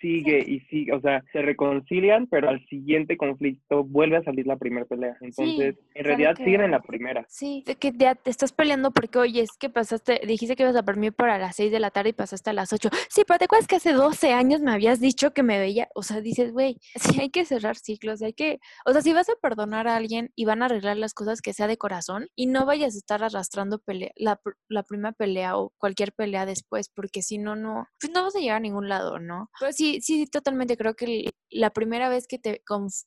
Sigue 0.00 0.38
y 0.46 0.60
sigue, 0.70 0.92
o 0.92 1.00
sea, 1.00 1.24
se 1.32 1.42
reconcilian, 1.42 2.28
pero 2.28 2.48
al 2.48 2.64
siguiente 2.68 3.16
conflicto 3.16 3.82
vuelve 3.82 4.16
a 4.16 4.22
salir 4.22 4.46
la 4.46 4.56
primera 4.56 4.86
pelea. 4.86 5.16
Entonces, 5.20 5.74
en 5.94 6.04
realidad 6.04 6.36
que- 6.36 6.44
siguen 6.44 6.62
en 6.62 6.70
la 6.70 6.80
primera. 6.80 7.26
Sí, 7.28 7.64
de 7.66 7.74
que 7.74 7.92
ya 7.96 8.14
te 8.14 8.30
estás 8.30 8.52
peleando 8.52 8.92
porque, 8.92 9.18
oye, 9.18 9.42
es 9.42 9.50
que 9.58 9.68
pasaste, 9.70 10.20
dijiste 10.24 10.54
que 10.54 10.62
ibas 10.62 10.76
a 10.76 10.82
dormir 10.82 11.12
para 11.12 11.36
las 11.36 11.56
6 11.56 11.72
de 11.72 11.80
la 11.80 11.90
tarde 11.90 12.10
y 12.10 12.12
pasaste 12.12 12.50
a 12.50 12.52
las 12.52 12.72
8. 12.72 12.90
Sí, 13.10 13.22
pero 13.26 13.38
te 13.38 13.46
acuerdas 13.46 13.66
que 13.66 13.76
hace 13.76 13.92
12 13.92 14.32
años 14.32 14.60
me 14.62 14.70
habías 14.70 15.00
dicho 15.00 15.32
que 15.34 15.42
me 15.42 15.58
veía, 15.58 15.88
o 15.96 16.04
sea, 16.04 16.20
dices, 16.20 16.52
güey, 16.52 16.78
sí 17.17 17.17
hay 17.18 17.30
que 17.30 17.44
cerrar 17.44 17.76
ciclos, 17.76 18.22
hay 18.22 18.32
que, 18.32 18.58
o 18.86 18.92
sea, 18.92 19.02
si 19.02 19.12
vas 19.12 19.28
a 19.28 19.34
perdonar 19.40 19.88
a 19.88 19.96
alguien 19.96 20.30
y 20.34 20.44
van 20.44 20.62
a 20.62 20.66
arreglar 20.66 20.96
las 20.96 21.14
cosas 21.14 21.40
que 21.40 21.52
sea 21.52 21.66
de 21.66 21.76
corazón 21.76 22.28
y 22.34 22.46
no 22.46 22.66
vayas 22.66 22.94
a 22.94 22.98
estar 22.98 23.22
arrastrando 23.22 23.78
pelea, 23.78 24.10
la, 24.16 24.40
la 24.68 24.82
primera 24.82 25.12
pelea 25.12 25.56
o 25.56 25.72
cualquier 25.78 26.12
pelea 26.12 26.46
después, 26.46 26.88
porque 26.88 27.22
si 27.22 27.38
no, 27.38 27.56
no, 27.56 27.86
pues 28.00 28.12
no 28.12 28.22
vas 28.22 28.36
a 28.36 28.40
llegar 28.40 28.56
a 28.56 28.60
ningún 28.60 28.88
lado, 28.88 29.18
¿no? 29.18 29.50
Pero 29.58 29.72
sí, 29.72 30.00
sí, 30.00 30.26
totalmente 30.26 30.76
creo 30.76 30.94
que 30.94 31.30
la 31.50 31.70
primera 31.70 32.08
vez 32.08 32.26
que 32.26 32.38
te 32.38 32.62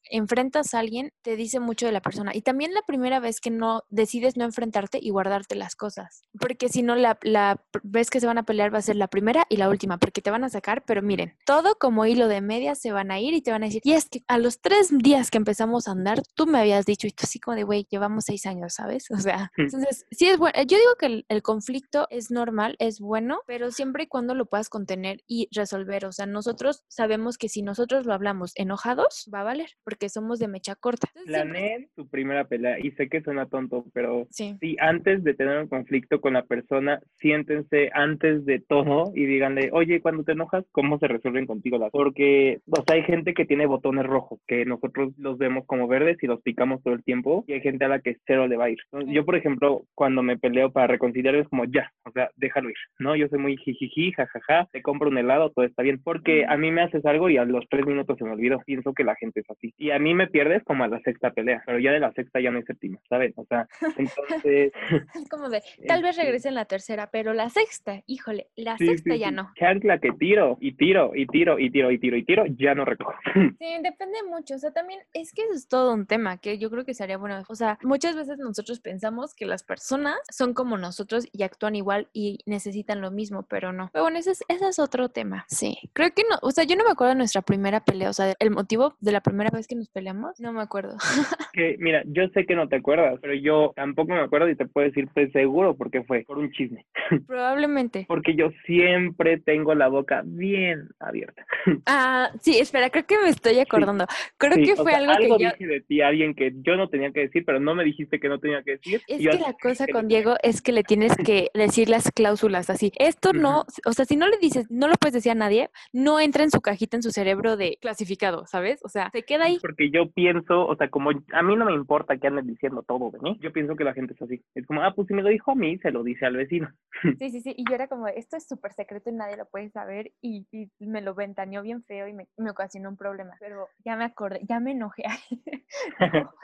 enfrentas 0.10 0.74
a 0.74 0.80
alguien 0.80 1.12
te 1.22 1.36
dice 1.36 1.60
mucho 1.60 1.86
de 1.86 1.92
la 1.92 2.02
persona 2.02 2.32
y 2.34 2.42
también 2.42 2.74
la 2.74 2.82
primera 2.82 3.20
vez 3.20 3.40
que 3.40 3.52
no 3.52 3.84
decides 3.90 4.38
no 4.38 4.46
enfrentarte 4.46 5.00
y 5.02 5.10
guardarte 5.12 5.56
las 5.56 5.76
cosas, 5.76 6.24
porque 6.40 6.70
si 6.70 6.82
no 6.82 6.96
la, 6.96 7.18
la 7.22 7.64
vez 7.84 8.10
que 8.10 8.20
se 8.20 8.28
van 8.28 8.38
a 8.38 8.44
pelear 8.44 8.74
va 8.74 8.80
a 8.80 8.84
ser 8.84 8.96
la 8.96 9.08
primera 9.08 9.46
y 9.50 9.58
la 9.58 9.70
última, 9.70 9.98
porque 9.98 10.22
te 10.22 10.32
van 10.32 10.44
a 10.44 10.50
sacar, 10.50 10.84
pero 10.86 11.02
miren, 11.02 11.38
todo 11.46 11.76
como 11.80 12.06
hilo 12.06 12.28
de 12.28 12.42
medias 12.42 12.80
se 12.80 12.92
van 12.92 13.12
a 13.12 13.20
ir 13.20 13.34
y 13.34 13.42
te 13.42 13.52
van 13.52 13.64
a 13.64 13.68
decir, 13.68 13.82
y 13.84 13.94
que 14.10 14.22
a 14.28 14.38
los 14.38 14.60
tres 14.62 14.90
días 14.98 15.30
que 15.32 15.38
empezamos 15.38 15.88
a 15.88 15.92
andar, 15.92 16.22
tú 16.36 16.46
me 16.48 16.60
habías 16.60 16.86
dicho, 16.86 17.08
y 17.08 17.12
tú 17.12 17.24
así 17.24 17.40
como 17.40 17.56
de, 17.56 17.64
güey, 17.64 17.86
llevamos 17.90 18.26
seis 18.26 18.46
años, 18.46 18.74
¿sabes? 18.74 19.10
O 19.12 19.18
sea, 19.18 19.52
Mm. 19.58 19.62
entonces, 19.64 20.06
sí 20.12 20.28
es 20.28 20.38
bueno, 20.38 20.56
yo 20.68 20.78
digo 20.78 20.96
que 21.00 21.06
el, 21.08 21.26
el 21.30 21.42
conflicto 21.42 22.08
es 22.10 22.32
normal, 22.32 22.76
es 22.80 23.00
bueno, 23.00 23.42
pero 23.48 23.72
siempre 23.72 24.04
y 24.04 24.08
cuando 24.08 24.34
lo 24.36 24.46
puedas 24.46 24.70
contener 24.70 25.22
y 25.28 25.48
resolver, 25.56 26.06
o 26.06 26.12
sea, 26.12 26.26
nosotros 26.26 26.84
sabemos 26.88 27.38
que 27.38 27.50
si 27.50 27.62
nosotros 27.62 28.06
lo 28.06 28.14
hablamos 28.14 28.52
enojados, 28.56 29.30
va 29.34 29.42
a 29.42 29.44
valer, 29.44 29.70
porque 29.84 30.10
somos 30.10 30.40
de 30.40 30.48
mecha 30.48 30.76
corta. 30.76 31.08
Entonces, 31.16 31.34
siempre- 31.36 31.60
Planeen 31.62 31.90
su 31.96 32.08
primera 32.08 32.46
pelea 32.48 32.78
y 32.80 32.92
sé 32.92 33.10
que 33.10 33.22
suena 33.22 33.46
tonto, 33.46 33.86
pero 33.94 34.28
Sí. 34.32 34.56
sí, 34.60 34.76
antes 34.80 35.24
de 35.24 35.34
tener 35.34 35.58
un 35.60 35.68
conflicto 35.68 36.22
con 36.22 36.34
la 36.34 36.44
persona, 36.46 37.00
siéntense 37.20 37.90
antes 37.94 38.46
de 38.46 38.60
todo 38.60 39.12
y 39.16 39.26
díganle, 39.26 39.70
oye, 39.74 40.02
cuando 40.02 40.24
te 40.24 40.34
enojas, 40.34 40.66
¿cómo 40.72 41.00
se 41.00 41.08
resuelven 41.08 41.46
contigo 41.48 41.78
las? 41.78 41.92
Porque, 41.92 42.60
o 42.70 42.84
sea, 42.86 42.96
hay 42.96 43.04
gente 43.04 43.34
que 43.34 43.46
tiene 43.46 43.66
botones 43.66 43.91
botones 43.92 44.06
rojos, 44.06 44.40
que 44.48 44.66
nosotros 44.66 45.14
los 45.18 45.38
vemos 45.38 45.66
como 45.66 45.88
verdes 45.88 46.18
y 46.22 46.28
los 46.28 46.42
picamos 46.42 46.82
todo 46.84 46.94
el 46.94 47.04
tiempo, 47.04 47.44
y 47.48 47.54
hay 47.54 47.62
gente 47.62 47.86
a 47.86 47.90
la 47.90 48.00
que 48.00 48.18
cero 48.26 48.48
le 48.48 48.56
va 48.56 48.66
a 48.66 48.70
ir. 48.70 48.80
Entonces, 48.92 49.14
yo, 49.14 49.26
por 49.26 49.36
ejemplo, 49.36 49.84
cuando 49.96 50.24
me 50.24 50.38
peleo 50.38 50.72
para 50.72 50.88
reconciliar 50.88 51.36
es 51.36 51.48
como 51.50 51.66
ya, 51.66 51.92
o 52.06 52.12
sea, 52.12 52.30
déjalo 52.38 52.70
ir, 52.70 52.76
¿no? 53.00 53.16
Yo 53.16 53.28
soy 53.28 53.40
muy 53.40 53.58
jijiji, 53.58 54.14
jajaja, 54.14 54.68
te 54.72 54.82
compro 54.82 55.10
un 55.10 55.18
helado, 55.18 55.52
todo 55.52 55.66
está 55.66 55.84
bien, 55.84 56.02
porque 56.04 56.46
a 56.48 56.58
mí 56.58 56.72
me 56.72 56.84
haces 56.84 57.06
algo 57.06 57.30
y 57.30 57.38
a 57.38 57.46
los 57.46 57.66
tres 57.70 57.86
minutos 57.86 58.18
se 58.18 58.24
me 58.24 58.32
olvidó. 58.32 58.60
Pienso 58.66 58.94
que 58.94 59.04
la 59.04 59.16
gente 59.16 59.42
es 59.42 59.50
así. 59.50 59.74
Y 59.78 59.92
a 59.92 60.00
mí 60.00 60.14
me 60.14 60.28
pierdes 60.28 60.64
como 60.64 60.84
a 60.84 60.88
la 60.88 61.00
sexta 61.02 61.32
pelea, 61.32 61.62
pero 61.66 61.80
ya 61.80 61.92
de 61.92 62.00
la 62.00 62.14
sexta 62.14 62.40
ya 62.40 62.52
no 62.52 62.58
hay 62.58 62.64
séptima, 62.64 63.00
¿sabes? 63.10 63.34
O 63.36 63.46
sea, 63.46 63.68
entonces... 63.98 64.72
Es 65.16 65.30
como 65.30 65.50
de, 65.50 65.62
tal 65.88 66.02
vez 66.02 66.12
este 66.12 66.24
regrese 66.24 66.48
en 66.50 66.56
la 66.56 66.66
tercera, 66.66 67.10
pero 67.12 67.34
la 67.34 67.50
sexta, 67.50 68.02
híjole, 68.08 68.48
la 68.56 68.78
Sí, 68.78 68.88
sexta 68.88 69.14
sí, 69.14 69.20
ya 69.20 69.30
sí. 69.30 69.36
no. 69.36 69.52
Chancla 69.56 70.00
que 70.00 70.12
tiro 70.14 70.58
y 70.62 70.74
tiro 70.74 71.12
y 71.16 71.28
tiro 71.28 71.60
y 71.60 71.70
tiro 71.70 71.92
y 71.92 71.98
tiro 72.00 72.18
y 72.18 72.24
tiro, 72.24 72.46
ya 72.58 72.74
no 72.76 72.86
recojo. 72.86 73.14
Sí, 73.34 73.66
depende 73.82 74.18
mucho. 74.30 74.56
O 74.56 74.60
sea, 74.60 74.72
también 74.72 75.00
es 75.14 75.34
que 75.34 75.44
eso 75.44 75.54
es 75.54 75.68
todo 75.68 75.94
un 75.94 76.06
tema 76.06 76.38
que 76.38 76.58
yo 76.58 76.70
creo 76.70 76.86
que 76.86 76.94
sería 76.94 77.18
bueno. 77.18 77.42
O 77.48 77.56
sea, 77.56 77.78
muchas 77.84 78.16
veces 78.16 78.38
nosotros 78.38 78.80
pensamos 78.80 79.34
que 79.34 79.46
las 79.46 79.64
personas 79.64 80.18
son 80.32 80.54
como 80.54 80.78
nosotros 80.78 81.28
y 81.32 81.44
actúan 81.44 81.76
igual 81.76 82.08
y 82.14 82.40
necesitan 82.46 83.02
lo 83.02 83.12
mismo, 83.12 83.44
pero 83.44 83.74
no. 83.74 83.90
Pero 83.94 84.04
bueno, 84.04 84.18
ese 84.18 84.32
es, 84.32 84.44
ese 84.48 84.68
es 84.68 84.80
otro 84.80 85.10
tema. 85.10 85.46
Sí. 85.48 85.78
Creo 85.94 86.12
que 86.14 86.24
no. 86.30 86.38
O 86.42 86.52
sea, 86.52 86.64
yo 86.64 86.76
no 86.76 86.84
me 86.84 86.92
acuerdo 86.92 87.14
de 87.14 87.18
nuestra 87.18 87.42
primera 87.42 87.84
pelea. 87.84 88.10
O 88.10 88.14
sea, 88.14 88.34
el 88.40 88.52
motivo 88.52 88.96
de 89.00 89.12
la 89.12 89.22
primera 89.22 89.50
vez 89.52 89.68
que 89.68 89.76
nos 89.76 89.90
peleamos, 89.90 90.40
no 90.40 90.54
me 90.54 90.62
acuerdo. 90.62 90.98
que, 91.54 91.76
mira, 91.80 92.04
yo 92.06 92.28
sé 92.34 92.46
que 92.46 92.56
no 92.56 92.68
te 92.68 92.78
acuerdas, 92.78 93.20
pero 93.22 93.34
yo 93.34 93.74
tampoco 93.76 94.14
me 94.14 94.22
acuerdo 94.22 94.50
y 94.50 94.56
te 94.56 94.66
puedo 94.66 94.88
decir 94.88 95.08
pues 95.14 95.32
seguro 95.32 95.76
porque 95.76 96.04
fue 96.04 96.24
por 96.26 96.38
un 96.38 96.52
chisme. 96.52 96.86
Probablemente. 97.28 98.06
Porque 98.08 98.36
yo 98.36 98.50
siempre 98.66 99.40
tengo 99.40 99.74
la 99.76 99.88
boca 99.88 100.22
bien 100.26 100.90
abierta. 101.00 101.46
Ah, 101.86 102.32
sí, 102.42 102.60
espera, 102.60 102.90
creo 102.90 103.06
que 103.06 103.18
me 103.20 103.30
estoy 103.30 103.60
acordando. 103.62 104.06
Creo 104.38 104.58
Sí, 104.58 104.64
que 104.64 104.74
o 104.74 104.78
fue 104.78 104.92
sea, 104.92 105.00
algo 105.00 105.14
que 105.38 105.38
yo. 105.38 105.50
dije 105.52 105.68
de 105.68 105.82
ti 105.82 106.02
a 106.02 106.08
alguien 106.10 106.36
que 106.36 106.52
yo 106.62 106.76
no 106.76 106.90
tenía 106.90 107.12
que 107.12 107.22
decir, 107.22 107.44
pero 107.46 107.60
no 107.60 107.76
me 107.76 107.84
dijiste 107.84 108.20
que 108.20 108.30
no 108.30 108.40
tenía 108.40 108.64
que 108.64 108.72
decir. 108.78 109.02
Es 109.08 109.20
yo 109.20 109.32
que 109.32 109.38
la 109.40 109.54
cosa 109.54 109.86
"¿Qué 109.86 109.92
con 109.94 110.08
Diego 110.08 110.36
es 110.44 110.62
que 110.62 110.72
le 110.72 110.84
tienes 110.84 111.16
que 111.18 111.50
decir 111.54 111.90
las 111.90 112.12
cláusulas 112.12 112.70
así. 112.70 112.92
Esto 112.98 113.34
no, 113.34 113.66
o 113.86 113.94
sea, 113.94 114.06
si 114.06 114.16
no 114.16 114.28
le 114.28 114.38
dices, 114.38 114.70
no 114.70 114.88
lo 114.88 114.96
puedes 114.96 115.14
decir 115.14 115.32
a 115.32 115.36
nadie, 115.36 115.70
no 115.94 116.20
entra 116.20 116.44
en 116.44 116.52
su 116.52 116.62
cajita 116.62 116.98
en 116.98 117.04
su 117.04 117.12
cerebro 117.12 117.58
de 117.58 117.78
clasificado, 117.82 118.46
¿sabes? 118.48 118.80
O 118.84 118.90
sea, 118.90 119.10
se 119.12 119.24
queda 119.24 119.46
ahí. 119.46 119.58
Porque 119.62 119.90
yo 119.92 120.10
pienso, 120.12 120.66
o 120.68 120.76
sea, 120.76 120.90
como 120.90 121.12
a 121.12 121.42
mí 121.44 121.56
no 121.56 121.66
me 121.66 121.74
importa 121.74 122.18
que 122.18 122.28
anden 122.28 122.48
diciendo 122.48 122.84
todo 122.84 123.12
de 123.12 123.20
mí, 123.20 123.38
yo 123.42 123.52
pienso 123.54 123.76
que 123.76 123.84
la 123.84 123.94
gente 123.94 124.14
es 124.14 124.22
así. 124.22 124.42
Es 124.56 124.66
como, 124.66 124.82
ah, 124.84 124.94
pues 124.96 125.08
si 125.08 125.14
me 125.14 125.22
lo 125.24 125.30
dijo 125.30 125.52
a 125.52 125.56
mí, 125.56 125.78
se 125.80 125.92
lo 125.92 126.04
dice 126.04 126.26
al 126.26 126.38
vecino. 126.38 126.70
Sí, 127.20 127.30
sí, 127.30 127.42
sí. 127.42 127.54
Y 127.58 127.64
yo 127.70 127.76
era 127.76 127.88
como, 127.88 128.08
esto 128.08 128.38
es 128.38 128.48
súper 128.48 128.74
secreto 128.74 129.10
y 129.10 129.14
nadie 129.14 129.38
lo 129.38 129.46
puede 129.46 129.70
saber. 129.70 130.12
Y, 130.22 130.46
y 130.52 130.70
me 130.80 131.02
lo 131.02 131.14
ventaneó 131.16 131.62
bien 131.62 131.84
feo 131.84 132.08
y 132.08 132.14
me, 132.14 132.28
me 132.38 132.50
ocasionó 132.52 132.90
un 132.90 132.98
problema. 132.98 133.34
Pero 133.40 133.51
ya 133.86 133.96
me 133.96 134.06
acordé, 134.06 134.42
ya 134.48 134.60
me 134.60 134.72
enojé. 134.72 135.04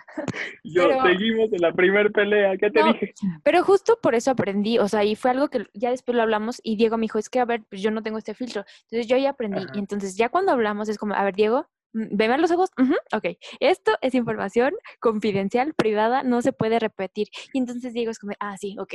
yo, 0.64 0.88
Pero- 0.88 1.04
seguimos 1.04 1.52
en 1.54 1.62
la 1.62 1.74
primer 1.74 2.12
pelea, 2.12 2.58
¿qué 2.58 2.70
te 2.72 2.80
No, 2.80 2.94
dije? 2.94 3.14
Pero 3.44 3.64
justo 3.64 4.00
por 4.02 4.16
eso 4.16 4.32
aprendí, 4.32 4.80
o 4.80 4.88
sea, 4.88 5.04
y 5.04 5.16
fue 5.16 5.32
algo 5.32 5.50
que 5.50 5.66
ya 5.74 5.90
después 5.90 6.16
lo 6.16 6.22
hablamos 6.24 6.60
y 6.64 6.76
Diego 6.76 6.98
me 6.98 7.04
dijo, 7.04 7.20
es 7.20 7.30
que 7.30 7.40
a 7.40 7.46
ver, 7.46 7.64
pues 7.70 7.82
yo 7.82 7.92
no 7.92 8.02
tengo 8.04 8.18
este 8.18 8.34
filtro. 8.34 8.64
Entonces 8.84 9.08
yo 9.08 9.18
ya 9.18 9.32
aprendí. 9.32 9.62
Ajá. 9.64 9.72
Y 9.74 9.80
entonces 9.80 10.16
ya 10.16 10.30
cuando 10.30 10.52
hablamos 10.52 10.90
es 10.90 10.98
como, 10.98 11.14
a 11.14 11.24
ver, 11.24 11.36
Diego, 11.36 11.68
mm, 11.94 12.16
veme 12.16 12.34
a 12.36 12.38
los 12.38 12.52
ojos. 12.52 12.70
ujú, 12.78 12.94
ok, 13.14 13.38
esto 13.60 13.94
es 14.02 14.14
información 14.16 14.74
confidencial, 15.00 15.74
privada, 15.74 16.24
no 16.24 16.42
se 16.42 16.54
puede 16.54 16.80
repetir. 16.80 17.28
Y 17.54 17.60
entonces 17.60 17.94
Diego 17.94 18.12
es 18.12 18.20
como, 18.20 18.34
ah, 18.40 18.58
sí, 18.58 18.76
ok. 18.80 18.94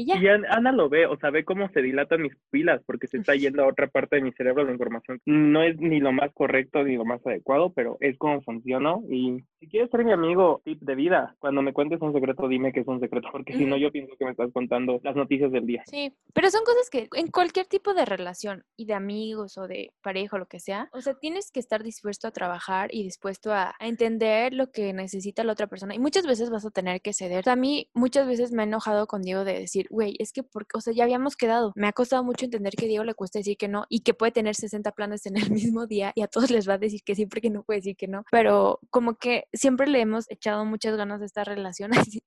Y 0.00 0.06
ya. 0.06 0.16
Y 0.16 0.26
Ana 0.28 0.72
lo 0.72 0.88
ve, 0.88 1.04
o 1.04 1.18
sea, 1.18 1.30
ve 1.30 1.44
cómo 1.44 1.68
se 1.68 1.82
dilatan 1.82 2.22
mis 2.22 2.32
pilas 2.50 2.80
porque 2.86 3.06
se 3.06 3.18
está 3.18 3.34
yendo 3.34 3.62
a 3.62 3.68
otra 3.68 3.88
parte 3.88 4.16
de 4.16 4.22
mi 4.22 4.32
cerebro 4.32 4.64
la 4.64 4.72
información. 4.72 5.20
No 5.26 5.62
es 5.62 5.78
ni 5.78 6.00
lo 6.00 6.10
más 6.12 6.32
correcto 6.32 6.82
ni 6.82 6.96
lo 6.96 7.04
más 7.04 7.24
adecuado, 7.26 7.70
pero 7.74 7.98
es 8.00 8.16
como 8.16 8.40
funciono. 8.40 9.02
Y 9.10 9.44
si 9.58 9.68
quieres 9.68 9.90
ser 9.90 10.04
mi 10.04 10.12
amigo, 10.12 10.62
tip 10.64 10.80
de 10.80 10.94
vida, 10.94 11.36
cuando 11.38 11.60
me 11.60 11.74
cuentes 11.74 12.00
un 12.00 12.14
secreto, 12.14 12.48
dime 12.48 12.72
que 12.72 12.80
es 12.80 12.88
un 12.88 12.98
secreto, 12.98 13.28
porque 13.30 13.52
si 13.52 13.66
no, 13.66 13.76
yo 13.76 13.92
pienso 13.92 14.14
que 14.18 14.24
me 14.24 14.30
estás 14.30 14.50
contando 14.52 15.00
las 15.02 15.16
noticias 15.16 15.52
del 15.52 15.66
día. 15.66 15.82
Sí, 15.86 16.14
pero 16.32 16.50
son 16.50 16.64
cosas 16.64 16.88
que 16.90 17.08
en 17.14 17.28
cualquier 17.28 17.66
tipo 17.66 17.92
de 17.92 18.06
relación 18.06 18.64
y 18.76 18.86
de 18.86 18.94
amigos 18.94 19.58
o 19.58 19.68
de 19.68 19.92
pareja 20.02 20.36
o 20.36 20.38
lo 20.38 20.46
que 20.46 20.60
sea, 20.60 20.88
o 20.92 21.02
sea, 21.02 21.14
tienes 21.14 21.50
que 21.50 21.60
estar 21.60 21.82
dispuesto 21.82 22.26
a 22.26 22.30
trabajar 22.30 22.88
y 22.92 23.02
dispuesto 23.02 23.52
a, 23.52 23.74
a 23.78 23.86
entender 23.86 24.54
lo 24.54 24.70
que 24.70 24.94
necesita 24.94 25.44
la 25.44 25.52
otra 25.52 25.66
persona 25.66 25.94
y 25.94 25.98
muchas 25.98 26.26
veces 26.26 26.48
vas 26.48 26.64
a 26.64 26.70
tener 26.70 27.02
que 27.02 27.12
ceder. 27.12 27.40
O 27.40 27.42
sea, 27.42 27.52
a 27.54 27.56
mí 27.56 27.88
muchas 27.92 28.26
veces 28.26 28.52
me 28.52 28.62
he 28.62 28.66
enojado 28.66 29.06
con 29.06 29.22
Diego 29.22 29.44
de 29.44 29.58
decir, 29.58 29.86
güey, 29.90 30.16
es 30.18 30.32
que, 30.32 30.42
porque, 30.42 30.78
o 30.78 30.80
sea, 30.80 30.92
ya 30.92 31.04
habíamos 31.04 31.36
quedado. 31.36 31.72
Me 31.76 31.88
ha 31.88 31.92
costado 31.92 32.24
mucho 32.24 32.44
entender 32.44 32.74
que 32.74 32.86
Diego 32.86 33.04
le 33.04 33.14
cuesta 33.14 33.38
decir 33.40 33.56
que 33.56 33.68
no 33.68 33.84
y 33.88 34.00
que 34.00 34.14
puede 34.14 34.32
tener 34.32 34.54
60 34.54 34.92
planes 34.92 35.26
en 35.26 35.36
el 35.36 35.50
mismo 35.50 35.86
día 35.86 36.12
y 36.14 36.22
a 36.22 36.28
todos 36.28 36.50
les 36.50 36.68
va 36.68 36.74
a 36.74 36.78
decir 36.78 37.02
que 37.04 37.14
sí 37.14 37.26
porque 37.26 37.50
no 37.50 37.62
puede 37.62 37.80
decir 37.80 37.96
que 37.96 38.08
no, 38.08 38.24
pero 38.30 38.80
como 38.90 39.16
que 39.16 39.44
siempre 39.52 39.86
le 39.86 40.00
hemos 40.00 40.30
echado 40.30 40.64
muchas 40.64 40.96
ganas 40.96 41.20
a 41.20 41.24
esta 41.24 41.44
relación. 41.44 41.90
así. 41.98 42.22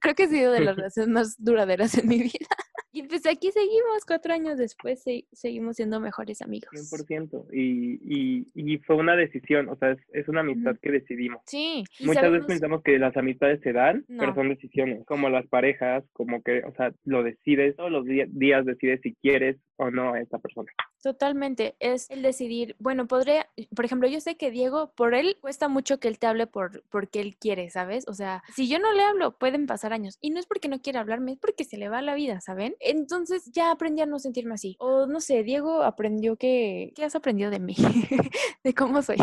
Creo 0.00 0.14
que 0.14 0.24
ha 0.24 0.28
sido 0.28 0.52
de 0.52 0.60
las 0.60 0.76
relaciones 0.76 1.08
más 1.08 1.34
duraderas 1.38 1.98
en 1.98 2.08
mi 2.08 2.18
vida. 2.18 2.56
Y 2.92 3.02
pues 3.04 3.24
aquí 3.26 3.50
seguimos, 3.50 4.04
cuatro 4.06 4.34
años 4.34 4.58
después, 4.58 5.02
se- 5.02 5.24
seguimos 5.32 5.76
siendo 5.76 5.98
mejores 5.98 6.42
amigos. 6.42 6.70
100%. 6.72 7.46
Y, 7.52 7.98
y, 8.04 8.46
y 8.54 8.78
fue 8.78 8.96
una 8.96 9.16
decisión, 9.16 9.68
o 9.68 9.76
sea, 9.76 9.92
es, 9.92 9.98
es 10.12 10.28
una 10.28 10.40
amistad 10.40 10.76
que 10.80 10.90
decidimos. 10.90 11.40
Sí, 11.46 11.84
Muchas 12.00 12.16
sabemos- 12.16 12.32
veces 12.32 12.46
pensamos 12.46 12.82
que 12.82 12.98
las 12.98 13.16
amistades 13.16 13.60
se 13.62 13.72
dan, 13.72 14.04
pero 14.06 14.34
son 14.34 14.50
decisiones, 14.50 15.04
como 15.06 15.28
las 15.30 15.46
parejas, 15.46 16.04
como 16.12 16.42
que, 16.42 16.62
o 16.64 16.74
sea, 16.74 16.92
lo 17.04 17.22
decides, 17.22 17.76
todos 17.76 17.90
los 17.90 18.04
días 18.06 18.64
decides 18.66 19.00
si 19.02 19.14
quieres 19.14 19.56
o 19.76 19.90
no 19.90 20.12
a 20.12 20.20
esta 20.20 20.38
persona. 20.38 20.70
Totalmente, 21.02 21.74
es 21.80 22.08
el 22.10 22.22
decidir, 22.22 22.76
bueno, 22.78 23.08
podría, 23.08 23.48
por 23.74 23.84
ejemplo, 23.84 24.08
yo 24.08 24.20
sé 24.20 24.36
que 24.36 24.50
Diego, 24.52 24.92
por 24.96 25.14
él 25.14 25.36
cuesta 25.40 25.66
mucho 25.68 25.98
que 25.98 26.06
él 26.06 26.18
te 26.20 26.26
hable 26.28 26.46
por 26.46 26.84
porque 26.90 27.20
él 27.20 27.36
quiere, 27.36 27.70
¿sabes? 27.70 28.04
O 28.06 28.14
sea, 28.14 28.42
si 28.54 28.68
yo 28.68 28.78
no 28.78 28.92
le 28.92 29.02
hablo, 29.02 29.36
pueden 29.36 29.66
pasar 29.66 29.92
años 29.92 30.16
y 30.20 30.30
no 30.30 30.38
es 30.38 30.46
porque 30.46 30.68
no 30.68 30.80
quiera 30.80 31.00
hablarme, 31.00 31.32
es 31.32 31.38
porque 31.38 31.64
se 31.64 31.76
le 31.76 31.88
va 31.88 32.02
la 32.02 32.14
vida, 32.14 32.40
¿saben? 32.40 32.74
Entonces 32.84 33.50
ya 33.52 33.70
aprendí 33.70 34.02
a 34.02 34.06
no 34.06 34.18
sentirme 34.18 34.54
así. 34.54 34.76
O 34.78 35.06
no 35.06 35.20
sé, 35.20 35.42
Diego 35.42 35.82
aprendió 35.82 36.36
que 36.36 36.92
¿qué 36.94 37.04
has 37.04 37.14
aprendido 37.14 37.50
de 37.50 37.60
mí? 37.60 37.76
de 38.64 38.74
cómo 38.74 39.02
soy. 39.02 39.18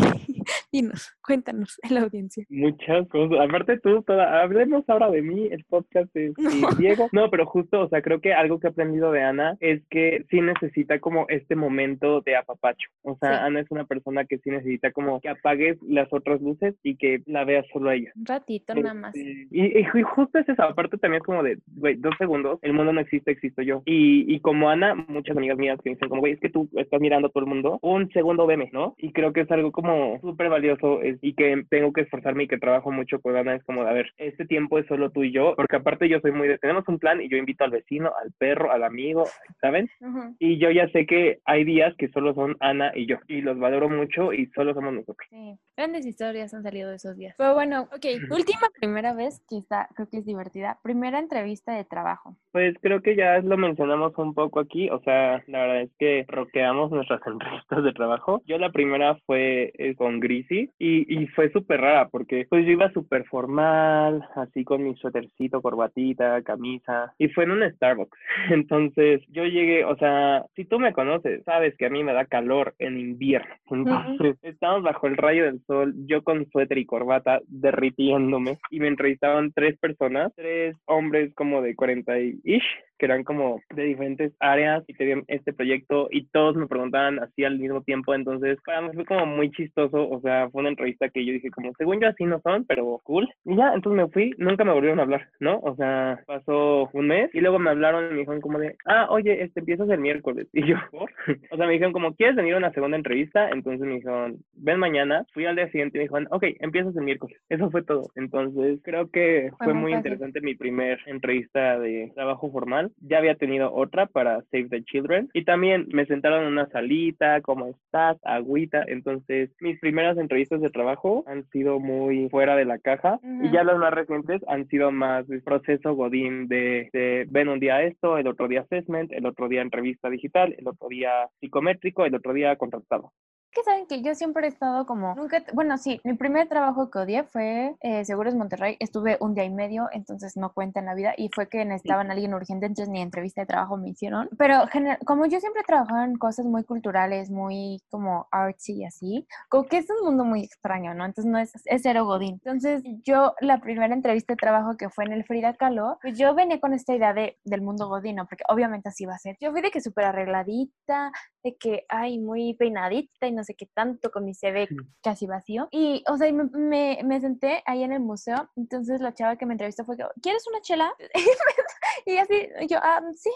Dinos, 0.72 1.12
cuéntanos 1.26 1.78
en 1.82 1.94
la 1.94 2.02
audiencia. 2.02 2.44
Muchas 2.48 3.08
cosas. 3.08 3.38
Aparte 3.40 3.78
tú, 3.78 4.02
toda, 4.02 4.42
hablemos 4.42 4.84
ahora 4.88 5.10
de 5.10 5.22
mí, 5.22 5.48
el 5.50 5.64
podcast 5.64 6.14
es 6.16 6.32
No. 6.38 6.70
Diego. 6.78 7.08
No, 7.12 7.30
pero 7.30 7.46
justo, 7.46 7.80
o 7.82 7.88
sea, 7.88 8.02
creo 8.02 8.20
que 8.20 8.32
algo 8.34 8.60
que 8.60 8.66
he 8.66 8.70
aprendido 8.70 9.12
de 9.12 9.22
Ana 9.22 9.56
es 9.60 9.82
que 9.90 10.24
sí 10.30 10.40
necesita 10.40 10.98
como 11.00 11.26
este 11.28 11.56
momento 11.56 12.20
de 12.20 12.36
apapacho. 12.36 12.88
O 13.02 13.16
sea, 13.18 13.30
Sí. 13.30 13.36
Ana 13.46 13.60
es 13.60 13.70
una 13.70 13.84
persona 13.84 14.24
que 14.24 14.38
sí 14.38 14.50
necesita 14.50 14.90
como 14.92 15.20
que 15.20 15.28
apagues 15.28 15.78
las 15.82 16.12
otras 16.12 16.40
luces 16.40 16.74
y 16.82 16.96
que 16.96 17.22
la 17.26 17.44
veas 17.44 17.64
solo 17.72 17.90
a 17.90 17.94
ella. 17.94 18.10
Un 18.16 18.26
ratito 18.26 18.74
nada 18.74 18.94
más. 18.94 19.14
Este, 19.14 19.46
Y, 19.50 19.78
y 19.78 19.84
ju- 19.84 20.02
justo 20.04 20.38
es 20.38 20.48
eso, 20.48 20.62
aparte 20.62 20.98
también 20.98 21.20
es 21.20 21.26
como 21.26 21.42
de, 21.42 21.58
güey, 21.76 21.96
dos 21.96 22.14
segundos, 22.18 22.58
el 22.62 22.72
mundo 22.72 22.92
no 22.92 23.00
existe, 23.00 23.30
existo 23.30 23.62
yo. 23.62 23.82
Y, 23.86 24.32
y 24.34 24.40
como 24.40 24.68
Ana, 24.68 24.94
muchas 24.94 25.36
amigas 25.36 25.58
mías 25.58 25.78
que 25.82 25.90
dicen 25.90 26.08
como, 26.08 26.20
güey, 26.20 26.32
es 26.34 26.40
que 26.40 26.48
tú 26.50 26.68
estás 26.76 27.00
mirando 27.00 27.28
a 27.28 27.30
todo 27.30 27.44
el 27.44 27.48
mundo, 27.50 27.78
un 27.82 28.10
segundo 28.12 28.46
veme, 28.46 28.70
¿no? 28.72 28.94
Y 28.98 29.12
creo 29.12 29.32
que 29.32 29.42
es 29.42 29.50
algo 29.50 29.70
como 29.72 30.18
súper 30.20 30.48
valioso 30.60 31.02
es- 31.02 31.18
y 31.22 31.34
que 31.34 31.64
tengo 31.70 31.92
que 31.92 32.02
esforzarme 32.02 32.44
y 32.44 32.48
que 32.48 32.58
trabajo 32.58 32.90
mucho 32.92 33.20
con 33.20 33.36
Ana, 33.36 33.54
es 33.56 33.64
como, 33.64 33.82
a 33.82 33.92
ver, 33.92 34.10
este 34.18 34.44
tiempo 34.46 34.78
es 34.78 34.86
solo 34.86 35.10
tú 35.10 35.24
y 35.24 35.32
yo, 35.32 35.54
porque 35.56 35.76
aparte 35.76 36.08
yo 36.08 36.20
soy 36.20 36.32
muy 36.32 36.48
de, 36.48 36.58
tenemos 36.58 36.86
un 36.88 36.98
plan 36.98 37.20
y 37.20 37.28
yo 37.28 37.36
invito 37.36 37.64
al 37.64 37.70
vecino, 37.70 38.12
al 38.22 38.32
perro, 38.38 38.70
al 38.70 38.84
amigo, 38.84 39.24
¿saben? 39.60 39.88
Ujú, 40.00 40.36
Y 40.38 40.58
yo 40.58 40.70
ya 40.70 40.88
sé 40.90 41.06
que 41.06 41.38
hay 41.44 41.64
días 41.64 41.94
que 41.96 42.08
solo 42.08 42.34
son 42.34 42.56
Ana 42.60 42.92
y 42.94 43.06
yo, 43.06 43.16
y 43.28 43.40
los 43.40 43.58
valoro 43.58 43.88
mucho 43.88 44.32
y 44.32 44.46
solo 44.54 44.74
somos 44.74 44.92
nosotros. 44.92 45.26
Sí, 45.30 45.56
grandes 45.76 46.06
historias 46.06 46.52
han 46.54 46.62
salido 46.62 46.90
de 46.90 46.96
esos 46.96 47.16
días. 47.16 47.34
Pero 47.38 47.54
bueno, 47.54 47.82
ok, 47.92 48.04
última 48.30 48.68
primera 48.78 49.14
vez 49.14 49.40
que 49.48 49.56
está, 49.58 49.88
creo 49.94 50.08
que 50.10 50.18
es 50.18 50.26
divertida. 50.26 50.78
Primera 50.82 51.18
entrevista 51.18 51.72
de 51.74 51.84
trabajo. 51.84 52.36
Pues 52.52 52.74
creo 52.82 53.00
que 53.00 53.16
ya 53.16 53.38
lo 53.40 53.56
mencionamos 53.56 54.16
un 54.18 54.34
poco 54.34 54.60
aquí, 54.60 54.90
o 54.90 55.00
sea, 55.02 55.42
la 55.46 55.60
verdad 55.62 55.82
es 55.82 55.90
que 55.98 56.24
roqueamos 56.28 56.90
nuestras 56.90 57.20
entrevistas 57.26 57.84
de 57.84 57.92
trabajo. 57.92 58.42
Yo 58.46 58.58
la 58.58 58.70
primera 58.72 59.16
fue 59.26 59.72
eh, 59.78 59.94
con 59.94 60.20
Greasy 60.50 60.70
y, 60.78 61.22
y 61.22 61.26
fue 61.28 61.50
súper 61.50 61.80
rara 61.80 62.08
porque 62.08 62.46
pues 62.48 62.64
yo 62.64 62.72
iba 62.72 62.92
súper 62.92 63.24
formal, 63.24 64.26
así 64.36 64.64
con 64.64 64.82
mi 64.82 64.94
suétercito, 64.96 65.62
corbatita, 65.62 66.42
camisa 66.42 67.12
y 67.18 67.28
fue 67.28 67.44
en 67.44 67.52
un 67.52 67.70
Starbucks. 67.70 68.18
Entonces 68.50 69.22
yo 69.28 69.44
llegué, 69.44 69.84
o 69.84 69.96
sea, 69.96 70.44
si 70.56 70.64
tú 70.64 70.78
me 70.78 70.92
conoces, 70.92 71.42
sabes 71.44 71.76
que 71.76 71.86
a 71.86 71.90
mí 71.90 72.02
me 72.02 72.12
da 72.12 72.24
calor 72.24 72.74
en 72.78 72.98
invierno. 72.98 73.54
Entonces 73.70 74.36
estamos 74.42 74.82
bajo 74.82 75.06
el 75.06 75.16
rayo 75.16 75.44
del 75.44 75.60
sol, 75.66 75.94
yo 76.06 76.22
con 76.22 76.48
suéter 76.50 76.78
y 76.78 76.86
corbata 76.86 77.40
derritiéndome 77.46 78.58
y 78.70 78.80
me 78.80 78.88
entrevistaban 78.88 79.52
tres 79.52 79.78
personas, 79.78 80.32
tres 80.34 80.76
hombres 80.86 81.32
como 81.34 81.62
de 81.62 81.74
40 81.74 82.20
y 82.20 82.40
ish, 82.44 82.64
que 82.98 83.06
eran 83.06 83.24
como 83.24 83.60
de 83.74 83.84
diferentes 83.84 84.32
áreas 84.40 84.84
y 84.86 84.94
tenían 84.94 85.24
este 85.26 85.52
proyecto 85.52 86.08
y 86.10 86.26
todos 86.26 86.56
me 86.56 86.66
preguntaban 86.66 87.18
así 87.18 87.44
al 87.44 87.58
mismo 87.58 87.82
tiempo, 87.82 88.14
entonces 88.14 88.58
para 88.64 88.82
mí 88.82 88.90
fue 88.94 89.06
como 89.06 89.26
muy 89.26 89.50
chistoso, 89.50 90.08
o 90.08 90.20
sea, 90.20 90.39
sea, 90.40 90.50
fue 90.50 90.60
una 90.60 90.70
entrevista 90.70 91.08
que 91.08 91.24
yo 91.24 91.32
dije 91.32 91.50
como, 91.50 91.72
según 91.78 92.00
yo 92.00 92.08
así 92.08 92.24
no 92.24 92.40
son, 92.40 92.64
pero 92.64 93.00
cool. 93.04 93.28
Y 93.44 93.56
ya, 93.56 93.72
entonces 93.74 94.04
me 94.04 94.10
fui, 94.10 94.32
nunca 94.38 94.64
me 94.64 94.72
volvieron 94.72 94.98
a 95.00 95.02
hablar, 95.02 95.28
¿no? 95.40 95.58
O 95.60 95.74
sea, 95.76 96.20
pasó 96.26 96.88
un 96.92 97.06
mes 97.08 97.30
y 97.34 97.40
luego 97.40 97.58
me 97.58 97.70
hablaron 97.70 98.06
y 98.06 98.14
me 98.14 98.20
dijeron 98.20 98.40
como 98.40 98.58
de, 98.58 98.76
ah, 98.86 99.06
oye, 99.10 99.42
este 99.42 99.60
empiezas 99.60 99.88
el 99.90 100.00
miércoles. 100.00 100.48
Y 100.52 100.66
yo, 100.66 100.76
¿por? 100.90 101.10
o 101.50 101.56
sea, 101.56 101.66
me 101.66 101.72
dijeron 101.72 101.92
como, 101.92 102.14
¿quieres 102.14 102.36
venir 102.36 102.54
a 102.54 102.58
una 102.58 102.72
segunda 102.72 102.96
entrevista? 102.96 103.50
Entonces 103.50 103.86
me 103.86 103.94
dijeron, 103.94 104.38
ven 104.54 104.78
mañana. 104.78 105.24
Fui 105.32 105.44
al 105.46 105.56
día 105.56 105.70
siguiente 105.70 105.98
y 105.98 106.00
me 106.00 106.04
dijeron, 106.04 106.28
ok, 106.30 106.44
empiezas 106.60 106.96
el 106.96 107.02
miércoles. 107.04 107.38
Eso 107.48 107.70
fue 107.70 107.82
todo. 107.82 108.10
Entonces 108.16 108.80
creo 108.82 109.10
que 109.10 109.50
fue, 109.58 109.66
Fue 109.66 109.74
muy 109.74 109.92
fácil. 109.92 110.12
interesante 110.12 110.40
mi 110.40 110.54
primer 110.54 110.98
entrevista 111.06 111.78
de 111.78 112.12
trabajo 112.14 112.50
formal. 112.50 112.90
Ya 113.00 113.18
había 113.18 113.34
tenido 113.34 113.72
otra 113.72 114.06
para 114.06 114.40
Save 114.50 114.68
the 114.70 114.82
Children 114.84 115.28
y 115.34 115.44
también 115.44 115.86
me 115.92 116.06
sentaron 116.06 116.42
en 116.42 116.52
una 116.52 116.68
salita, 116.68 117.40
¿cómo 117.42 117.66
estás? 117.66 118.18
Agüita. 118.24 118.84
Entonces 118.86 119.50
mis 119.60 119.78
primeras 119.80 120.16
entrevistas 120.16 120.29
de 120.34 120.70
trabajo 120.70 121.24
han 121.26 121.44
sido 121.50 121.80
muy 121.80 122.28
fuera 122.28 122.56
de 122.56 122.64
la 122.64 122.78
caja 122.78 123.18
y 123.22 123.46
Ujú. 123.46 123.52
ya 123.52 123.64
las 123.64 123.78
más 123.78 123.92
recientes 123.92 124.42
han 124.48 124.66
sido 124.68 124.90
más 124.92 125.28
el 125.28 125.42
proceso 125.42 125.94
godín 125.94 126.48
de, 126.48 126.88
de 126.92 127.26
ven 127.28 127.48
un 127.48 127.60
día 127.60 127.82
esto, 127.82 128.16
el 128.16 128.26
otro 128.26 128.48
día 128.48 128.60
assessment, 128.60 129.12
el 129.12 129.26
otro 129.26 129.48
día 129.48 129.62
entrevista 129.62 130.08
digital, 130.08 130.54
el 130.56 130.68
otro 130.68 130.88
día 130.88 131.28
psicométrico, 131.40 132.04
el 132.04 132.14
otro 132.14 132.32
día 132.32 132.56
contratado. 132.56 133.12
Que 133.52 133.62
saben 133.62 133.86
que 133.86 134.02
yo 134.02 134.14
siempre 134.14 134.46
he 134.46 134.50
estado 134.50 134.86
como, 134.86 135.14
nunca, 135.14 135.42
bueno, 135.52 135.76
sí, 135.78 136.00
mi 136.04 136.14
primer 136.14 136.48
trabajo 136.48 136.90
que 136.90 136.98
odié 136.98 137.24
fue 137.24 137.76
eh, 137.80 138.04
Seguros 138.04 138.34
Monterrey, 138.34 138.76
estuve 138.80 139.16
un 139.20 139.34
día 139.34 139.44
y 139.44 139.50
medio, 139.50 139.88
entonces 139.92 140.36
no 140.36 140.52
cuenta 140.52 140.80
en 140.80 140.86
la 140.86 140.94
vida, 140.94 141.14
y 141.16 141.30
fue 141.34 141.48
que 141.48 141.64
necesitaban 141.64 142.10
a 142.10 142.12
alguien 142.14 142.34
urgente, 142.34 142.66
entonces 142.66 142.88
ni 142.88 143.00
entrevista 143.00 143.42
de 143.42 143.46
trabajo 143.46 143.76
me 143.76 143.90
hicieron, 143.90 144.28
pero 144.38 144.64
como 145.04 145.26
yo 145.26 145.40
siempre 145.40 145.62
he 145.62 145.64
trabajado 145.64 146.04
en 146.04 146.16
cosas 146.16 146.46
muy 146.46 146.64
culturales, 146.64 147.30
muy 147.30 147.82
como 147.90 148.28
artsy 148.30 148.80
y 148.80 148.84
así, 148.84 149.26
como 149.48 149.64
que 149.64 149.78
es 149.78 149.86
un 149.90 150.04
mundo 150.04 150.24
muy 150.24 150.44
extraño, 150.44 150.94
¿no? 150.94 151.04
Entonces 151.04 151.30
no 151.30 151.38
es, 151.38 151.52
es 151.64 151.82
cero 151.82 152.04
godín. 152.04 152.40
Entonces 152.44 152.82
yo, 153.04 153.34
la 153.40 153.60
primera 153.60 153.92
entrevista 153.94 154.32
de 154.32 154.36
trabajo 154.36 154.76
que 154.76 154.88
fue 154.90 155.04
en 155.04 155.12
el 155.12 155.24
Frida 155.24 155.54
Kahlo, 155.54 155.98
pues 156.02 156.18
yo 156.18 156.34
venía 156.34 156.60
con 156.60 156.74
esta 156.74 156.94
idea 156.94 157.12
de, 157.12 157.38
del 157.44 157.62
mundo 157.62 157.88
godino, 157.88 158.26
porque 158.26 158.44
obviamente 158.48 158.88
así 158.88 159.06
va 159.06 159.14
a 159.14 159.18
ser. 159.18 159.36
Yo 159.40 159.50
fui 159.52 159.60
de 159.60 159.70
que 159.70 159.80
súper 159.80 160.06
arregladita, 160.06 161.12
de 161.42 161.56
que, 161.56 161.84
ay, 161.88 162.18
muy 162.18 162.54
peinadita 162.54 163.26
y 163.26 163.32
no 163.32 163.44
sé 163.44 163.54
qué 163.54 163.66
tanto, 163.66 164.10
con 164.10 164.24
mi 164.24 164.34
CV 164.34 164.68
casi 165.02 165.26
vacío. 165.26 165.68
Y, 165.70 166.02
o 166.08 166.16
sea, 166.16 166.28
y 166.28 166.32
me, 166.32 166.44
me, 166.52 167.00
me 167.04 167.20
senté 167.20 167.62
ahí 167.66 167.82
en 167.82 167.92
el 167.92 168.00
museo, 168.00 168.48
entonces 168.56 169.00
la 169.00 169.14
chava 169.14 169.36
que 169.36 169.46
me 169.46 169.54
entrevistó 169.54 169.84
fue 169.84 169.96
que, 169.96 170.04
¿quieres 170.22 170.46
una 170.48 170.60
chela? 170.60 170.92
y 172.06 172.16
así, 172.16 172.48
yo, 172.68 172.78
ah, 172.82 173.00
sí. 173.14 173.30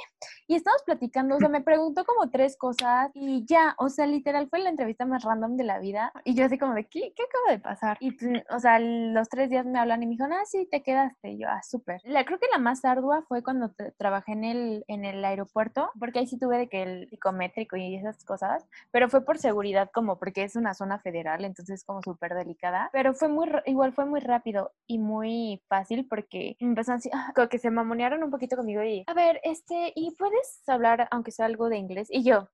Y 0.47 0.57
estábamos 0.57 0.83
platicando, 0.85 1.37
o 1.37 1.39
sea, 1.39 1.49
me 1.49 1.63
preguntó 1.63 2.05
como 2.05 2.31
tres 2.31 2.57
cosas 2.57 3.11
y 3.15 3.45
ya, 3.47 3.75
o 3.79 3.89
sea, 3.89 4.07
literal 4.07 4.49
fue 4.49 4.59
la 4.59 4.71
entrevista 4.71 5.07
más 5.07 5.25
random 5.25 5.57
de 5.57 5.65
la 5.65 5.79
vida. 5.79 6.13
Y 6.25 6.35
yo 6.35 6.45
así 6.45 6.59
como 6.59 6.75
de, 6.75 6.85
¿qué, 6.85 7.13
qué 7.17 7.23
acaba 7.23 7.51
de 7.53 7.59
pasar? 7.61 7.97
Y, 8.01 8.13
pues, 8.13 8.43
o 8.51 8.59
sea, 8.59 8.79
los 8.79 9.29
tres 9.29 9.51
días 9.51 9.65
me 9.67 9.79
hablan 9.79 10.03
y 10.03 10.07
me 10.07 10.13
dijo, 10.13 10.25
ah, 10.25 10.45
sí, 10.45 10.69
te 10.71 10.83
quedaste. 10.83 11.31
Y 11.31 11.39
yo, 11.39 11.49
ah, 11.49 11.63
súper. 11.63 12.01
La, 12.05 12.25
creo 12.25 12.39
que 12.39 12.47
la 12.53 12.59
más 12.59 12.85
ardua 12.85 13.23
fue 13.29 13.43
cuando 13.43 13.71
tra- 13.71 13.95
trabajé 13.97 14.33
en 14.33 14.45
el, 14.45 14.85
en 14.89 15.05
el 15.05 15.25
aeropuerto, 15.25 15.91
porque 15.99 16.19
ahí 16.21 16.27
sí 16.27 16.39
tuve 16.39 16.59
de 16.59 16.69
que 16.69 16.83
el 16.83 17.09
psicométrico 17.09 17.77
y 17.77 17.94
esas 17.97 18.25
cosas, 18.25 18.67
pero 18.91 19.09
fue 19.09 19.25
por 19.25 19.39
seguridad 19.39 19.91
como 19.93 20.19
porque 20.19 20.45
es 20.45 20.57
una 20.57 20.75
zona 20.75 20.99
federal, 20.99 21.45
entonces 21.45 21.85
como 21.85 22.03
súper 22.03 22.35
delicada, 22.35 22.91
pero 22.93 23.15
fue 23.15 23.29
muy, 23.29 23.49
igual 23.67 23.93
fue 23.93 24.07
muy 24.07 24.21
rápido 24.21 24.73
y 24.87 24.99
muy 24.99 25.63
fácil 25.69 26.07
porque 26.09 26.57
empezaron 26.59 26.99
así, 26.99 27.11
ah, 27.13 27.33
como 27.35 27.49
que 27.49 27.59
se 27.59 27.71
mamonearon 27.71 28.23
un 28.23 28.31
poquito 28.31 28.57
conmigo 28.57 28.83
y, 28.83 29.05
a 29.07 29.15
ver, 29.15 29.41
este, 29.45 29.93
¿y 29.95 30.15
puedes 30.17 30.63
hablar 30.69 31.09
aunque 31.11 31.31
sea 31.31 31.47
algo 31.47 31.69
de 31.69 31.79
inglés? 31.79 32.09
Y 32.11 32.23
yo, 32.25 32.49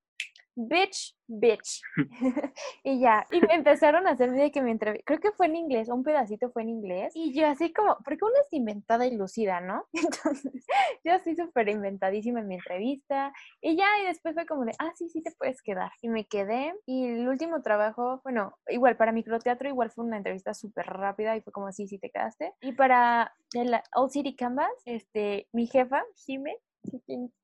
bitch, 0.69 1.15
bitch. 1.27 1.81
y 2.85 3.01
ya, 3.01 3.27
y 3.31 3.41
me 3.41 3.55
empezaron 3.55 4.07
a 4.07 4.11
hacer 4.11 4.31
de 4.33 4.51
que 4.51 4.63
mi 4.63 4.71
entrevista, 4.71 5.05
creo 5.07 5.21
que 5.21 5.33
fue 5.33 5.47
en 5.47 5.57
inglés, 5.57 5.89
un 5.89 6.03
pedacito 6.03 6.51
fue 6.51 6.63
en 6.63 6.71
inglés, 6.71 7.13
y 7.15 7.33
yo 7.33 7.47
así 7.47 7.73
como, 7.73 7.97
porque 8.05 8.25
una 8.25 8.41
es 8.41 8.53
inventada 8.53 9.07
y 9.07 9.17
lucida, 9.17 9.61
¿no? 9.61 9.87
Entonces, 9.93 10.67
yo 11.05 11.15
así 11.15 11.37
súper 11.37 11.69
inventadísima 11.69 12.41
en 12.41 12.49
mi 12.49 12.55
entrevista, 12.57 13.33
y 13.61 13.77
ya, 13.77 13.87
y 14.03 14.07
después 14.07 14.35
fue 14.35 14.47
como 14.47 14.65
de, 14.65 14.73
ah, 14.79 14.93
sí, 14.97 15.09
sí 15.09 15.23
te 15.23 15.33
puedes 15.33 15.63
quedar. 15.63 15.91
Y 16.03 16.09
me 16.09 16.27
quedé, 16.27 16.75
y 16.87 17.07
el 17.07 17.29
último 17.29 17.63
trabajo, 17.63 18.21
bueno, 18.25 18.55
igual 18.69 18.97
para 18.97 19.13
microteatro, 19.13 19.69
igual 19.69 19.91
fue 19.91 20.05
una 20.05 20.17
entrevista 20.17 20.55
súper 20.55 20.87
rápida, 20.87 21.37
y 21.37 21.41
fue 21.41 21.53
como, 21.53 21.73
sí, 21.73 21.87
sí 21.87 21.99
te 21.99 22.11
quedaste. 22.11 22.53
Y 22.61 22.73
para 22.73 23.35
el 23.55 23.75
Old 23.95 24.11
City 24.11 24.35
Canvas, 24.35 24.71
este, 24.85 25.49
mi 25.53 25.67
jefa, 25.67 26.03
Jime, 26.27 26.57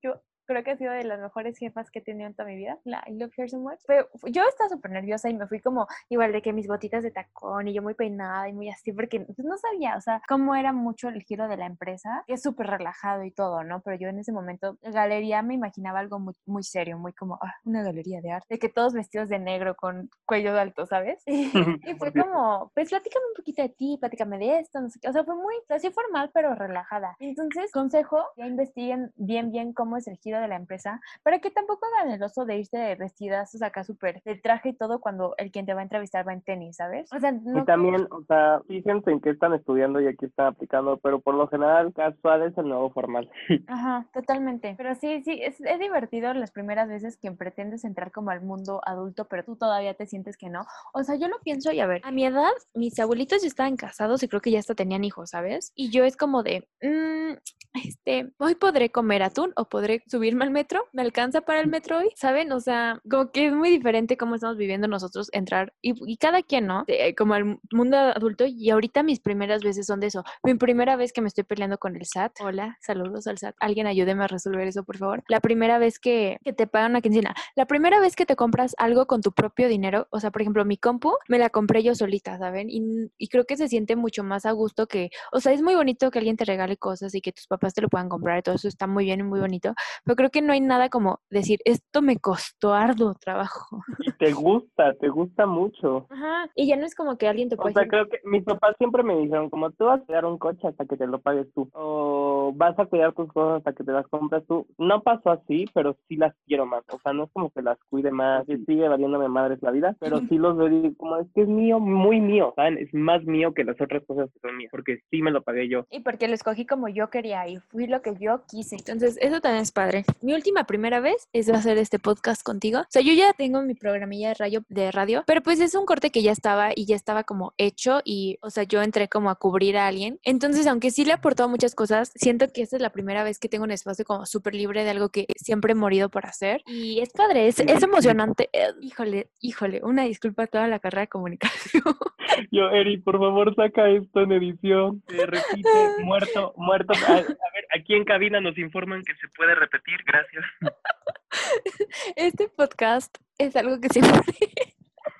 yo 0.02 0.22
creo 0.46 0.64
que 0.64 0.72
ha 0.72 0.76
sido 0.76 0.92
de 0.92 1.04
las 1.04 1.20
mejores 1.20 1.58
jefas 1.58 1.90
que 1.90 1.98
he 1.98 2.02
tenido 2.02 2.28
en 2.28 2.34
toda 2.34 2.48
mi 2.48 2.56
vida. 2.56 2.78
La 2.84 3.02
I 3.06 3.12
love 3.14 3.32
her 3.36 3.50
so 3.50 3.58
much. 3.58 3.80
Pero 3.86 4.08
yo 4.26 4.42
estaba 4.48 4.68
súper 4.70 4.90
nerviosa 4.90 5.28
y 5.28 5.34
me 5.34 5.46
fui 5.46 5.60
como 5.60 5.86
igual 6.08 6.32
de 6.32 6.42
que 6.42 6.52
mis 6.52 6.66
botitas 6.66 7.02
de 7.02 7.10
tacón 7.10 7.68
y 7.68 7.74
yo 7.74 7.82
muy 7.82 7.94
peinada 7.94 8.48
y 8.48 8.52
muy 8.52 8.70
así, 8.70 8.92
porque 8.92 9.20
pues, 9.20 9.38
no 9.38 9.56
sabía, 9.58 9.96
o 9.96 10.00
sea, 10.00 10.22
cómo 10.28 10.54
era 10.54 10.72
mucho 10.72 11.08
el 11.08 11.22
giro 11.22 11.48
de 11.48 11.56
la 11.56 11.66
empresa. 11.66 12.24
Es 12.26 12.42
súper 12.42 12.68
relajado 12.68 13.24
y 13.24 13.30
todo, 13.30 13.64
¿no? 13.64 13.80
Pero 13.80 13.96
yo 13.96 14.08
en 14.08 14.18
ese 14.18 14.32
momento, 14.32 14.78
galería, 14.82 15.42
me 15.42 15.54
imaginaba 15.54 16.00
algo 16.00 16.18
muy, 16.18 16.34
muy 16.46 16.62
serio, 16.62 16.98
muy 16.98 17.12
como 17.12 17.38
ah, 17.42 17.54
una 17.64 17.82
galería 17.82 18.20
de 18.20 18.32
arte, 18.32 18.46
de 18.54 18.58
que 18.58 18.68
todos 18.68 18.92
vestidos 18.94 19.28
de 19.28 19.38
negro 19.38 19.74
con 19.74 20.10
cuello 20.24 20.58
alto, 20.58 20.86
¿sabes? 20.86 21.22
Y, 21.36 21.50
y 21.90 21.94
fue 21.98 22.12
como, 22.12 22.70
pues 22.74 22.88
platícame 22.88 23.26
un 23.28 23.34
poquito 23.36 23.62
de 23.62 23.68
ti, 23.68 23.98
platícame 24.00 24.38
de 24.38 24.60
esto, 24.60 24.80
no 24.80 24.88
sé 24.88 24.98
qué. 25.00 25.08
O 25.08 25.12
sea, 25.12 25.24
fue 25.24 25.34
muy, 25.34 25.54
así 25.68 25.90
formal, 25.90 26.30
pero 26.32 26.54
relajada. 26.54 27.14
Entonces, 27.18 27.70
consejo, 27.72 28.24
ya 28.36 28.46
investiguen 28.46 29.12
bien, 29.16 29.50
bien 29.50 29.72
cómo 29.72 29.96
es 29.96 30.08
el 30.08 30.16
giro 30.16 30.35
de 30.40 30.48
la 30.48 30.56
empresa, 30.56 31.00
para 31.22 31.38
que 31.38 31.50
tampoco 31.50 31.86
hagan 31.86 32.12
el 32.12 32.22
oso 32.22 32.44
de 32.44 32.58
irse 32.58 32.94
vestidas, 32.96 33.54
o 33.54 33.58
sea, 33.58 33.68
acá 33.68 33.84
súper 33.84 34.22
de 34.24 34.36
traje 34.36 34.70
y 34.70 34.74
todo 34.74 35.00
cuando 35.00 35.34
el 35.38 35.50
quien 35.50 35.66
te 35.66 35.74
va 35.74 35.80
a 35.80 35.84
entrevistar 35.84 36.26
va 36.26 36.32
en 36.32 36.42
tenis, 36.42 36.76
¿sabes? 36.76 37.12
O 37.12 37.20
sea, 37.20 37.32
no 37.32 37.60
Y 37.60 37.64
también, 37.64 38.06
o 38.10 38.22
sea, 38.24 38.60
fíjense 38.66 39.10
en 39.10 39.20
qué 39.20 39.30
están 39.30 39.54
estudiando 39.54 40.00
y 40.00 40.06
aquí 40.06 40.26
están 40.26 40.46
aplicando, 40.46 40.98
pero 40.98 41.20
por 41.20 41.34
lo 41.34 41.48
general 41.48 41.92
casual 41.92 42.42
es 42.42 42.56
el 42.58 42.68
nuevo 42.68 42.90
formal. 42.90 43.30
Ajá, 43.68 44.06
totalmente. 44.12 44.74
Pero 44.76 44.94
sí, 44.94 45.22
sí, 45.22 45.40
es, 45.42 45.60
es 45.60 45.78
divertido 45.78 46.32
las 46.34 46.50
primeras 46.50 46.88
veces 46.88 47.16
que 47.16 47.30
pretendes 47.32 47.84
entrar 47.84 48.12
como 48.12 48.30
al 48.30 48.42
mundo 48.42 48.80
adulto, 48.84 49.26
pero 49.26 49.44
tú 49.44 49.56
todavía 49.56 49.94
te 49.94 50.06
sientes 50.06 50.36
que 50.36 50.48
no. 50.48 50.64
O 50.92 51.02
sea, 51.02 51.16
yo 51.16 51.28
lo 51.28 51.38
pienso 51.40 51.72
y 51.72 51.80
a 51.80 51.86
ver, 51.86 52.02
a 52.04 52.10
mi 52.10 52.24
edad, 52.24 52.50
mis 52.74 52.98
abuelitos 52.98 53.42
ya 53.42 53.48
estaban 53.48 53.76
casados 53.76 54.22
y 54.22 54.28
creo 54.28 54.40
que 54.40 54.50
ya 54.50 54.58
hasta 54.58 54.74
tenían 54.74 55.04
hijos, 55.04 55.30
¿sabes? 55.30 55.72
Y 55.74 55.90
yo 55.90 56.04
es 56.04 56.16
como 56.16 56.42
de, 56.42 56.68
mm, 56.82 57.36
este, 57.84 58.32
hoy 58.38 58.54
podré 58.54 58.90
comer 58.90 59.22
atún 59.22 59.52
o 59.56 59.66
podré 59.66 60.02
subirme 60.26 60.44
al 60.44 60.50
metro, 60.50 60.88
¿me 60.92 61.02
alcanza 61.02 61.42
para 61.42 61.60
el 61.60 61.68
metro 61.68 61.98
hoy? 61.98 62.10
¿Saben? 62.16 62.50
O 62.52 62.58
sea, 62.60 63.00
como 63.08 63.30
que 63.30 63.46
es 63.46 63.52
muy 63.52 63.70
diferente 63.70 64.16
cómo 64.16 64.34
estamos 64.34 64.56
viviendo 64.56 64.88
nosotros 64.88 65.28
entrar 65.32 65.72
y, 65.82 65.94
y 66.10 66.16
cada 66.16 66.42
quien, 66.42 66.66
¿no? 66.66 66.84
De- 66.86 67.14
como 67.16 67.34
al 67.34 67.58
mundo 67.70 67.96
adulto 67.96 68.44
y 68.46 68.70
ahorita 68.70 69.02
mis 69.04 69.20
primeras 69.20 69.62
veces 69.62 69.86
son 69.86 70.00
de 70.00 70.08
eso. 70.08 70.24
Mi 70.42 70.54
primera 70.54 70.96
vez 70.96 71.12
que 71.12 71.20
me 71.20 71.28
estoy 71.28 71.44
peleando 71.44 71.78
con 71.78 71.94
el 71.96 72.02
SAT. 72.02 72.40
Hola, 72.40 72.76
saludos 72.80 73.26
al 73.28 73.38
SAT. 73.38 73.54
Alguien 73.60 73.86
ayúdeme 73.86 74.24
a 74.24 74.26
resolver 74.26 74.66
eso, 74.66 74.82
por 74.84 74.96
favor. 74.96 75.22
La 75.28 75.40
primera 75.40 75.78
vez 75.78 75.98
que, 76.00 76.38
que 76.44 76.52
te 76.52 76.66
pagan 76.66 76.90
una 76.92 77.00
quincena. 77.02 77.34
La 77.54 77.66
primera 77.66 78.00
vez 78.00 78.16
que 78.16 78.26
te 78.26 78.34
compras 78.36 78.74
algo 78.78 79.06
con 79.06 79.20
tu 79.22 79.32
propio 79.32 79.68
dinero. 79.68 80.08
O 80.10 80.18
sea, 80.20 80.30
por 80.32 80.42
ejemplo, 80.42 80.64
mi 80.64 80.76
compu 80.76 81.12
me 81.28 81.38
la 81.38 81.50
compré 81.50 81.82
yo 81.82 81.94
solita, 81.94 82.38
¿saben? 82.38 82.68
Y, 82.70 83.10
y 83.18 83.28
creo 83.28 83.44
que 83.44 83.56
se 83.56 83.68
siente 83.68 83.94
mucho 83.96 84.24
más 84.24 84.44
a 84.46 84.52
gusto 84.52 84.86
que, 84.88 85.10
o 85.32 85.40
sea, 85.40 85.52
es 85.52 85.62
muy 85.62 85.74
bonito 85.76 86.10
que 86.10 86.18
alguien 86.18 86.36
te 86.36 86.44
regale 86.44 86.76
cosas 86.76 87.14
y 87.14 87.20
que 87.20 87.32
tus 87.32 87.46
papás 87.46 87.74
te 87.74 87.82
lo 87.82 87.88
puedan 87.88 88.08
comprar 88.08 88.38
y 88.38 88.42
todo 88.42 88.54
eso 88.56 88.68
está 88.68 88.86
muy 88.86 89.04
bien 89.04 89.20
y 89.20 89.22
muy 89.22 89.40
bonito. 89.40 89.74
Pero 90.04 90.15
creo 90.16 90.30
que 90.30 90.42
no 90.42 90.52
hay 90.52 90.60
nada 90.60 90.88
como 90.88 91.20
decir, 91.30 91.60
esto 91.64 92.02
me 92.02 92.18
costó 92.18 92.74
arduo 92.74 93.14
trabajo. 93.14 93.82
Y 94.00 94.12
te 94.12 94.32
gusta, 94.32 94.94
te 94.94 95.08
gusta 95.08 95.46
mucho. 95.46 96.06
Ajá. 96.10 96.50
Y 96.54 96.66
ya 96.66 96.76
no 96.76 96.86
es 96.86 96.94
como 96.94 97.16
que 97.16 97.28
alguien 97.28 97.48
te 97.48 97.54
O 97.54 97.58
puede 97.58 97.74
sea, 97.74 97.82
decir, 97.82 97.90
creo 97.90 98.08
que 98.08 98.20
mis 98.24 98.44
papás 98.44 98.74
siempre 98.78 99.02
me 99.02 99.16
dijeron, 99.16 99.50
como 99.50 99.70
tú 99.70 99.84
vas 99.84 100.00
a 100.00 100.04
cuidar 100.04 100.24
un 100.24 100.38
coche 100.38 100.66
hasta 100.66 100.86
que 100.86 100.96
te 100.96 101.06
lo 101.06 101.20
pagues 101.20 101.46
tú, 101.54 101.68
o 101.72 102.52
vas 102.54 102.78
a 102.78 102.86
cuidar 102.86 103.12
tus 103.12 103.32
cosas 103.32 103.58
hasta 103.58 103.72
que 103.72 103.84
te 103.84 103.92
las 103.92 104.06
compras 104.08 104.42
tú. 104.48 104.66
No 104.78 105.02
pasó 105.02 105.30
así, 105.30 105.66
pero 105.74 105.96
sí 106.08 106.16
las 106.16 106.34
quiero 106.46 106.66
más. 106.66 106.82
O 106.90 106.98
sea, 106.98 107.12
no 107.12 107.24
es 107.24 107.30
como 107.32 107.50
que 107.50 107.62
las 107.62 107.78
cuide 107.90 108.10
más, 108.10 108.48
y 108.48 108.56
sigue 108.64 108.88
valiéndome 108.88 109.28
madres 109.28 109.58
la 109.62 109.70
vida, 109.70 109.96
pero 110.00 110.18
sí 110.30 110.38
los 110.38 110.56
veo 110.56 110.68
y 110.68 110.94
como 110.94 111.16
es 111.18 111.26
que 111.34 111.42
es 111.42 111.48
mío, 111.48 111.78
muy 111.78 112.20
mío, 112.20 112.52
¿saben? 112.56 112.78
Es 112.78 112.92
más 112.92 113.24
mío 113.24 113.52
que 113.54 113.64
las 113.64 113.80
otras 113.80 114.02
cosas 114.06 114.30
que 114.32 114.40
son 114.40 114.56
mías, 114.56 114.70
porque 114.70 115.00
sí 115.10 115.22
me 115.22 115.30
lo 115.30 115.42
pagué 115.42 115.68
yo. 115.68 115.86
Y 115.90 116.00
porque 116.00 116.28
lo 116.28 116.34
escogí 116.34 116.66
como 116.66 116.88
yo 116.88 117.10
quería 117.10 117.46
y 117.48 117.58
fui 117.58 117.86
lo 117.86 118.02
que 118.02 118.14
yo 118.18 118.42
quise. 118.48 118.76
Entonces, 118.76 119.18
eso 119.20 119.40
también 119.40 119.62
es 119.62 119.72
padre. 119.72 120.04
Mi 120.22 120.34
última 120.34 120.64
primera 120.64 121.00
vez 121.00 121.28
es 121.32 121.48
hacer 121.48 121.78
este 121.78 121.98
podcast 121.98 122.42
contigo. 122.42 122.80
O 122.80 122.86
sea, 122.88 123.02
yo 123.02 123.12
ya 123.12 123.32
tengo 123.32 123.62
mi 123.62 123.74
programilla 123.74 124.28
de 124.28 124.34
radio, 124.34 124.64
de 124.68 124.90
radio, 124.90 125.24
pero 125.26 125.42
pues 125.42 125.60
es 125.60 125.74
un 125.74 125.86
corte 125.86 126.10
que 126.10 126.22
ya 126.22 126.32
estaba 126.32 126.70
y 126.74 126.86
ya 126.86 126.96
estaba 126.96 127.24
como 127.24 127.54
hecho 127.58 128.00
y, 128.04 128.38
o 128.42 128.50
sea, 128.50 128.64
yo 128.64 128.82
entré 128.82 129.08
como 129.08 129.30
a 129.30 129.36
cubrir 129.36 129.76
a 129.76 129.86
alguien. 129.86 130.18
Entonces, 130.24 130.66
aunque 130.66 130.90
sí 130.90 131.04
le 131.04 131.12
he 131.12 131.14
aportado 131.14 131.48
muchas 131.48 131.74
cosas, 131.74 132.12
siento 132.14 132.46
que 132.52 132.62
esta 132.62 132.76
es 132.76 132.82
la 132.82 132.90
primera 132.90 133.24
vez 133.24 133.38
que 133.38 133.48
tengo 133.48 133.64
un 133.64 133.70
espacio 133.70 134.04
como 134.04 134.26
súper 134.26 134.54
libre 134.54 134.84
de 134.84 134.90
algo 134.90 135.10
que 135.10 135.26
siempre 135.36 135.72
he 135.72 135.74
morido 135.74 136.08
por 136.08 136.26
hacer. 136.26 136.62
Y 136.66 137.00
es 137.00 137.10
padre, 137.10 137.48
es, 137.48 137.60
es 137.60 137.82
emocionante. 137.82 138.48
Híjole, 138.80 139.30
híjole, 139.40 139.80
una 139.82 140.02
disculpa 140.02 140.44
a 140.44 140.46
toda 140.46 140.68
la 140.68 140.78
carrera 140.78 141.02
de 141.02 141.08
comunicación. 141.08 141.82
Yo, 142.50 142.70
Eri, 142.70 142.98
por 142.98 143.18
favor, 143.18 143.54
saca 143.54 143.88
esto 143.88 144.20
en 144.20 144.32
edición. 144.32 145.02
Repite, 145.06 145.68
muerto, 146.02 146.52
muerto. 146.56 146.92
A, 147.08 147.12
a 147.12 147.14
ver, 147.14 147.66
aquí 147.74 147.94
en 147.94 148.04
cabina 148.04 148.40
nos 148.40 148.58
informan 148.58 149.02
que 149.02 149.14
se 149.14 149.28
puede 149.36 149.54
repetir, 149.54 149.95
gracias. 150.04 150.44
Este 152.16 152.48
podcast 152.48 153.16
es 153.38 153.56
algo 153.56 153.80
que 153.80 153.88
siempre 153.88 154.22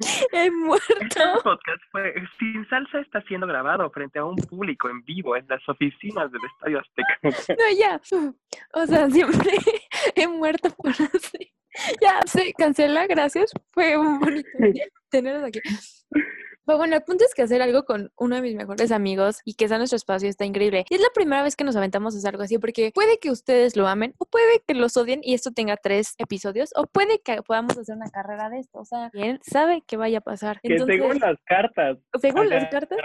He 0.00 0.06
Este 0.32 0.50
muerto. 0.50 1.42
podcast 1.42 1.82
fue 1.90 2.14
Sin 2.38 2.68
Salsa 2.68 3.00
está 3.00 3.22
siendo 3.22 3.46
grabado 3.46 3.90
frente 3.90 4.18
a 4.18 4.24
un 4.24 4.36
público 4.36 4.88
en 4.88 5.02
vivo 5.04 5.36
en 5.36 5.46
las 5.48 5.66
oficinas 5.68 6.30
del 6.32 6.42
Estadio 6.44 6.80
Azteca. 6.80 7.18
No, 7.56 7.78
ya. 7.78 8.00
O 8.72 8.86
sea, 8.86 9.08
siempre 9.10 9.52
he 10.14 10.26
muerto 10.26 10.70
por 10.70 10.90
así. 10.90 11.52
Ya, 12.00 12.20
se 12.24 12.52
cancela, 12.54 13.06
gracias. 13.06 13.52
Fue 13.72 13.96
un 13.96 14.18
bonito 14.18 14.48
día 14.58 14.86
tenerlos 15.10 15.44
aquí. 15.44 15.60
Pero 16.66 16.78
bueno, 16.78 16.96
el 16.96 17.02
punto 17.02 17.24
es 17.24 17.32
que 17.34 17.42
hacer 17.42 17.62
algo 17.62 17.84
con 17.84 18.12
uno 18.18 18.36
de 18.36 18.42
mis 18.42 18.54
mejores 18.56 18.90
amigos 18.92 19.38
y 19.44 19.54
que 19.54 19.68
sea 19.68 19.78
nuestro 19.78 19.96
espacio 19.96 20.28
está 20.28 20.44
increíble. 20.44 20.84
Y 20.90 20.94
es 20.96 21.00
la 21.00 21.08
primera 21.14 21.42
vez 21.42 21.56
que 21.56 21.64
nos 21.64 21.76
aventamos 21.76 22.14
a 22.14 22.18
hacer 22.18 22.30
algo 22.34 22.42
así, 22.42 22.58
porque 22.58 22.90
puede 22.94 23.18
que 23.18 23.30
ustedes 23.30 23.76
lo 23.76 23.86
amen, 23.86 24.14
o 24.18 24.24
puede 24.26 24.60
que 24.66 24.74
los 24.74 24.96
odien 24.96 25.20
y 25.22 25.34
esto 25.34 25.52
tenga 25.52 25.76
tres 25.76 26.14
episodios, 26.18 26.70
o 26.76 26.86
puede 26.86 27.20
que 27.20 27.40
podamos 27.42 27.78
hacer 27.78 27.94
una 27.96 28.10
carrera 28.10 28.50
de 28.50 28.58
esto. 28.58 28.80
O 28.80 28.84
sea, 28.84 29.10
quién 29.12 29.38
sabe 29.42 29.82
qué 29.86 29.96
vaya 29.96 30.18
a 30.18 30.20
pasar. 30.22 30.60
Que 30.62 30.78
según 30.78 31.18
las 31.20 31.38
cartas. 31.46 31.98
según 32.20 32.48
las 32.50 32.68
cartas, 32.68 32.98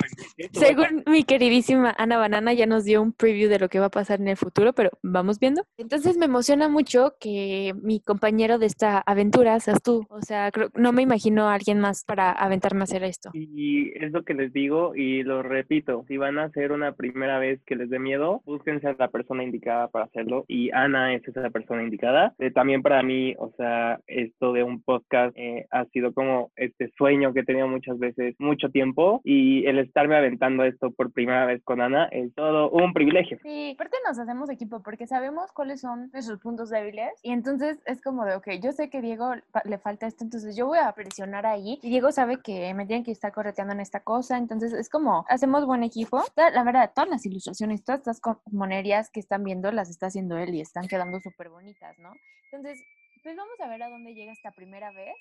según 0.54 1.04
mi 1.08 1.24
queridísima 1.24 1.94
Ana 1.98 2.18
Banana 2.18 2.54
ya 2.54 2.66
nos 2.66 2.84
dio 2.84 3.02
un 3.02 3.14
preview 3.14 3.50
de 3.50 3.60
lo 3.60 3.70
que 3.70 3.80
va 3.80 3.86
a 3.88 3.92
pasar 3.92 4.20
en 4.22 4.28
el 4.28 4.38
futuro, 4.38 4.74
pero 4.74 4.90
vamos 5.04 5.40
viendo. 5.40 5.64
Entonces 5.78 6.18
me 6.18 6.26
emociona 6.26 6.68
mucho 6.70 7.16
que 7.20 7.74
mi 7.82 8.00
compañero 8.00 8.58
de 8.60 8.66
esta 8.66 9.00
aventura 9.06 9.60
seas 9.60 9.82
tú. 9.82 10.06
O 10.10 10.22
sea, 10.22 10.52
creo- 10.52 10.72
no 10.76 10.92
me 10.94 11.02
imagino 11.04 11.48
a 11.50 11.54
alguien 11.54 11.80
más 11.80 12.04
para 12.04 12.32
aventarme 12.32 12.82
a 12.82 12.84
hacer 12.86 13.04
esto. 13.04 13.30
Y 13.34 13.48
es 13.96 14.12
lo 14.12 14.24
que 14.24 14.34
les 14.34 14.54
digo 14.54 14.96
y 14.96 15.24
lo 15.24 15.44
repito, 15.44 16.06
si 16.08 16.18
van 16.18 16.40
a 16.40 16.46
hacer 16.46 16.72
una 16.72 16.94
primera 16.94 17.40
vez 17.40 17.62
que 17.66 17.76
les 17.76 17.90
dé 17.90 18.00
miedo, 18.00 18.42
búsquense 18.46 18.88
a 18.88 18.96
la 18.98 19.10
persona 19.10 19.44
indicada 19.44 19.88
para 19.88 20.06
hacerlo 20.06 20.46
y 20.48 20.72
Ana 20.72 21.14
es 21.14 21.28
esa 21.28 21.50
persona 21.50 21.84
indicada. 21.84 22.34
Eh, 22.40 22.52
también 22.52 22.82
para 22.82 23.04
mí, 23.04 23.36
o 23.38 23.52
sea, 23.58 24.00
esto 24.08 24.54
de 24.54 24.64
un 24.64 24.82
podcast 24.82 25.36
eh, 25.38 25.68
ha 25.72 25.86
sido 25.86 26.14
como 26.14 26.52
este 26.56 26.92
sueño 26.98 27.34
que 27.34 27.42
he 27.42 27.46
tenido 27.46 27.68
muchas 27.68 28.00
veces, 28.00 28.36
mucho 28.40 28.70
tiempo 28.70 29.22
y 29.24 29.66
el 29.66 29.80
estarme 29.80 30.16
aventando 30.16 30.64
esto 30.64 30.92
por 30.92 31.12
primera 31.12 31.46
vez 31.46 31.62
con 31.64 31.82
Ana 31.82 32.06
es 32.12 32.34
todo 32.34 32.70
un 32.70 32.94
privilegio. 32.94 33.38
Sí, 33.44 33.72
aparte 33.76 33.98
nos 34.08 34.20
hacemos 34.20 34.50
equipo 34.50 34.82
porque 34.82 35.08
sabemos 35.08 35.52
cuáles 35.52 35.82
son 35.82 36.10
nuestros 36.12 36.40
puntos 36.40 36.70
débiles 36.70 37.12
y 37.24 37.32
entonces 37.32 37.82
es 37.86 38.02
como 38.02 38.26
de, 38.26 38.36
ok, 38.36 38.48
yo 38.62 38.72
sé 38.72 38.90
que 38.90 39.02
Diego 39.02 39.34
le 39.66 39.78
falta 39.78 40.08
esto, 40.08 40.24
entonces 40.24 40.56
yo 40.56 40.68
voy 40.68 40.80
a 40.80 40.92
presionar 40.94 41.46
ahí 41.46 41.80
y 41.82 41.90
Diego 41.90 42.12
sabe 42.12 42.38
que 42.44 42.74
me 42.74 42.86
tienen 42.86 43.04
que 43.04 43.12
estar 43.12 43.32
correteando 43.42 43.74
en 43.74 43.80
esta 43.80 44.02
cosa, 44.02 44.38
entonces 44.38 44.72
es 44.72 44.88
como, 44.88 45.26
hacemos 45.28 45.66
buen 45.66 45.82
equipo. 45.82 46.24
La 46.36 46.64
verdad, 46.64 46.92
todas 46.94 47.10
las 47.10 47.26
ilustraciones, 47.26 47.84
todas 47.84 48.02
estas 48.02 48.22
monerías 48.52 49.10
que 49.10 49.20
están 49.20 49.44
viendo 49.44 49.72
las 49.72 49.90
está 49.90 50.06
haciendo 50.08 50.38
él 50.38 50.54
y 50.54 50.62
están 50.62 50.88
quedando 50.88 51.20
súper 51.20 51.50
bonitas, 51.50 51.98
¿no? 51.98 52.14
Entonces, 52.52 52.80
pues 53.24 53.36
vamos 53.36 53.60
a 53.60 53.68
ver 53.68 53.82
a 53.82 53.90
dónde 53.90 54.14
llega 54.14 54.32
esta 54.32 54.52
primera 54.52 54.92
vez. 54.92 55.16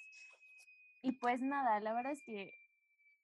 Y 1.01 1.13
pues 1.13 1.41
nada, 1.41 1.81
la 1.81 1.95
verdad 1.95 2.13
es 2.13 2.23
que 2.23 2.53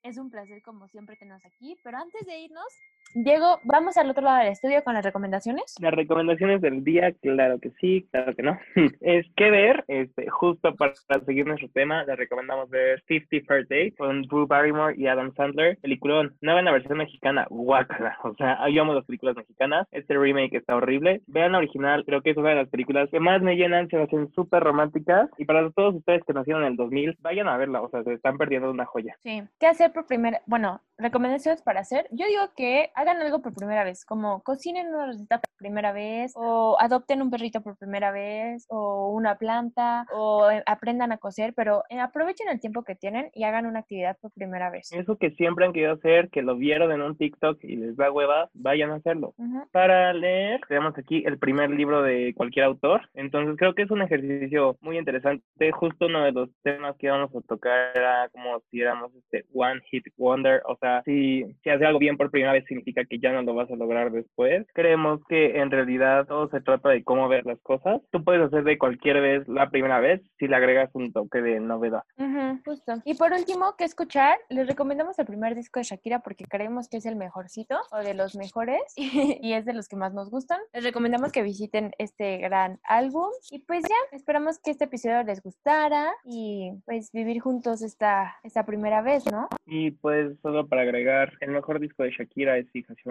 es 0.03 0.17
un 0.17 0.31
placer 0.31 0.63
como 0.63 0.89
siempre 0.89 1.17
tenernos 1.17 1.45
aquí, 1.45 1.77
pero 1.85 1.99
antes 1.99 2.25
de 2.25 2.39
irnos, 2.39 2.73
Diego, 3.15 3.61
vamos 3.65 3.97
al 3.97 4.11
otro 4.11 4.23
lado 4.23 4.39
del 4.39 4.53
estudio 4.53 4.85
con 4.85 4.95
las 4.95 5.05
recomendaciones. 5.05 5.77
Las 5.81 5.95
recomendaciones 5.95 6.61
del 6.61 6.85
día, 6.85 7.13
claro 7.23 7.59
que 7.59 7.71
sí, 7.81 8.07
claro 8.11 8.35
que 8.35 8.43
no. 8.43 8.59
Es 9.01 9.27
que 9.37 9.51
ver, 9.51 9.85
este, 9.89 10.29
justo 10.29 10.75
para, 10.75 10.93
para 11.07 11.25
seguir 11.25 11.47
nuestro 11.47 11.69
tema, 11.71 12.05
les 12.05 12.17
recomendamos 12.17 12.69
ver 12.69 13.03
50 13.07 13.47
First 13.47 13.71
Dates 13.71 13.95
con 13.97 14.23
Drew 14.23 14.47
Barrymore 14.47 14.95
y 14.97 15.07
Adam 15.07 15.33
Sandler. 15.35 15.79
Peliculón, 15.79 16.35
nueva 16.41 16.59
en 16.59 16.67
la 16.67 16.73
versión 16.73 16.99
mexicana, 16.99 17.47
guácala. 17.51 18.19
O 18.25 18.35
sea, 18.35 18.69
yo 18.69 18.83
amo 18.83 18.95
las 18.95 19.05
películas 19.05 19.37
mexicanas. 19.37 19.87
Este 19.93 20.15
remake 20.15 20.57
está 20.57 20.77
horrible. 20.77 21.23
Vean 21.27 21.53
la 21.53 21.59
original, 21.59 22.05
creo 22.05 22.23
que 22.23 22.31
es 22.31 22.37
una 22.37 22.51
de 22.51 22.57
las 22.57 22.69
películas 22.69 23.09
que 23.11 23.21
más 23.21 23.41
me 23.41 23.57
llenan, 23.57 23.89
se 23.89 23.97
me 23.97 24.03
hacen 24.05 24.31
súper 24.33 24.63
románticas. 24.63 25.31
Y 25.39 25.45
para 25.45 25.71
todos 25.71 25.95
ustedes 25.95 26.23
que 26.25 26.33
nacieron 26.33 26.65
en 26.65 26.73
el 26.73 26.77
2000, 26.77 27.19
vayan 27.21 27.49
a 27.49 27.57
verla, 27.57 27.81
o 27.81 27.89
sea, 27.89 28.03
se 28.03 28.15
están 28.15 28.37
perdiendo 28.37 28.71
una 28.71 28.85
joya. 28.85 29.17
Sí. 29.23 29.43
¿Qué 29.59 29.67
hacer 29.67 29.93
por 29.93 30.07
primera? 30.07 30.43
Bueno, 30.47 30.83
recomendaciones 30.99 31.63
para 31.63 31.81
hacer. 31.81 32.09
Yo 32.11 32.27
digo 32.27 32.53
que 32.57 32.91
hagan 32.97 33.21
algo 33.23 33.41
por 33.41 33.55
primera 33.55 33.85
vez, 33.85 34.05
como 34.05 34.43
cocinen 34.43 34.89
una 34.89 35.07
receta 35.07 35.39
por 35.39 35.57
primera 35.57 35.93
vez, 35.93 36.33
o 36.35 36.77
adopten 36.81 37.23
un 37.23 37.31
perrito 37.31 37.63
por 37.63 37.77
primera 37.77 38.11
vez, 38.11 38.67
o 38.69 39.11
una 39.13 39.37
planta, 39.37 40.07
o 40.13 40.51
eh, 40.51 40.63
aprendan 40.67 41.13
a 41.13 41.19
coser, 41.19 41.55
pero 41.55 41.85
eh, 41.91 42.01
aprovechen 42.01 42.49
el 42.49 42.61
tiempo 42.61 42.83
que 42.83 42.95
tienen 42.95 43.31
y 43.33 43.45
hagan 43.45 43.67
una 43.67 43.81
actividad 43.81 44.17
por 44.21 44.33
primera 44.33 44.71
vez. 44.71 44.93
Eso 44.93 45.17
que 45.17 45.31
siempre 45.33 45.67
han 45.67 45.73
querido 45.73 45.93
hacer, 45.93 46.31
que 46.31 46.43
lo 46.43 46.57
vieron 46.57 46.91
en 46.91 47.03
un 47.03 47.17
TikTok 47.17 47.63
y 47.63 47.77
les 47.77 47.97
da 47.97 48.11
hueva, 48.11 48.51
vayan 48.55 48.91
a 48.91 48.97
hacerlo. 48.97 49.35
Ujú. 49.37 49.69
para 49.71 50.13
leer. 50.13 50.61
Tenemos 50.69 50.97
aquí 50.97 51.23
el 51.27 51.39
primer 51.39 51.71
libro 51.71 52.03
de 52.03 52.33
cualquier 52.35 52.65
autor. 52.65 53.03
Entonces 53.15 53.57
creo 53.59 53.75
que 53.75 53.83
es 53.83 53.91
un 53.91 54.03
ejercicio 54.03 54.77
muy 54.81 54.99
interesante. 54.99 55.45
Justo 55.73 56.07
uno 56.07 56.25
de 56.25 56.33
los 56.33 56.51
temas 56.63 56.97
que 56.97 57.11
vamos 57.11 57.35
a 57.35 57.41
tocar 57.43 57.93
era 57.95 58.29
como 58.31 58.61
si 58.71 58.81
éramos 58.81 59.15
este 59.15 59.45
one 59.55 59.81
hit 59.91 60.05
wonder. 60.17 60.63
O 60.67 60.77
sea, 60.77 61.03
si, 61.05 61.45
si 61.63 61.71
haces 61.71 61.87
algo 61.87 61.99
bien 61.99 62.17
por 62.17 62.31
primera 62.31 62.53
vez 62.53 62.65
significa 62.87 63.05
que 63.05 63.18
ya 63.18 63.32
no 63.32 63.43
lo 63.43 63.55
vas 63.55 63.70
a 63.70 63.76
lograr 63.76 64.12
después. 64.12 64.66
Creemos 64.72 65.20
que 65.28 65.59
en 65.59 65.70
realidad 65.70 66.26
todo 66.26 66.49
se 66.51 66.61
trata 66.61 66.91
de 66.91 67.03
cómo 67.03 67.28
ver 67.28 67.45
las 67.45 67.61
cosas. 67.61 68.01
Tú 68.11 68.22
puedes 68.22 68.43
hacer 68.43 68.64
de 68.64 68.78
cualquier 68.78 69.20
vez 69.20 69.49
la 69.49 69.70
primera 69.70 70.01
vez 70.01 70.22
si 70.39 70.47
le 70.47 70.57
agregas 70.57 70.91
un 70.95 71.12
toque 71.12 71.43
de 71.43 71.61
novedad. 71.61 72.03
Ujú, 72.16 72.61
justo. 72.64 73.03
Y 73.05 73.14
por 73.14 73.32
último, 73.32 73.74
¿qué 73.76 73.84
escuchar? 73.84 74.39
Les 74.49 74.66
recomendamos 74.66 75.18
el 75.18 75.26
primer 75.26 75.55
disco 75.55 75.80
de 75.80 75.84
Shakira 75.84 76.20
porque 76.20 76.45
creemos 76.45 76.89
que 76.89 76.99
es 76.99 77.07
el 77.07 77.16
mejorcito 77.16 77.76
o 77.91 77.99
de 77.99 78.14
los 78.14 78.37
mejores 78.37 78.80
y 78.97 79.53
es 79.53 79.64
de 79.64 79.72
los 79.72 79.89
que 79.89 79.97
más 79.97 80.14
nos 80.14 80.30
gustan. 80.30 80.61
Les 80.72 80.84
recomendamos 80.84 81.32
que 81.32 81.43
visiten 81.43 81.93
este 81.99 82.39
gran 82.39 82.78
álbum 82.84 83.30
y 83.51 83.61
pues 83.61 83.82
ya, 83.82 84.16
esperamos 84.16 84.61
que 84.61 84.70
este 84.70 84.84
episodio 84.84 85.22
les 85.24 85.43
gustara 85.43 86.12
y 86.24 86.72
pues 86.84 87.11
vivir 87.12 87.41
juntos 87.41 87.82
esta, 87.82 88.37
esta 88.45 88.64
primera 88.64 89.03
vez, 89.03 89.24
¿no? 89.30 89.49
Y 89.66 89.91
pues 89.91 90.39
solo 90.43 90.68
para 90.68 90.82
agregar, 90.82 91.32
el 91.41 91.51
mejor 91.51 91.80
disco 91.80 92.05
de 92.05 92.11
Shakira 92.11 92.59
es 92.59 92.66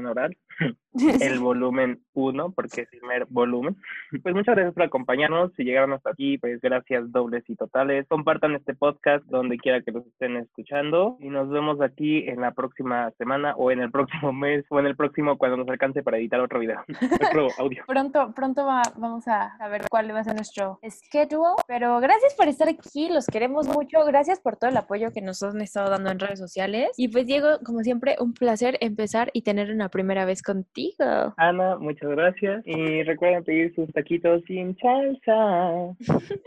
Oral. 0.05 0.37
el 1.21 1.39
volumen 1.39 2.01
1, 2.13 2.51
porque 2.51 2.81
es 2.81 2.93
el 2.93 2.99
primer 2.99 3.25
volumen. 3.29 3.75
Pues 4.23 4.35
muchas 4.35 4.55
gracias 4.55 4.73
por 4.73 4.83
acompañarnos. 4.83 5.51
Si 5.55 5.63
llegaron 5.63 5.93
hasta 5.93 6.11
aquí, 6.11 6.37
pues 6.37 6.59
gracias 6.61 7.11
dobles 7.11 7.43
y 7.47 7.55
totales. 7.55 8.05
Compartan 8.07 8.55
este 8.55 8.73
podcast 8.75 9.25
donde 9.25 9.57
quiera 9.57 9.81
que 9.81 9.91
los 9.91 10.05
estén 10.07 10.37
escuchando. 10.37 11.17
Y 11.19 11.29
nos 11.29 11.49
vemos 11.49 11.81
aquí 11.81 12.27
en 12.27 12.41
la 12.41 12.51
próxima 12.53 13.11
semana 13.17 13.55
o 13.55 13.71
en 13.71 13.79
el 13.79 13.91
próximo 13.91 14.31
mes 14.33 14.65
o 14.69 14.79
en 14.79 14.85
el 14.87 14.95
próximo 14.95 15.37
cuando 15.37 15.57
nos 15.57 15.67
alcance 15.69 16.03
para 16.03 16.17
editar 16.17 16.39
otro 16.39 16.59
video. 16.59 16.83
Otro 17.35 17.47
audio. 17.57 17.83
Pronto, 17.87 18.33
pronto 18.35 18.65
va- 18.65 18.81
vamos 18.97 19.27
a 19.27 19.57
saber 19.57 19.83
cuál 19.89 20.13
va 20.13 20.19
a 20.19 20.23
ser 20.23 20.35
nuestro 20.35 20.79
schedule. 20.87 21.55
Pero 21.67 21.99
gracias 21.99 22.33
por 22.35 22.47
estar 22.47 22.67
aquí, 22.69 23.09
los 23.09 23.25
queremos 23.27 23.67
mucho. 23.67 24.03
Gracias 24.05 24.39
por 24.39 24.57
todo 24.57 24.69
el 24.69 24.77
apoyo 24.77 25.11
que 25.11 25.21
nos 25.21 25.41
han 25.43 25.61
estado 25.61 25.89
dando 25.89 26.11
en 26.11 26.19
redes 26.19 26.39
sociales. 26.39 26.89
Y 26.97 27.07
pues, 27.09 27.25
Diego, 27.25 27.59
como 27.65 27.81
siempre, 27.81 28.15
un 28.19 28.33
placer 28.33 28.77
empezar 28.81 29.29
y 29.33 29.41
tener 29.55 29.73
una 29.73 29.87
primera 29.87 30.25
vez 30.25 30.41
contigo. 30.41 31.33
Ana, 31.37 31.77
muchas 31.77 32.09
gracias. 32.09 32.61
Y 32.65 33.03
recuerden 33.03 33.43
pedir 33.45 33.73
sus 33.73 33.91
taquitos 33.93 34.43
sin 34.47 34.77
salsa. 34.77 35.95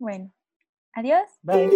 Bueno, 0.00 0.30
adiós. 0.92 1.28
Bye. 1.42 1.68